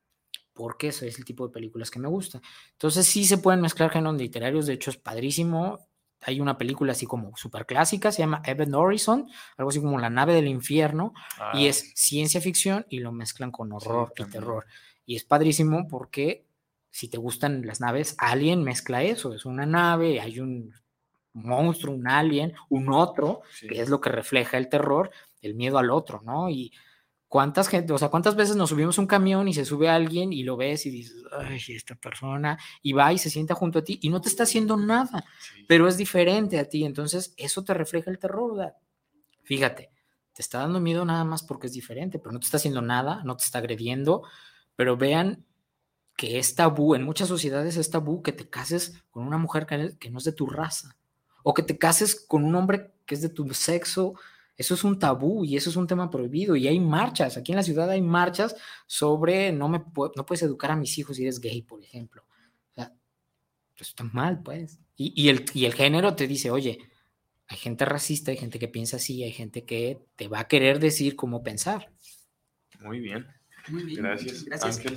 porque 0.53 0.89
ese 0.89 1.09
es 1.09 1.19
el 1.19 1.25
tipo 1.25 1.47
de 1.47 1.53
películas 1.53 1.91
que 1.91 1.99
me 1.99 2.09
gusta. 2.09 2.41
Entonces 2.73 3.07
sí 3.07 3.25
se 3.25 3.39
pueden 3.39 3.61
mezclar 3.61 3.91
géneros 3.91 4.17
literarios, 4.17 4.67
de 4.67 4.75
hecho 4.75 4.91
es 4.91 4.97
padrísimo 4.97 5.79
hay 6.23 6.41
una 6.41 6.59
película 6.59 6.93
así 6.93 7.07
como 7.07 7.37
súper 7.37 7.67
clásica, 7.67 8.13
se 8.13 8.23
llama 8.23 8.43
Event 8.45 8.75
Horizon, 8.75 9.29
algo 9.57 9.71
así 9.71 9.81
como 9.81 9.99
La 9.99 10.11
nave 10.11 10.35
del 10.35 10.49
infierno, 10.49 11.15
y 11.55 11.67
es 11.67 11.83
ah. 11.83 11.93
ciencia 11.95 12.41
ficción 12.41 12.87
y 12.89 12.99
lo 12.99 13.13
mezclan 13.13 13.51
con 13.51 13.73
horror 13.73 14.13
y 14.17 14.25
terror. 14.25 14.67
Y 15.07 15.17
es 15.17 15.25
padrísimo 15.25 15.89
porque 15.89 16.45
si 16.91 17.09
te 17.09 17.19
gustan 17.19 17.67
las 17.67 17.81
naves, 17.81 18.17
Alien 18.19 18.63
mezcla 18.63 19.03
eso, 19.03 19.33
es 19.35 19.45
una 19.45 19.65
nave, 19.65 20.21
hay 20.21 20.41
un 20.41 20.75
monstruo, 21.33 21.95
un 21.95 22.09
alien, 22.09 22.55
un 22.69 22.93
otro, 22.93 23.43
que 23.61 23.81
es 23.81 23.89
lo 23.89 24.01
que 24.01 24.11
refleja 24.11 24.59
el 24.59 24.69
terror, 24.69 25.11
el 25.43 25.55
miedo 25.55 25.79
al 25.79 25.91
otro, 25.91 26.21
¿no? 26.23 26.49
Y 26.51 26.73
¿Cuántas 27.31 27.69
gente, 27.69 27.93
o 27.93 27.99
sea, 27.99 28.09
cuántas 28.09 28.35
veces 28.35 28.57
nos 28.57 28.71
subimos 28.71 28.99
un 28.99 29.07
camión 29.07 29.47
y 29.47 29.55
se 29.55 29.65
sube 29.65 29.89
alguien 29.89 30.33
y 30.33 30.43
lo 30.43 30.57
ves 30.57 30.85
y 30.87 30.91
dices, 30.91 31.23
ay, 31.31 31.61
esta 31.69 31.95
persona, 31.95 32.59
y 32.83 32.93
va 32.93 33.13
y 33.13 33.19
se 33.19 33.31
sienta 33.31 33.55
junto 33.55 33.79
a 33.79 33.85
ti 33.85 34.01
y 34.03 34.09
no 34.09 34.21
te 34.21 34.29
está 34.29 34.43
haciendo 34.43 34.77
nada, 34.77 35.25
pero 35.69 35.87
es 35.87 35.97
diferente 35.97 36.59
a 36.59 36.69
ti, 36.69 36.85
entonces 36.85 37.33
eso 37.37 37.63
te 37.63 37.73
refleja 37.73 38.11
el 38.11 38.19
terror, 38.19 38.57
¿verdad? 38.57 38.75
Fíjate, 39.45 39.93
te 40.33 40.43
está 40.43 40.59
dando 40.59 40.81
miedo 40.81 41.05
nada 41.05 41.23
más 41.23 41.45
porque 41.45 41.69
es 41.69 41.73
diferente, 41.73 42.19
pero 42.19 42.33
no 42.33 42.41
te 42.41 42.47
está 42.47 42.57
haciendo 42.57 42.83
nada, 42.83 43.23
no 43.23 43.37
te 43.37 43.45
está 43.45 43.59
agrediendo, 43.59 44.25
pero 44.75 44.97
vean 44.97 45.47
que 46.17 46.41
es 46.41 46.57
tabú, 46.57 46.97
en 46.97 47.05
muchas 47.05 47.29
sociedades 47.29 47.77
es 47.77 47.91
tabú 47.91 48.25
que 48.25 48.33
te 48.33 48.51
cases 48.51 49.05
con 49.13 49.25
una 49.25 49.39
mujer 49.39 49.67
que, 49.67 49.97
que 50.01 50.11
no 50.11 50.19
es 50.19 50.25
de 50.25 50.33
tu 50.33 50.49
raza, 50.49 50.97
o 51.45 51.55
que 51.55 51.63
te 51.63 51.79
cases 51.79 52.27
con 52.27 52.43
un 52.43 52.57
hombre 52.57 52.93
que 53.07 53.15
es 53.15 53.23
de 53.23 53.29
tu 53.29 53.55
sexo, 53.55 54.15
eso 54.61 54.75
es 54.75 54.85
un 54.85 54.99
tabú 54.99 55.43
y 55.43 55.57
eso 55.57 55.71
es 55.71 55.77
un 55.77 55.87
tema 55.87 56.11
prohibido 56.11 56.55
y 56.55 56.69
hay 56.69 56.79
marchas, 56.79 57.39
aquí 57.39 57.53
en 57.53 57.57
la 57.57 57.63
ciudad 57.63 57.89
hay 57.89 58.03
marchas 58.03 58.55
sobre 58.87 59.53
no, 59.53 59.71
me 59.71 59.79
no 59.79 60.27
puedes 60.27 60.43
educar 60.43 60.71
a 60.71 60.77
mis 60.77 60.99
hijos 60.99 61.17
si 61.17 61.23
eres 61.23 61.41
gay, 61.41 61.63
por 61.63 61.83
ejemplo. 61.83 62.27
O 62.71 62.75
sea, 62.75 62.93
eso 63.75 63.85
está 63.85 64.05
mal, 64.05 64.43
pues. 64.43 64.79
Y, 64.97 65.31
el, 65.31 65.47
y 65.55 65.65
el 65.65 65.73
género 65.73 66.15
te 66.15 66.27
dice, 66.27 66.51
oye, 66.51 66.79
hay 67.47 67.57
gente 67.57 67.87
racista, 67.87 68.33
hay 68.33 68.37
gente 68.37 68.59
que 68.59 68.69
piensa 68.69 68.97
así, 68.97 69.25
hay 69.25 69.33
gente 69.33 69.65
que 69.65 69.99
te 70.15 70.29
va 70.29 70.41
a 70.41 70.47
querer 70.49 70.79
decir 70.79 71.17
cómo 71.17 71.43
pensar. 71.43 71.91
Muy 72.81 73.01
bien. 73.01 73.27
Muy 73.69 73.85
bien. 73.85 74.03
Gracias, 74.03 74.45
Gracias. 74.45 74.77
Ángel. 74.77 74.95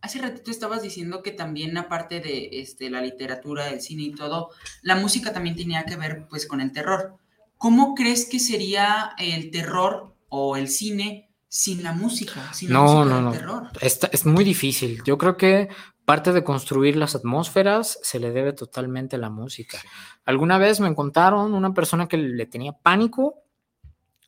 Hace 0.00 0.20
ratito 0.20 0.52
estabas 0.52 0.80
diciendo 0.82 1.24
que 1.24 1.32
también 1.32 1.76
aparte 1.76 2.20
de 2.20 2.50
este, 2.52 2.88
la 2.88 3.02
literatura, 3.02 3.68
el 3.70 3.80
cine 3.80 4.04
y 4.04 4.12
todo, 4.12 4.50
la 4.82 4.94
música 4.94 5.32
también 5.32 5.56
tenía 5.56 5.84
que 5.84 5.96
ver 5.96 6.28
pues 6.28 6.46
con 6.46 6.60
el 6.60 6.70
terror. 6.70 7.18
¿Cómo 7.60 7.94
crees 7.94 8.26
que 8.26 8.38
sería 8.38 9.12
el 9.18 9.50
terror 9.50 10.16
o 10.30 10.56
el 10.56 10.66
cine 10.66 11.30
sin 11.46 11.82
la 11.82 11.92
música? 11.92 12.54
Sin 12.54 12.70
no, 12.70 13.04
la 13.04 13.20
música 13.20 13.20
no, 13.20 13.32
Terror? 13.32 13.68
es 13.82 14.24
muy 14.24 14.44
difícil. 14.44 15.02
Yo 15.04 15.18
creo 15.18 15.36
que 15.36 15.68
parte 16.06 16.32
de 16.32 16.42
construir 16.42 16.96
las 16.96 17.14
atmósferas 17.14 17.98
se 18.02 18.18
le 18.18 18.30
debe 18.30 18.54
totalmente 18.54 19.16
a 19.16 19.18
la 19.18 19.28
música. 19.28 19.76
Alguna 20.24 20.56
vez 20.56 20.80
me 20.80 20.94
contaron 20.94 21.52
una 21.52 21.74
persona 21.74 22.08
que 22.08 22.16
le 22.16 22.46
tenía 22.46 22.72
pánico 22.72 23.42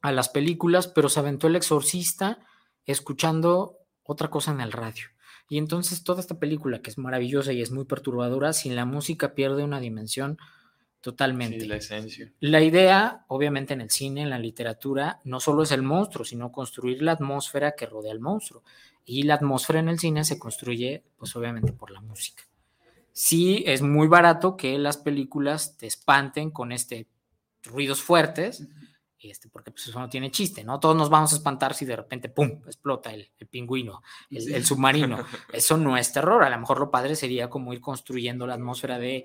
a 0.03 0.12
las 0.12 0.28
películas, 0.28 0.87
pero 0.87 1.09
se 1.09 1.20
aventó 1.20 1.47
el 1.47 1.57
exorcista 1.57 2.39
escuchando 2.85 3.78
otra 4.03 4.28
cosa 4.28 4.51
en 4.51 4.61
el 4.61 4.72
radio. 4.72 5.07
Y 5.49 5.57
entonces 5.57 6.05
toda 6.05 6.20
esta 6.20 6.39
película, 6.39 6.83
que 6.83 6.91
es 6.91 6.99
maravillosa 6.99 7.55
y 7.55 7.62
es 7.62 7.70
muy 7.70 7.87
perturbadora, 7.87 8.53
sin 8.53 8.76
la 8.76 8.85
música 8.85 9.35
pierde 9.35 9.64
una 9.64 9.80
dimensión 9.80 10.37
Totalmente. 11.03 11.66
la 11.66 11.76
esencia. 11.76 12.32
La 12.38 12.62
idea, 12.62 13.24
obviamente, 13.26 13.74
en 13.74 13.80
el 13.80 13.90
cine, 13.90 14.22
en 14.22 14.30
la 14.30 14.38
literatura, 14.38 15.20
no 15.24 15.40
solo 15.40 15.64
es 15.64 15.72
el 15.72 15.82
monstruo, 15.82 16.24
sino 16.24 16.53
construir 16.53 17.03
la 17.03 17.12
atmósfera 17.12 17.72
que 17.72 17.86
rodea 17.86 18.12
al 18.12 18.20
monstruo. 18.20 18.62
Y 19.05 19.24
la 19.24 19.34
atmósfera 19.34 19.80
en 19.80 19.88
el 19.88 19.98
cine 19.98 20.24
se 20.24 20.38
construye, 20.38 21.03
pues 21.16 21.34
obviamente, 21.34 21.72
por 21.72 21.90
la 21.90 22.00
música. 22.00 22.44
Sí, 23.11 23.64
es 23.66 23.82
muy 23.82 24.07
barato 24.07 24.57
que 24.57 24.78
las 24.78 24.96
películas 24.96 25.76
te 25.76 25.88
espanten 25.88 26.53
con 26.53 26.70
este 26.70 27.09
ruidos 27.64 28.00
fuertes, 28.00 28.68
este, 29.18 29.48
porque 29.48 29.72
pues 29.72 29.88
eso 29.88 29.98
no 29.98 30.09
tiene 30.09 30.30
chiste, 30.30 30.62
¿no? 30.62 30.78
Todos 30.78 30.96
nos 30.96 31.11
vamos 31.11 31.32
a 31.32 31.36
espantar 31.36 31.74
si 31.74 31.84
de 31.84 31.96
repente, 31.96 32.28
¡pum!, 32.28 32.62
explota 32.64 33.12
el, 33.12 33.28
pingüino, 33.50 34.03
el, 34.30 34.55
el 34.55 34.64
submarino. 34.64 35.18
Eso 35.53 35.76
no 35.76 35.96
es 35.96 36.12
terror. 36.12 36.42
A 36.42 36.50
lo 36.50 36.59
mejor 36.59 36.78
lo 36.78 36.90
padre 36.90 37.14
sería 37.16 37.50
como 37.50 37.72
ir 37.72 37.80
construyendo 37.80 38.46
la 38.46 38.55
atmósfera 38.55 38.98
de 38.98 39.24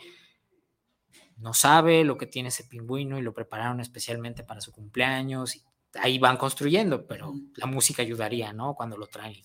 no 1.37 1.53
sabe 1.53 2.03
lo 2.03 2.17
que 2.17 2.25
tiene 2.25 2.49
ese 2.49 2.63
pingüino 2.63 3.17
y 3.17 3.21
lo 3.21 3.33
prepararon 3.33 3.79
especialmente 3.79 4.43
para 4.43 4.61
su 4.61 4.71
cumpleaños. 4.71 5.55
Y 5.55 5.63
ahí 5.95 6.19
van 6.19 6.37
construyendo, 6.37 7.05
pero 7.05 7.33
la 7.55 7.67
música 7.67 8.01
ayudaría, 8.01 8.53
¿no? 8.53 8.73
Cuando 8.73 8.97
lo 8.97 9.07
traen. 9.07 9.35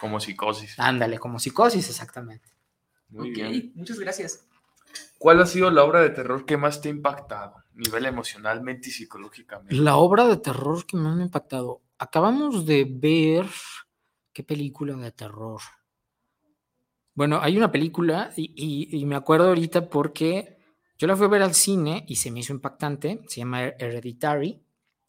como 0.00 0.20
psicosis. 0.20 0.78
Ándale, 0.78 1.18
como 1.18 1.38
psicosis, 1.38 1.88
exactamente. 1.88 2.48
Muy 3.08 3.30
bien. 3.30 3.72
Muchas 3.74 3.98
gracias. 3.98 4.46
¿Cuál 5.18 5.40
ha 5.40 5.46
sido 5.46 5.70
la 5.70 5.84
obra 5.84 6.00
de 6.00 6.10
terror 6.10 6.44
que 6.44 6.56
más 6.56 6.80
te 6.80 6.88
ha 6.88 6.92
impactado, 6.92 7.56
nivel 7.74 8.06
emocionalmente 8.06 8.88
y 8.88 8.92
psicológicamente? 8.92 9.74
La 9.74 9.96
obra 9.96 10.26
de 10.26 10.36
terror 10.36 10.86
que 10.86 10.96
más 10.96 11.14
me 11.16 11.22
ha 11.22 11.26
impactado. 11.26 11.82
Acabamos 11.98 12.66
de 12.66 12.86
ver. 12.88 13.46
¿Qué 14.32 14.42
película 14.42 14.96
de 14.96 15.12
terror? 15.12 15.60
Bueno, 17.14 17.38
hay 17.40 17.56
una 17.56 17.70
película 17.70 18.32
y, 18.36 19.04
me 19.06 19.14
acuerdo 19.14 19.48
ahorita 19.48 19.88
porque 19.88 20.53
yo 20.98 21.06
la 21.06 21.16
fui 21.16 21.26
a 21.26 21.28
ver 21.28 21.42
al 21.42 21.54
cine 21.54 22.04
y 22.08 22.16
se 22.16 22.30
me 22.30 22.40
hizo 22.40 22.52
impactante. 22.52 23.22
Se 23.28 23.40
llama 23.40 23.64
Hereditary. 23.64 24.62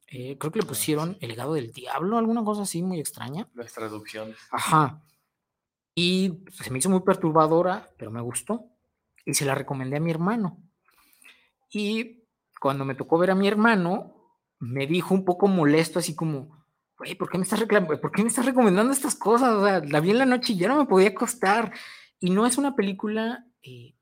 Eh, 0.08 0.38
creo 0.38 0.52
que 0.52 0.60
le 0.60 0.66
ah, 0.66 0.70
pusieron 0.70 1.18
El 1.20 1.30
legado 1.30 1.54
del 1.56 1.72
diablo, 1.72 2.18
alguna 2.18 2.44
cosa 2.44 2.64
así 2.64 2.82
muy 2.82 3.00
extraña. 3.00 3.48
Las 3.54 3.74
traducciones. 3.74 4.38
Ajá. 4.52 5.02
Y 5.96 6.44
se 6.52 6.70
me 6.72 6.80
hizo 6.80 6.90
muy 6.90 7.02
perturbadora, 7.02 7.90
pero 7.98 8.12
me 8.12 8.22
gustó. 8.22 8.66
Y 9.26 9.34
se 9.34 9.46
la 9.46 9.56
recomendé 9.56 9.98
a 9.98 10.02
mi 10.02 10.12
hermano. 10.12 10.60
Y 11.72 12.24
cuando 12.60 12.86
me 12.86 12.96
tocó 12.96 13.18
ver 13.18 13.32
a 13.32 13.36
mi 13.36 13.48
hermano, 13.48 14.16
me 14.60 14.88
dijo 14.88 15.14
un 15.14 15.26
poco 15.26 15.48
molesto, 15.48 16.00
así 16.00 16.16
como, 16.16 16.66
güey, 16.98 17.16
¿por 17.16 17.30
qué 17.30 17.38
me 17.38 17.44
estás 17.44 17.64
¿Por 17.64 18.12
qué 18.12 18.22
me 18.22 18.30
estás 18.30 18.46
recomendando 18.46 18.92
estas 18.92 19.16
cosas? 19.16 19.54
O 19.54 19.66
sea, 19.66 19.80
la 19.80 20.00
vi 20.00 20.12
en 20.12 20.20
la 20.20 20.26
noche 20.26 20.54
y 20.54 20.58
ya 20.58 20.68
no 20.68 20.78
me 20.78 20.86
podía 20.86 21.10
acostar. 21.10 21.74
Y 22.20 22.30
no 22.30 22.46
es 22.46 22.58
una 22.58 22.76
película 22.76 23.46
eh, 23.62 23.96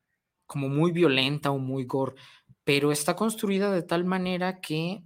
como 0.46 0.70
muy 0.70 0.92
violenta 0.92 1.52
o 1.52 1.58
muy 1.58 1.86
gore, 1.86 2.16
pero 2.64 2.92
está 2.92 3.16
construida 3.16 3.72
de 3.72 3.84
tal 3.84 4.06
manera 4.06 4.62
que 4.62 5.04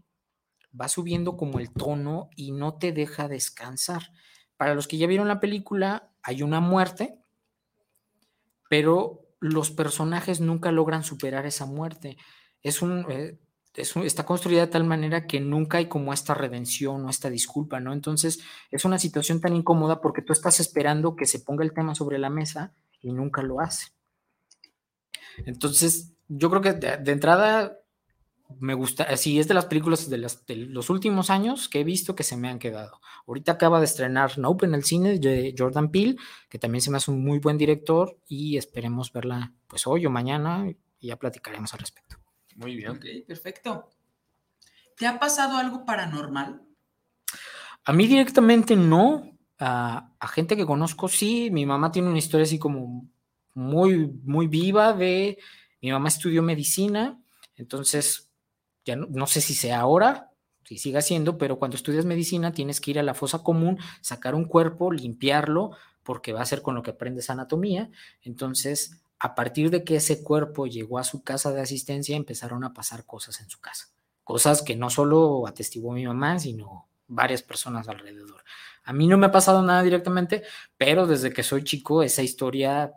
va 0.80 0.88
subiendo 0.88 1.38
como 1.38 1.60
el 1.60 1.72
tono 1.72 2.30
y 2.36 2.52
no 2.52 2.76
te 2.76 2.92
deja 2.92 3.28
descansar. 3.28 4.12
Para 4.58 4.76
los 4.76 4.88
que 4.88 4.98
ya 4.98 5.08
vieron 5.08 5.28
la 5.28 5.40
película, 5.40 6.12
hay 6.24 6.44
una 6.44 6.60
muerte, 6.60 7.20
pero 8.70 9.28
los 9.40 9.72
personajes 9.72 10.42
nunca 10.42 10.72
logran 10.72 11.04
superar 11.04 11.46
esa 11.46 11.66
muerte. 11.66 12.18
Es 12.62 12.82
un, 12.82 13.06
eh, 13.10 13.40
está 13.78 14.26
construida 14.26 14.62
de 14.62 14.72
tal 14.72 14.84
manera 14.84 15.28
que 15.28 15.40
nunca 15.40 15.78
hay 15.78 15.88
como 15.88 16.14
esta 16.14 16.34
redención 16.34 17.06
o 17.06 17.10
esta 17.10 17.30
disculpa, 17.30 17.80
¿no? 17.80 17.94
Entonces 17.94 18.40
es 18.72 18.86
una 18.86 19.00
situación 19.00 19.40
tan 19.40 19.56
incómoda 19.56 20.02
porque 20.02 20.22
tú 20.22 20.34
estás 20.34 20.60
esperando 20.60 21.16
que 21.16 21.26
se 21.26 21.40
ponga 21.40 21.64
el 21.64 21.74
tema 21.74 21.94
sobre 21.94 22.18
la 22.18 22.30
mesa 22.30 22.74
y 23.02 23.14
nunca 23.14 23.44
lo 23.44 23.62
hace. 23.62 23.97
Entonces, 25.46 26.14
yo 26.28 26.50
creo 26.50 26.62
que 26.62 26.74
de, 26.74 27.12
entrada 27.12 27.78
me 28.60 28.74
gusta, 28.74 29.16
sí, 29.18 29.40
es 29.40 29.48
de 29.48 29.54
las 29.54 29.66
películas 29.66 30.10
de, 30.10 30.18
los 30.18 30.90
últimos 30.90 31.30
años 31.30 31.68
que 31.70 31.82
he 31.82 31.84
visto 31.84 32.16
que 32.16 32.24
se 32.24 32.38
me 32.38 32.50
han 32.50 32.60
quedado. 32.60 33.02
Ahorita 33.28 33.54
acaba 33.54 33.80
de 33.80 33.86
estrenar 33.86 34.38
Nope 34.38 34.66
en 34.66 34.74
el 34.74 34.84
cine 34.84 35.20
de 35.20 35.54
Jordan 35.58 35.92
Peele, 35.92 36.16
que 36.50 36.60
también 36.60 36.82
se 36.82 36.92
me 36.92 36.98
hace 36.98 37.12
un 37.12 37.24
muy 37.24 37.40
buen 37.40 37.58
director 37.58 38.18
y 38.28 38.58
esperemos 38.58 39.12
verla 39.12 39.54
pues 39.68 39.86
hoy 39.86 40.06
o 40.06 40.10
mañana 40.10 40.66
y 41.00 41.08
ya 41.08 41.18
platicaremos 41.18 41.74
al 41.74 41.80
respecto. 41.80 42.18
Muy 42.56 42.76
bien. 42.76 42.92
Ok, 42.92 43.06
perfecto. 43.28 43.90
¿Te 44.96 45.06
ha 45.06 45.20
pasado 45.20 45.58
algo 45.58 45.86
paranormal? 45.86 46.62
A 47.84 47.94
mí 47.94 48.08
directamente 48.08 48.76
no. 48.76 49.38
A, 49.60 50.14
a, 50.20 50.28
gente 50.28 50.56
que 50.56 50.66
conozco 50.66 51.08
sí. 51.08 51.50
Mi 51.52 51.66
mamá 51.66 51.92
tiene 51.92 52.10
una 52.10 52.18
historia 52.18 52.46
así 52.46 52.58
como 52.58 53.08
muy, 53.58 54.08
muy 54.24 54.48
viva 54.48 54.94
de... 54.94 55.40
Mi 55.82 55.92
mamá 55.92 56.08
estudió 56.10 56.42
medicina, 56.42 57.20
entonces 57.56 58.30
ya 58.84 58.96
no, 58.96 59.28
sé 59.28 59.42
si 59.42 59.54
sea 59.54 59.80
ahora, 59.80 60.32
si 60.64 60.78
siga 60.78 61.02
siendo, 61.02 61.38
pero 61.38 61.60
cuando 61.60 61.78
estudias 61.78 62.06
medicina 62.06 62.52
tienes 62.52 62.82
que 62.82 62.92
ir 62.92 63.00
a 63.00 63.04
la 63.04 63.14
fosa 63.14 63.44
común, 63.44 63.78
sacar 64.02 64.34
un 64.34 64.46
cuerpo, 64.46 64.92
limpiarlo, 64.92 65.72
porque 66.04 66.34
va 66.34 66.42
a 66.42 66.46
ser 66.46 66.62
con 66.62 66.74
lo 66.74 66.82
que 66.82 66.92
aprendes 66.92 67.30
anatomía. 67.30 67.92
Entonces, 68.24 69.02
a 69.20 69.36
partir 69.36 69.70
de 69.70 69.84
que 69.84 69.98
ese 69.98 70.24
cuerpo 70.24 70.66
llegó 70.66 70.98
a 70.98 71.04
su 71.04 71.24
casa 71.24 71.52
de 71.52 71.62
asistencia, 71.62 72.16
empezaron 72.16 72.64
a 72.64 72.74
pasar 72.74 73.06
cosas 73.06 73.40
en 73.42 73.50
su 73.50 73.60
casa. 73.60 73.90
Cosas 74.24 74.62
que 74.64 74.76
no 74.76 74.90
solo 74.90 75.48
atestiguó 75.48 75.94
mi 75.94 76.06
mamá, 76.06 76.40
sino 76.40 76.88
varias 77.08 77.44
personas 77.44 77.88
alrededor. 77.88 78.44
A 78.84 78.94
mí 78.94 79.08
no 79.08 79.18
me 79.18 79.28
ha 79.28 79.32
pasado 79.32 79.62
nada 79.62 79.84
directamente, 79.84 80.44
pero 80.76 81.06
desde 81.06 81.32
que 81.32 81.44
soy 81.44 81.64
chico, 81.64 82.04
esa 82.04 82.24
historia 82.24 82.94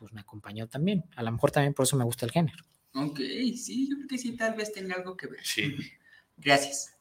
pues 0.00 0.14
me 0.14 0.22
acompañó 0.22 0.66
también. 0.66 1.04
A 1.14 1.22
lo 1.22 1.30
mejor 1.30 1.50
también 1.50 1.74
por 1.74 1.84
eso 1.84 1.94
me 1.94 2.04
gusta 2.04 2.24
el 2.24 2.32
género. 2.32 2.64
Ok, 2.94 3.18
sí, 3.54 3.86
yo 3.88 3.96
creo 3.96 4.08
que 4.08 4.18
sí, 4.18 4.34
tal 4.34 4.54
vez 4.54 4.72
tenga 4.72 4.96
algo 4.96 5.14
que 5.14 5.26
ver. 5.26 5.40
Sí. 5.44 5.76
Gracias. 6.38 6.96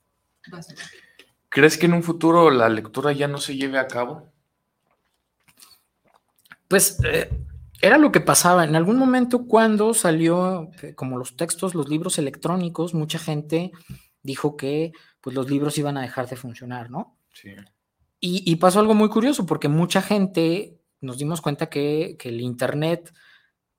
¿Crees 1.47 1.77
que 1.77 1.85
en 1.85 1.93
un 1.93 2.03
futuro 2.03 2.51
la 2.51 2.67
lectura 2.67 3.13
ya 3.13 3.29
no 3.29 3.37
se 3.37 3.55
lleve 3.55 3.79
a 3.79 3.87
cabo? 3.87 4.29
Pues 6.67 6.99
eh, 7.05 7.29
era 7.81 7.97
lo 7.97 8.11
que 8.11 8.19
pasaba. 8.19 8.65
En 8.65 8.75
algún 8.75 8.97
momento 8.97 9.47
cuando 9.47 9.93
salió, 9.93 10.69
eh, 10.81 10.93
como 10.93 11.17
los 11.17 11.37
textos, 11.37 11.75
los 11.75 11.87
libros 11.87 12.17
electrónicos, 12.17 12.93
mucha 12.93 13.17
gente 13.17 13.71
dijo 14.23 14.57
que 14.57 14.91
pues, 15.21 15.33
los 15.33 15.49
libros 15.49 15.77
iban 15.77 15.97
a 15.97 16.01
dejar 16.01 16.27
de 16.27 16.35
funcionar, 16.35 16.91
¿no? 16.91 17.17
Sí. 17.31 17.51
Y, 18.19 18.43
y 18.45 18.57
pasó 18.57 18.81
algo 18.81 18.93
muy 18.93 19.07
curioso, 19.07 19.45
porque 19.45 19.69
mucha 19.69 20.01
gente 20.01 20.78
nos 21.01 21.17
dimos 21.17 21.41
cuenta 21.41 21.69
que, 21.69 22.17
el 22.23 22.41
Internet, 22.41 23.13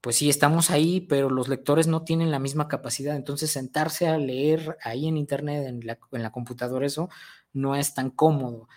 pues 0.00 0.16
sí, 0.16 0.30
estamos 0.30 0.70
ahí, 0.70 1.00
pero 1.00 1.30
los 1.30 1.48
lectores 1.48 1.86
no 1.86 2.02
tienen 2.02 2.30
la 2.30 2.38
misma 2.38 2.68
capacidad. 2.68 3.16
Entonces, 3.16 3.50
sentarse 3.50 4.08
a 4.08 4.18
leer 4.18 4.76
ahí 4.82 5.06
en 5.06 5.16
Internet, 5.16 5.66
en 5.66 5.86
la, 5.86 5.98
en 6.12 6.22
la 6.22 6.32
computadora, 6.32 6.86
eso 6.86 7.08
no 7.52 7.76
es 7.76 7.94
tan 7.94 8.10
cómodo. 8.10 8.68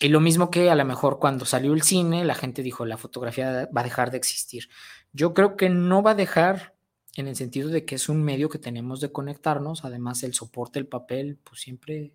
Y 0.00 0.08
lo 0.08 0.20
mismo 0.20 0.50
que 0.50 0.70
a 0.70 0.74
lo 0.74 0.84
mejor 0.84 1.18
cuando 1.18 1.44
salió 1.44 1.72
el 1.72 1.82
cine, 1.82 2.24
la 2.24 2.34
gente 2.34 2.62
dijo, 2.62 2.84
la 2.84 2.96
fotografía 2.96 3.68
va 3.74 3.80
a 3.80 3.84
dejar 3.84 4.10
de 4.10 4.18
existir. 4.18 4.68
Yo 5.12 5.34
creo 5.34 5.56
que 5.56 5.70
no 5.70 6.02
va 6.02 6.12
a 6.12 6.16
dejar 6.16 6.74
en 7.16 7.28
el 7.28 7.36
sentido 7.36 7.68
de 7.68 7.84
que 7.84 7.94
es 7.94 8.08
un 8.08 8.22
medio 8.22 8.48
que 8.48 8.58
tenemos 8.58 9.00
de 9.00 9.12
conectarnos. 9.12 9.84
Además, 9.84 10.24
el 10.24 10.34
soporte, 10.34 10.80
el 10.80 10.88
papel, 10.88 11.38
pues 11.44 11.60
siempre 11.60 12.12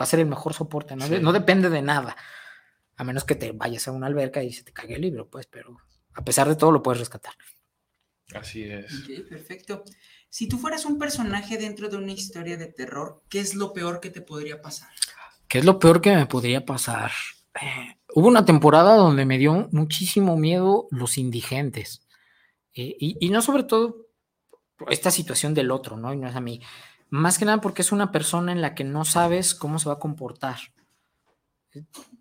va 0.00 0.04
a 0.04 0.06
ser 0.06 0.20
el 0.20 0.26
mejor 0.26 0.54
soporte, 0.54 0.94
no, 0.94 1.08
no 1.08 1.32
depende 1.32 1.70
de 1.70 1.82
nada 1.82 2.16
a 2.96 3.04
menos 3.04 3.24
que 3.24 3.34
te 3.34 3.52
vayas 3.52 3.86
a 3.88 3.92
una 3.92 4.06
alberca 4.06 4.42
y 4.42 4.52
se 4.52 4.64
te 4.64 4.72
caiga 4.72 4.96
el 4.96 5.02
libro, 5.02 5.28
pues, 5.28 5.46
pero 5.46 5.76
a 6.14 6.24
pesar 6.24 6.48
de 6.48 6.56
todo 6.56 6.72
lo 6.72 6.82
puedes 6.82 7.00
rescatar. 7.00 7.34
Así 8.34 8.64
es. 8.64 8.86
Ok, 9.02 9.28
perfecto. 9.28 9.84
Si 10.28 10.48
tú 10.48 10.58
fueras 10.58 10.84
un 10.84 10.98
personaje 10.98 11.58
dentro 11.58 11.88
de 11.88 11.96
una 11.96 12.12
historia 12.12 12.56
de 12.56 12.66
terror, 12.66 13.22
¿qué 13.28 13.40
es 13.40 13.54
lo 13.54 13.72
peor 13.72 14.00
que 14.00 14.10
te 14.10 14.22
podría 14.22 14.60
pasar? 14.60 14.90
¿Qué 15.46 15.58
es 15.58 15.64
lo 15.64 15.78
peor 15.78 16.00
que 16.00 16.14
me 16.14 16.26
podría 16.26 16.64
pasar? 16.64 17.12
Eh, 17.60 17.98
hubo 18.14 18.26
una 18.26 18.44
temporada 18.44 18.96
donde 18.96 19.24
me 19.24 19.38
dio 19.38 19.68
muchísimo 19.70 20.36
miedo 20.36 20.88
los 20.90 21.18
indigentes. 21.18 22.06
Eh, 22.74 22.96
y, 22.98 23.16
y, 23.20 23.30
no 23.30 23.40
sobre 23.42 23.62
todo 23.62 24.08
esta 24.90 25.10
situación 25.10 25.54
del 25.54 25.70
otro, 25.70 25.96
¿no? 25.96 26.12
Y 26.12 26.16
no 26.16 26.28
es 26.28 26.34
a 26.34 26.40
mí. 26.40 26.60
Más 27.08 27.38
que 27.38 27.44
nada 27.44 27.60
porque 27.60 27.82
es 27.82 27.92
una 27.92 28.10
persona 28.10 28.52
en 28.52 28.60
la 28.60 28.74
que 28.74 28.84
no 28.84 29.04
sabes 29.04 29.54
cómo 29.54 29.78
se 29.78 29.88
va 29.88 29.94
a 29.94 29.98
comportar 30.00 30.58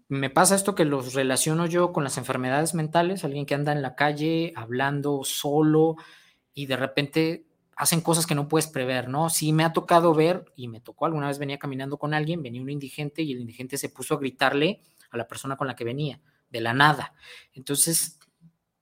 me 0.07 0.29
pasa 0.29 0.55
esto 0.55 0.75
que 0.75 0.85
los 0.85 1.13
relaciono 1.13 1.65
yo 1.65 1.91
con 1.91 2.03
las 2.03 2.17
enfermedades 2.17 2.73
mentales, 2.73 3.23
alguien 3.23 3.45
que 3.45 3.55
anda 3.55 3.71
en 3.71 3.81
la 3.81 3.95
calle 3.95 4.53
hablando 4.55 5.23
solo 5.23 5.95
y 6.53 6.67
de 6.67 6.77
repente 6.77 7.47
hacen 7.75 8.01
cosas 8.01 8.25
que 8.25 8.35
no 8.35 8.47
puedes 8.47 8.67
prever, 8.67 9.09
¿no? 9.09 9.29
Sí 9.29 9.51
me 9.51 9.63
ha 9.63 9.73
tocado 9.73 10.13
ver, 10.13 10.45
y 10.55 10.67
me 10.67 10.79
tocó, 10.79 11.05
alguna 11.05 11.27
vez 11.27 11.39
venía 11.39 11.59
caminando 11.59 11.97
con 11.97 12.13
alguien, 12.13 12.41
venía 12.41 12.61
un 12.61 12.69
indigente 12.69 13.21
y 13.21 13.33
el 13.33 13.41
indigente 13.41 13.77
se 13.77 13.89
puso 13.89 14.13
a 14.13 14.17
gritarle 14.17 14.81
a 15.09 15.17
la 15.17 15.27
persona 15.27 15.57
con 15.57 15.67
la 15.67 15.75
que 15.75 15.83
venía, 15.83 16.21
de 16.49 16.61
la 16.61 16.73
nada. 16.73 17.13
Entonces, 17.53 18.19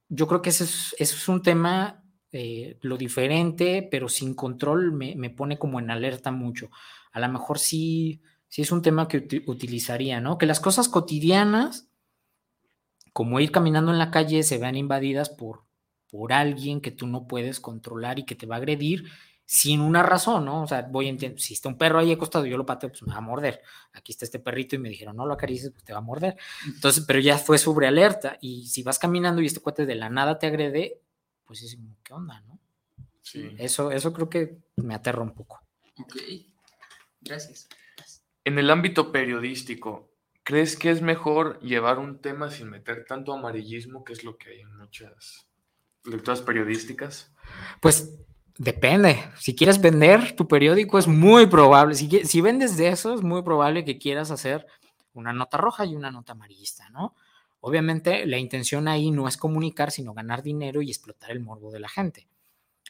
yo 0.10 0.28
creo 0.28 0.42
que 0.42 0.52
ese 0.52 0.66
es, 1.00 1.28
un 1.28 1.42
tema, 1.42 2.04
eh, 2.32 2.78
lo 2.82 2.98
diferente, 2.98 3.88
pero 3.90 4.10
sin 4.10 4.36
control, 4.36 4.92
me, 4.92 5.16
me 5.16 5.32
pone 5.32 5.58
como 5.58 5.80
en 5.80 5.90
alerta 5.90 6.32
mucho. 6.32 6.70
A 7.14 7.20
lo 7.20 7.30
mejor 7.30 7.58
sí 7.58 8.22
sí 8.54 8.62
es 8.62 8.72
un 8.72 8.84
tema 8.84 9.08
que 9.08 9.42
utilizaría, 9.48 10.22
¿no? 10.22 10.38
Que 10.38 10.46
las 10.46 10.60
cosas 10.60 10.88
cotidianas, 10.88 11.88
como 13.12 13.40
ir 13.40 13.52
caminando 13.52 13.92
en 13.92 13.98
la 13.98 14.12
calle, 14.12 14.44
se 14.44 14.60
vean 14.60 14.76
invadidas 14.76 15.32
por, 15.32 15.64
por 16.12 16.34
alguien 16.34 16.80
que 16.80 16.92
tú 16.92 17.08
no 17.08 17.26
puedes 17.28 17.60
controlar 17.60 18.20
y 18.20 18.26
que 18.26 18.36
te 18.36 18.46
va 18.46 18.54
a 18.54 18.58
agredir 18.60 19.06
sin 19.44 19.82
una 19.82 20.04
razón, 20.04 20.46
¿no? 20.46 20.62
O 20.62 20.68
sea, 20.68 20.84
voy 20.84 21.08
a 21.08 21.10
entender, 21.10 21.42
si 21.42 21.56
está 21.56 21.68
un 21.68 21.80
perro 21.80 21.98
ahí 21.98 22.12
acostado 22.12 22.46
y 22.46 22.52
yo 22.52 22.58
lo 22.58 22.64
pateo, 22.68 22.92
pues 22.92 23.02
me 23.02 23.14
va 23.14 23.18
a 23.18 23.22
morder. 23.22 23.60
Aquí 23.92 24.12
está 24.12 24.24
este 24.24 24.38
perrito 24.38 24.76
y 24.76 24.80
me 24.80 24.90
dijeron, 24.90 25.16
no 25.16 25.26
lo 25.26 25.34
acarices, 25.34 25.72
pues 25.72 25.84
te 25.84 25.92
va 25.92 25.98
a 25.98 26.04
morder. 26.04 26.38
Entonces, 26.68 27.06
pero 27.08 27.20
ya 27.20 27.40
fue 27.40 27.58
sobre 27.58 27.88
alerta. 27.88 28.38
Y 28.40 28.68
si 28.68 28.84
vas 28.84 29.00
caminando 29.00 29.42
y 29.42 29.48
este 29.48 29.62
cuate 29.62 29.88
de 29.88 29.96
la 29.96 30.12
nada 30.12 30.38
te 30.38 30.46
agrede, 30.46 31.02
pues 31.44 31.64
es 31.64 31.76
como, 31.76 31.98
¿qué 32.04 32.14
onda, 32.14 32.40
no? 32.42 32.60
Sí. 33.24 33.50
Eso, 33.58 33.90
eso 33.90 34.14
creo 34.14 34.30
que 34.30 34.60
me 34.76 34.94
aterra 34.94 35.24
un 35.24 35.34
poco. 35.34 35.60
Ok, 35.98 36.18
gracias. 37.20 37.68
En 38.46 38.60
el 38.60 38.70
ámbito 38.70 39.12
periodístico, 39.12 40.12
¿crees 40.44 40.78
que 40.78 40.90
es 40.90 41.02
mejor 41.02 41.60
llevar 41.62 42.00
un 42.00 42.20
tema 42.20 42.50
sin 42.52 42.70
meter 42.70 43.06
tanto 43.06 43.34
amarillismo, 43.34 44.04
que 44.04 44.14
es 44.14 44.24
lo 44.24 44.38
que 44.38 44.50
hay 44.50 44.60
en 44.62 44.76
muchas 44.78 45.48
lecturas 46.04 46.42
periodísticas? 46.42 47.34
Pues 47.80 48.20
depende. 48.58 49.24
Si 49.38 49.56
quieres 49.56 49.82
vender 49.82 50.36
tu 50.36 50.48
periódico, 50.48 51.00
es 51.00 51.08
muy 51.08 51.48
probable. 51.48 51.96
Si, 51.96 52.10
si 52.26 52.42
vendes 52.42 52.78
de 52.78 52.90
eso, 52.90 53.14
es 53.14 53.22
muy 53.22 53.42
probable 53.44 53.86
que 53.86 53.98
quieras 53.98 54.32
hacer 54.32 54.66
una 55.14 55.32
nota 55.32 55.58
roja 55.58 55.86
y 55.86 55.96
una 55.96 56.12
nota 56.12 56.34
amarillista, 56.34 56.90
¿no? 56.90 57.16
Obviamente, 57.62 58.26
la 58.26 58.38
intención 58.38 58.90
ahí 58.90 59.10
no 59.10 59.28
es 59.28 59.38
comunicar, 59.38 59.92
sino 59.92 60.14
ganar 60.14 60.44
dinero 60.44 60.82
y 60.82 60.90
explotar 60.90 61.32
el 61.32 61.40
morbo 61.40 61.72
de 61.72 61.80
la 61.80 61.88
gente. 61.88 62.28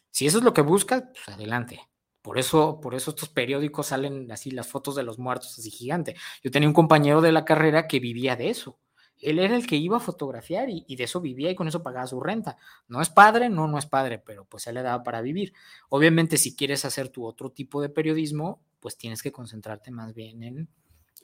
Si 0.09 0.25
eso 0.25 0.39
es 0.39 0.43
lo 0.43 0.53
que 0.53 0.61
buscas, 0.61 1.03
pues 1.13 1.29
adelante. 1.29 1.81
Por 2.23 2.39
eso, 2.39 2.79
por 2.79 2.95
eso 2.95 3.11
estos 3.11 3.27
periódicos 3.27 3.87
salen 3.87 4.31
así 4.31 4.49
las 4.49 4.67
fotos 4.67 4.95
de 4.95 5.03
los 5.03 5.19
muertos 5.19 5.59
así 5.59 5.69
gigante. 5.69 6.15
Yo 6.41 6.51
tenía 6.51 6.69
un 6.69 6.73
compañero 6.73 7.19
de 7.19 7.33
la 7.33 7.43
carrera 7.43 7.85
que 7.85 7.99
vivía 7.99 8.37
de 8.37 8.49
eso. 8.49 8.79
Él 9.19 9.39
era 9.39 9.57
el 9.57 9.67
que 9.67 9.75
iba 9.75 9.97
a 9.97 9.99
fotografiar 9.99 10.69
y, 10.69 10.95
de 10.95 11.03
eso 11.03 11.19
vivía 11.19 11.51
y 11.51 11.55
con 11.55 11.67
eso 11.67 11.83
pagaba 11.83 12.07
su 12.07 12.21
renta. 12.21 12.57
No 12.87 13.01
es 13.01 13.09
padre, 13.09 13.49
no, 13.49 13.67
no 13.67 13.77
es 13.77 13.85
padre, 13.85 14.19
pero 14.19 14.45
pues 14.45 14.65
él 14.67 14.75
le 14.75 14.83
daba 14.83 15.03
para 15.03 15.19
vivir. 15.19 15.53
Obviamente, 15.89 16.37
si 16.37 16.55
quieres 16.55 16.85
hacer 16.85 17.09
tu 17.09 17.25
otro 17.25 17.51
tipo 17.51 17.81
de 17.81 17.89
periodismo, 17.89 18.61
pues 18.79 18.97
tienes 18.97 19.21
que 19.21 19.33
concentrarte 19.33 19.91
más 19.91 20.13
bien 20.13 20.43
en 20.43 20.69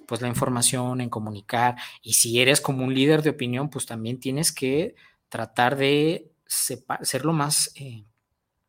pues 0.06 0.20
la 0.20 0.28
información, 0.28 1.00
en 1.00 1.10
comunicar. 1.10 1.78
Y 2.02 2.14
si 2.14 2.42
eres 2.42 2.60
como 2.60 2.84
un 2.84 2.94
líder 2.94 3.22
de 3.22 3.30
opinión, 3.30 3.70
pues 3.70 3.86
también 3.86 4.20
tienes 4.20 4.52
que 4.52 4.96
tratar 5.30 5.78
de 5.78 6.34
ser 6.46 7.24
lo 7.24 7.32
más, 7.32 7.72
eh, 7.76 8.04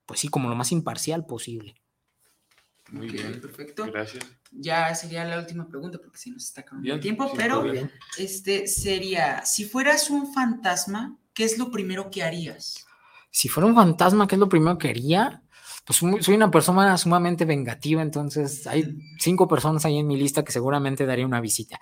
pues 0.06 0.20
sí, 0.20 0.28
como 0.28 0.48
lo 0.48 0.54
más 0.54 0.70
imparcial 0.70 1.26
posible. 1.26 1.79
Muy 2.90 3.08
bien, 3.08 3.40
perfecto. 3.40 3.86
Gracias. 3.86 4.24
Ya 4.50 4.94
sería 4.94 5.24
la 5.24 5.38
última 5.38 5.68
pregunta 5.68 5.98
porque 5.98 6.18
si 6.18 6.30
nos 6.30 6.44
está 6.44 6.62
acabando 6.62 6.92
el 6.92 7.00
tiempo, 7.00 7.32
pero 7.36 7.64
este 8.18 8.66
sería, 8.66 9.44
si 9.44 9.64
fueras 9.64 10.10
un 10.10 10.32
fantasma, 10.32 11.16
¿qué 11.32 11.44
es 11.44 11.58
lo 11.58 11.70
primero 11.70 12.10
que 12.10 12.22
harías? 12.22 12.86
Si 13.30 13.48
fuera 13.48 13.68
un 13.68 13.76
fantasma, 13.76 14.26
¿qué 14.26 14.34
es 14.34 14.40
lo 14.40 14.48
primero 14.48 14.76
que 14.76 14.88
haría? 14.88 15.42
Pues 15.84 15.98
soy 15.98 16.34
una 16.34 16.50
persona 16.50 16.96
sumamente 16.98 17.44
vengativa, 17.44 18.02
entonces 18.02 18.66
hay 18.66 18.98
cinco 19.18 19.46
personas 19.46 19.84
ahí 19.84 19.98
en 19.98 20.06
mi 20.06 20.16
lista 20.16 20.44
que 20.44 20.52
seguramente 20.52 21.06
daría 21.06 21.26
una 21.26 21.40
visita. 21.40 21.78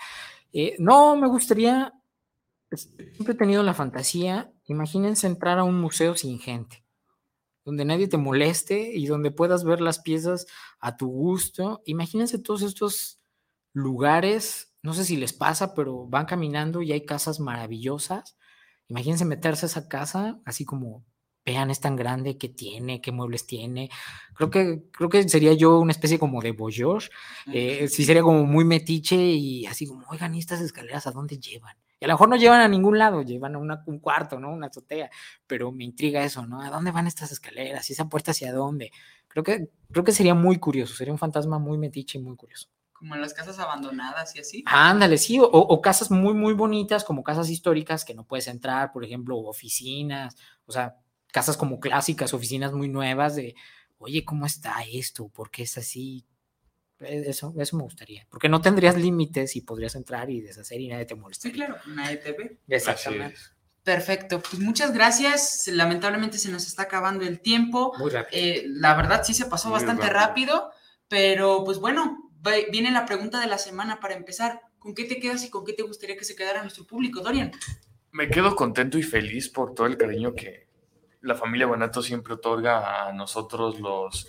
Eh, 0.53 0.77
no, 0.79 1.17
me 1.17 1.27
gustaría, 1.27 1.93
pues, 2.69 2.91
siempre 3.15 3.35
he 3.35 3.39
tenido 3.39 3.63
la 3.63 3.75
fantasía, 3.75 4.51
imagínense 4.67 5.27
entrar 5.27 5.59
a 5.59 5.65
un 5.65 5.81
museo 5.81 6.15
sin 6.17 6.39
gente 6.39 6.85
donde 7.69 7.85
nadie 7.85 8.09
te 8.09 8.17
moleste 8.17 8.97
y 8.97 9.05
donde 9.05 9.31
puedas 9.31 9.63
ver 9.63 9.83
las 9.83 9.99
piezas 9.99 10.47
a 10.81 10.97
tu 10.97 11.07
gusto. 11.09 11.83
Imagínense 11.85 12.39
todos 12.39 12.63
estos 12.63 13.21
lugares, 13.75 14.75
no 14.83 14.95
sé 14.95 15.05
si 15.05 15.19
les 15.19 15.35
pasa, 15.35 15.75
pero 15.75 16.07
van 16.07 16.25
caminando 16.25 16.81
y 16.81 16.93
hay 16.93 17.05
casas 17.05 17.41
maravillosas. 17.41 18.39
Imagínense 18.89 19.27
meterse 19.27 19.67
a 19.67 19.69
esa 19.69 19.87
casa, 19.87 20.41
así 20.47 20.65
como 20.65 21.05
vean, 21.45 21.71
es 21.71 21.81
tan 21.81 21.95
grande, 21.95 22.39
qué 22.39 22.49
tiene, 22.49 23.03
qué 23.03 23.13
muebles 23.13 23.47
tiene. 23.47 23.91
Creo 24.35 24.49
que, 24.49 24.85
creo 24.91 25.11
que 25.11 25.29
sería 25.29 25.53
yo 25.53 25.79
una 25.79 25.93
especie 25.93 26.19
como 26.19 26.41
de 26.41 26.53
boyor. 26.53 27.03
Eh, 27.53 27.89
sí, 27.89 28.07
sería 28.07 28.23
como 28.23 28.47
muy 28.47 28.65
metiche 28.65 29.17
y 29.17 29.67
así 29.67 29.87
como, 29.87 30.07
oigan, 30.09 30.35
¿y 30.35 30.39
estas 30.39 30.63
escaleras 30.63 31.07
a 31.07 31.11
dónde 31.11 31.39
llevan? 31.39 31.77
Y 32.01 32.05
a 32.05 32.09
lo 32.09 32.15
mejor 32.15 32.29
no 32.29 32.37
llevan 32.37 32.61
a 32.61 32.69
ningún 32.69 32.99
lado, 32.99 33.23
llevan 33.23 33.57
a 33.57 33.83
un 33.87 33.99
cuarto, 33.99 34.39
¿no? 34.39 34.53
Una 34.53 34.69
azotea, 34.69 35.11
pero 35.47 35.73
me 35.73 35.85
intriga 35.85 36.23
eso, 36.23 36.47
¿no? 36.47 36.63
¿A 36.63 36.71
dónde 36.71 36.93
van 36.93 37.07
estas 37.07 37.33
escaleras? 37.33 37.91
¿Y 37.91 37.93
esa 37.93 38.09
puerta 38.09 38.31
hacia 38.31 38.53
dónde? 38.53 38.93
Creo 39.27 39.43
que, 39.43 39.71
creo 39.91 40.05
que 40.05 40.13
sería 40.13 40.35
muy 40.35 40.59
curioso, 40.59 40.95
sería 40.95 41.13
un 41.13 41.19
fantasma 41.19 41.59
muy 41.59 41.77
metiche 41.77 42.19
y 42.19 42.23
muy 42.23 42.37
curioso. 42.37 42.69
Como 42.93 43.15
en 43.15 43.21
las 43.21 43.35
casas 43.35 43.59
abandonadas 43.59 44.35
y 44.37 44.41
así. 44.41 44.65
Ándale, 44.67 45.19
sí, 45.19 45.39
o, 45.39 45.45
o, 45.45 45.81
casas 45.81 46.11
muy, 46.11 46.35
muy 46.35 46.55
bonitas, 46.55 47.05
como 47.05 47.23
casas 47.23 47.49
históricas 47.49 48.05
que 48.05 48.15
no 48.15 48.25
puedes 48.25 48.49
entrar, 48.49 48.93
por 48.93 49.05
ejemplo, 49.05 49.37
oficinas, 49.39 50.37
o 50.67 50.73
sea, 50.73 50.97
casas 51.33 51.57
como 51.57 51.79
clásicas, 51.79 52.35
oficinas 52.35 52.73
muy 52.73 52.89
nuevas 52.89 53.37
de, 53.37 53.55
oye, 53.99 54.25
¿cómo 54.25 54.47
está 54.47 54.83
esto? 54.91 55.29
¿Por 55.29 55.51
qué 55.51 55.65
es 55.65 55.79
así? 55.79 56.25
Eh, 57.01 57.25
eso, 57.27 57.55
eso 57.59 57.77
me 57.77 57.83
gustaría, 57.83 58.27
porque 58.29 58.49
no 58.49 58.61
tendrías 58.61 58.97
límites 58.97 59.55
y 59.57 59.61
podrías 59.61 59.95
entrar 59.95 60.31
y 60.31 60.41
deshacer 60.41 60.81
y 60.81 60.89
nadie 60.89 61.05
te 61.07 61.15
molesta. 61.15 61.49
Sí, 61.49 61.53
claro, 61.53 61.77
nadie 61.87 62.17
te 62.17 62.33
ve. 62.33 62.59
Exactamente. 62.69 63.39
Perfecto, 63.83 64.41
pues 64.41 64.59
muchas 64.59 64.93
gracias. 64.93 65.67
Lamentablemente 65.69 66.37
se 66.37 66.51
nos 66.51 66.67
está 66.67 66.83
acabando 66.83 67.25
el 67.25 67.41
tiempo. 67.41 67.95
Muy 67.99 68.11
rápido. 68.11 68.43
Eh, 68.43 68.65
la 68.67 68.95
verdad 68.95 69.23
sí 69.25 69.33
se 69.33 69.47
pasó 69.47 69.69
Muy 69.69 69.77
bastante 69.77 70.09
rápido. 70.11 70.57
rápido. 70.57 70.71
pero 71.09 71.65
pues 71.65 71.79
bueno, 71.79 72.31
viene 72.71 72.91
la 72.91 73.07
pregunta 73.07 73.41
de 73.41 73.47
la 73.47 73.59
semana 73.59 73.99
para 74.01 74.15
empezar. 74.15 74.61
¿Con 74.79 74.95
qué 74.95 75.05
te 75.05 75.19
quedas 75.19 75.43
y 75.45 75.51
con 75.51 75.65
qué 75.65 75.73
te 75.73 75.83
gustaría 75.83 76.17
que 76.17 76.25
se 76.25 76.37
quedara 76.37 76.63
nuestro 76.63 76.87
público, 76.87 77.21
Dorian? 77.21 77.51
Me 78.13 78.29
quedo 78.29 78.55
contento 78.55 78.99
y 78.99 79.03
feliz 79.03 79.49
por 79.49 79.75
todo 79.75 79.87
el 79.87 79.97
cariño 79.97 80.35
que 80.35 80.69
la 81.23 81.35
familia 81.35 81.67
Bonato 81.67 82.03
siempre 82.03 82.35
otorga 82.35 83.09
a 83.09 83.13
nosotros 83.13 83.81
los, 83.81 84.29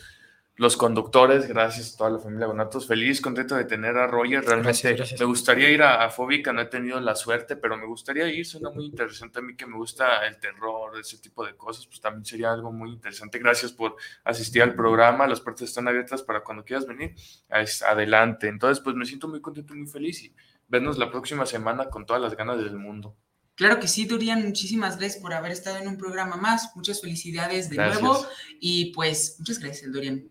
los 0.60 0.76
conductores. 0.76 1.48
Gracias 1.48 1.94
a 1.94 1.98
toda 1.98 2.10
la 2.12 2.20
familia 2.20 2.46
Bonatos. 2.48 2.86
Feliz, 2.86 3.22
contento 3.22 3.56
de 3.56 3.64
tener 3.64 3.96
a 3.98 4.08
Roger. 4.08 4.42
Realmente 4.44 4.68
Gracias, 4.68 4.96
gracias. 4.98 5.20
me 5.20 5.26
gustaría 5.26 5.70
ir 5.70 5.82
a, 5.82 6.04
a 6.04 6.10
Fóbica, 6.10 6.52
no 6.52 6.62
he 6.62 6.66
tenido 6.66 7.00
la 7.00 7.16
suerte, 7.16 7.56
pero 7.56 7.78
me 7.78 7.86
gustaría 7.86 8.28
ir. 8.28 8.46
Suena 8.46 8.70
muy 8.70 8.86
interesante 8.86 9.40
a 9.40 9.42
mí 9.42 9.56
que 9.56 9.66
me 9.66 9.78
gusta 9.78 10.28
el 10.28 10.38
terror, 10.38 11.00
ese 11.00 11.18
tipo 11.18 11.46
de 11.46 11.56
cosas. 11.56 11.88
Pues 11.88 12.02
también 12.02 12.26
sería 12.26 12.52
algo 12.52 12.72
muy 12.74 12.92
interesante. 12.92 13.40
Gracias 13.40 13.72
por 13.72 13.96
asistir 14.26 14.62
al 14.62 14.76
programa. 14.76 15.26
Las 15.28 15.40
puertas 15.42 15.70
están 15.70 15.88
abiertas 15.88 16.24
para 16.24 16.44
cuando 16.44 16.64
quieras 16.66 16.86
venir. 16.86 17.16
Es- 17.50 17.82
adelante. 17.82 18.48
Entonces, 18.50 18.84
pues 18.84 18.96
me 18.98 19.06
siento 19.06 19.28
muy 19.30 19.40
contento 19.42 19.74
y 19.74 19.78
muy 19.78 19.88
feliz 19.88 20.22
y 20.24 20.36
vernos 20.68 20.98
la 20.98 21.10
próxima 21.10 21.46
semana 21.46 21.90
con 21.90 22.06
todas 22.06 22.22
las 22.22 22.36
ganas 22.36 22.58
del 22.58 22.76
mundo. 22.78 23.16
Claro 23.56 23.80
que 23.80 23.88
sí, 23.88 24.06
Dorian, 24.06 24.46
muchísimas 24.46 24.98
gracias 24.98 25.22
por 25.22 25.34
haber 25.34 25.52
estado 25.52 25.78
en 25.78 25.88
un 25.88 25.98
programa 25.98 26.36
más. 26.38 26.72
Muchas 26.76 27.02
felicidades 27.02 27.70
de 27.70 27.76
Gracias. 27.78 28.02
nuevo 28.02 28.26
y 28.60 28.94
pues 28.94 29.36
muchas 29.40 29.60
gracias, 29.60 29.92
Dorian. 29.92 30.30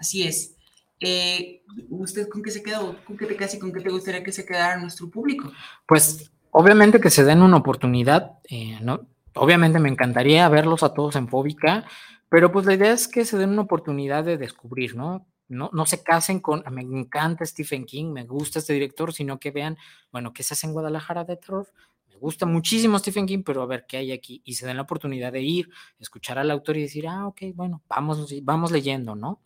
Así 0.00 0.22
es. 0.22 0.56
Eh, 0.98 1.62
¿Usted 1.90 2.28
con 2.28 2.42
qué 2.42 2.50
se 2.50 2.62
quedó? 2.62 2.96
¿Con 3.04 3.16
qué 3.16 3.26
te 3.26 3.34
y 3.34 3.58
con 3.58 3.72
qué 3.72 3.80
te 3.80 3.90
gustaría 3.90 4.24
que 4.24 4.32
se 4.32 4.46
quedara 4.46 4.80
nuestro 4.80 5.10
público? 5.10 5.52
Pues 5.86 6.30
obviamente 6.50 7.00
que 7.00 7.10
se 7.10 7.24
den 7.24 7.42
una 7.42 7.58
oportunidad, 7.58 8.38
eh, 8.48 8.78
¿no? 8.80 9.06
Obviamente 9.34 9.78
me 9.78 9.90
encantaría 9.90 10.48
verlos 10.48 10.82
a 10.82 10.94
todos 10.94 11.16
en 11.16 11.28
Fóbica, 11.28 11.84
pero 12.28 12.50
pues 12.50 12.66
la 12.66 12.74
idea 12.74 12.92
es 12.92 13.08
que 13.08 13.24
se 13.24 13.36
den 13.38 13.50
una 13.50 13.62
oportunidad 13.62 14.24
de 14.24 14.38
descubrir, 14.38 14.96
¿no? 14.96 15.26
No, 15.48 15.68
no 15.72 15.84
se 15.84 16.02
casen 16.02 16.40
con, 16.40 16.64
me 16.70 16.82
encanta 16.82 17.44
Stephen 17.44 17.84
King, 17.84 18.12
me 18.12 18.24
gusta 18.24 18.58
este 18.58 18.72
director, 18.72 19.12
sino 19.12 19.38
que 19.38 19.50
vean, 19.50 19.76
bueno, 20.12 20.32
¿qué 20.32 20.42
se 20.42 20.54
hace 20.54 20.66
en 20.66 20.72
Guadalajara 20.72 21.24
de 21.24 21.36
terror? 21.36 21.68
Me 22.08 22.16
gusta 22.16 22.46
muchísimo 22.46 22.98
Stephen 22.98 23.26
King, 23.26 23.42
pero 23.44 23.62
a 23.62 23.66
ver 23.66 23.84
qué 23.86 23.96
hay 23.96 24.12
aquí. 24.12 24.42
Y 24.44 24.54
se 24.54 24.66
den 24.66 24.76
la 24.76 24.82
oportunidad 24.82 25.32
de 25.32 25.42
ir, 25.42 25.68
escuchar 25.98 26.38
al 26.38 26.50
autor 26.50 26.76
y 26.76 26.82
decir, 26.82 27.08
ah, 27.08 27.26
ok, 27.26 27.42
bueno, 27.54 27.82
vamos, 27.88 28.32
vamos 28.42 28.70
leyendo, 28.70 29.16
¿no? 29.16 29.40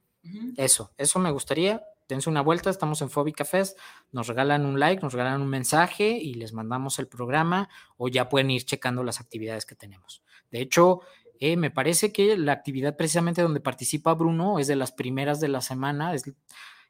Eso, 0.56 0.92
eso 0.96 1.18
me 1.18 1.30
gustaría. 1.30 1.82
Dense 2.08 2.28
una 2.28 2.42
vuelta, 2.42 2.68
estamos 2.68 3.00
en 3.00 3.08
Fóbica 3.08 3.44
Fest, 3.44 3.78
nos 4.12 4.26
regalan 4.26 4.66
un 4.66 4.78
like, 4.78 5.02
nos 5.02 5.14
regalan 5.14 5.40
un 5.40 5.48
mensaje 5.48 6.10
y 6.10 6.34
les 6.34 6.52
mandamos 6.52 6.98
el 6.98 7.08
programa 7.08 7.70
o 7.96 8.08
ya 8.08 8.28
pueden 8.28 8.50
ir 8.50 8.64
checando 8.64 9.02
las 9.02 9.20
actividades 9.20 9.64
que 9.64 9.74
tenemos. 9.74 10.22
De 10.50 10.60
hecho, 10.60 11.00
eh, 11.40 11.56
me 11.56 11.70
parece 11.70 12.12
que 12.12 12.36
la 12.36 12.52
actividad 12.52 12.96
precisamente 12.96 13.42
donde 13.42 13.60
participa 13.60 14.14
Bruno 14.14 14.58
es 14.58 14.66
de 14.66 14.76
las 14.76 14.92
primeras 14.92 15.40
de 15.40 15.48
la 15.48 15.60
semana, 15.62 16.14
es 16.14 16.24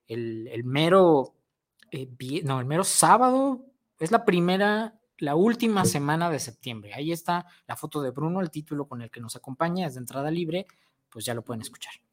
el, 0.07 0.49
el 0.49 0.65
mero, 0.65 1.35
eh, 1.93 2.09
no, 2.45 2.59
el 2.59 2.67
mero 2.67 2.85
sábado, 2.85 3.65
es 4.01 4.11
la 4.11 4.25
primera, 4.25 4.99
la 5.19 5.35
última 5.35 5.85
semana 5.85 6.29
de 6.29 6.41
septiembre. 6.41 6.93
Ahí 6.93 7.13
está 7.13 7.47
la 7.67 7.77
foto 7.77 8.03
de 8.03 8.11
Bruno, 8.11 8.41
el 8.41 8.51
título 8.51 8.87
con 8.87 9.01
el 9.01 9.11
que 9.11 9.21
nos 9.21 9.37
acompaña, 9.37 9.87
es 9.87 9.95
de 9.95 10.01
entrada 10.01 10.31
libre, 10.31 10.67
pues 11.09 11.25
ya 11.25 11.35
lo 11.35 11.43
pueden 11.43 11.63
escuchar. 11.63 12.04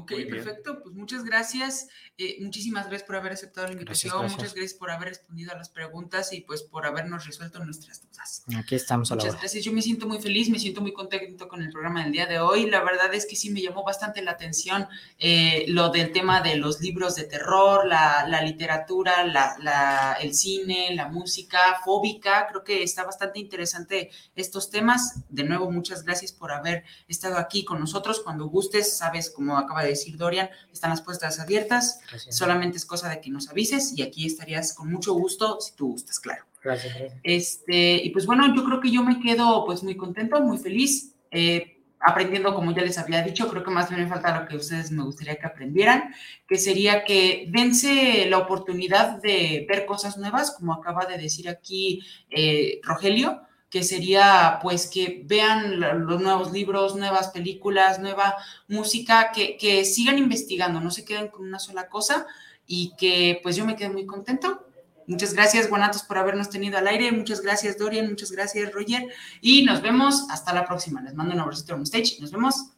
Ok, 0.00 0.12
perfecto. 0.30 0.80
Pues 0.82 0.94
muchas 0.94 1.24
gracias. 1.24 1.88
Eh, 2.16 2.36
muchísimas 2.40 2.86
gracias 2.86 3.04
por 3.06 3.16
haber 3.16 3.32
aceptado 3.32 3.66
la 3.66 3.72
invitación. 3.72 4.12
gracias. 4.16 4.38
Muchas 4.38 4.54
gracias 4.54 4.74
por 4.78 4.90
haber 4.92 5.08
respondido 5.08 5.52
a 5.52 5.56
las 5.56 5.68
preguntas 5.70 6.32
y 6.32 6.40
pues 6.42 6.62
por 6.62 6.86
habernos 6.86 7.26
resuelto 7.26 7.64
nuestras 7.64 8.00
dudas. 8.02 8.44
Aquí 8.56 8.76
estamos 8.76 9.10
a 9.10 9.16
la 9.16 9.22
Muchas 9.22 9.32
hora. 9.34 9.40
gracias. 9.40 9.64
Yo 9.64 9.72
me 9.72 9.82
siento 9.82 10.06
muy 10.06 10.20
feliz, 10.20 10.50
me 10.50 10.58
siento 10.60 10.80
muy 10.82 10.92
contento 10.92 11.48
con 11.48 11.62
el 11.62 11.70
programa 11.70 12.04
del 12.04 12.12
día 12.12 12.26
de 12.26 12.38
hoy. 12.38 12.70
La 12.70 12.82
verdad 12.84 13.12
es 13.12 13.26
que 13.26 13.34
sí 13.34 13.50
me 13.50 13.60
llamó 13.60 13.82
bastante 13.82 14.22
la 14.22 14.30
atención 14.30 14.86
eh, 15.18 15.64
lo 15.68 15.90
del 15.90 16.12
tema 16.12 16.42
de 16.42 16.54
los 16.56 16.80
libros 16.80 17.16
de 17.16 17.24
terror, 17.24 17.84
la, 17.84 18.24
la 18.28 18.40
literatura, 18.42 19.24
la, 19.24 19.56
la- 19.60 20.16
el 20.20 20.32
cine, 20.32 20.94
la 20.94 21.08
música, 21.08 21.58
fóbica. 21.84 22.46
Creo 22.48 22.62
que 22.62 22.82
está 22.84 23.02
bastante 23.04 23.40
interesante 23.40 24.10
estos 24.36 24.70
temas. 24.70 25.20
De 25.28 25.42
nuevo, 25.42 25.70
muchas 25.72 26.04
gracias 26.04 26.32
por 26.32 26.52
haber 26.52 26.84
estado 27.08 27.36
aquí 27.36 27.64
con 27.64 27.80
nosotros. 27.80 28.20
Cuando 28.22 28.46
gustes, 28.46 28.96
sabes, 28.96 29.28
como 29.30 29.58
acaba 29.58 29.82
de 29.82 29.87
decir 29.88 30.16
Dorian, 30.16 30.50
están 30.72 30.90
las 30.90 31.02
puertas 31.02 31.40
abiertas. 31.40 32.00
Gracias. 32.08 32.36
Solamente 32.36 32.76
es 32.76 32.84
cosa 32.84 33.08
de 33.08 33.20
que 33.20 33.30
nos 33.30 33.48
avises 33.48 33.92
y 33.96 34.02
aquí 34.02 34.26
estarías 34.26 34.72
con 34.72 34.90
mucho 34.90 35.14
gusto 35.14 35.60
si 35.60 35.74
tú 35.74 35.92
gustas, 35.92 36.20
claro. 36.20 36.44
Gracias, 36.62 36.94
gracias. 36.94 37.20
Este, 37.22 37.94
y 38.04 38.10
pues 38.10 38.26
bueno, 38.26 38.54
yo 38.54 38.64
creo 38.64 38.80
que 38.80 38.90
yo 38.90 39.02
me 39.02 39.20
quedo 39.20 39.64
pues 39.64 39.82
muy 39.82 39.96
contento, 39.96 40.40
muy 40.40 40.58
feliz, 40.58 41.14
eh, 41.30 41.78
aprendiendo 42.00 42.54
como 42.54 42.72
ya 42.72 42.82
les 42.82 42.98
había 42.98 43.22
dicho, 43.22 43.48
creo 43.48 43.64
que 43.64 43.70
más 43.70 43.88
bien 43.90 44.02
me 44.02 44.08
falta 44.08 44.40
lo 44.40 44.46
que 44.46 44.56
ustedes 44.56 44.90
me 44.90 45.02
gustaría 45.02 45.36
que 45.36 45.46
aprendieran, 45.46 46.14
que 46.46 46.56
sería 46.56 47.04
que 47.04 47.46
dense 47.48 48.26
la 48.28 48.38
oportunidad 48.38 49.20
de 49.20 49.66
ver 49.68 49.84
cosas 49.84 50.16
nuevas, 50.16 50.52
como 50.52 50.72
acaba 50.72 51.06
de 51.06 51.18
decir 51.18 51.48
aquí 51.48 52.02
eh, 52.30 52.80
Rogelio, 52.82 53.42
que 53.70 53.82
sería 53.82 54.58
pues 54.62 54.86
que 54.86 55.22
vean 55.24 55.80
los 56.06 56.20
nuevos 56.20 56.52
libros, 56.52 56.96
nuevas 56.96 57.28
películas, 57.28 57.98
nueva 57.98 58.36
música, 58.66 59.30
que, 59.32 59.56
que 59.56 59.84
sigan 59.84 60.18
investigando, 60.18 60.80
no 60.80 60.90
se 60.90 61.04
queden 61.04 61.28
con 61.28 61.46
una 61.46 61.58
sola 61.58 61.88
cosa 61.88 62.26
y 62.66 62.94
que 62.96 63.40
pues 63.42 63.56
yo 63.56 63.64
me 63.64 63.76
quedé 63.76 63.90
muy 63.90 64.06
contento. 64.06 64.68
Muchas 65.08 65.32
gracias, 65.32 65.70
Guanatos, 65.70 66.02
por 66.02 66.18
habernos 66.18 66.50
tenido 66.50 66.76
al 66.76 66.86
aire. 66.86 67.10
Muchas 67.12 67.40
gracias, 67.40 67.78
Dorian. 67.78 68.10
Muchas 68.10 68.30
gracias, 68.30 68.70
Roger. 68.72 69.08
Y 69.40 69.64
nos 69.64 69.80
vemos 69.80 70.26
hasta 70.30 70.52
la 70.52 70.66
próxima. 70.66 71.00
Les 71.00 71.14
mando 71.14 71.32
un 71.32 71.40
abracito 71.40 71.74
on 71.74 71.84
stage. 71.84 72.18
Nos 72.20 72.30
vemos. 72.30 72.72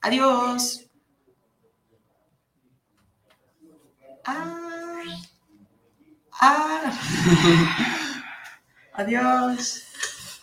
Adiós. 0.00 0.90
Ah. 6.32 6.32
Adiós. 8.94 9.84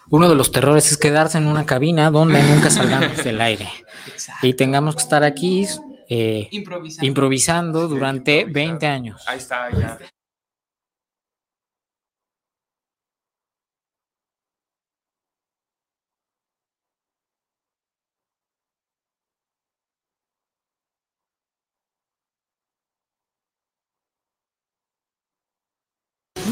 Uno 0.10 0.30
de 0.30 0.36
los 0.36 0.52
terrores 0.52 0.92
es 0.92 0.98
quedarse 0.98 1.38
en 1.38 1.48
una 1.48 1.66
cabina 1.66 2.12
donde 2.12 2.42
nunca 2.44 2.70
salgamos 2.70 3.24
del 3.24 3.40
aire 3.42 3.70
Exacto. 4.08 4.46
y 4.48 4.54
tengamos 4.54 4.96
que 4.96 5.02
estar 5.02 5.24
aquí 5.24 5.66
eh, 6.10 6.48
Improvisando. 6.52 7.08
improvisando 7.08 7.88
durante 7.88 8.40
improvisar. 8.42 8.54
20 8.70 8.88
años. 8.88 9.24
Ahí 9.28 9.38
está, 9.38 9.70
ya. 9.72 9.98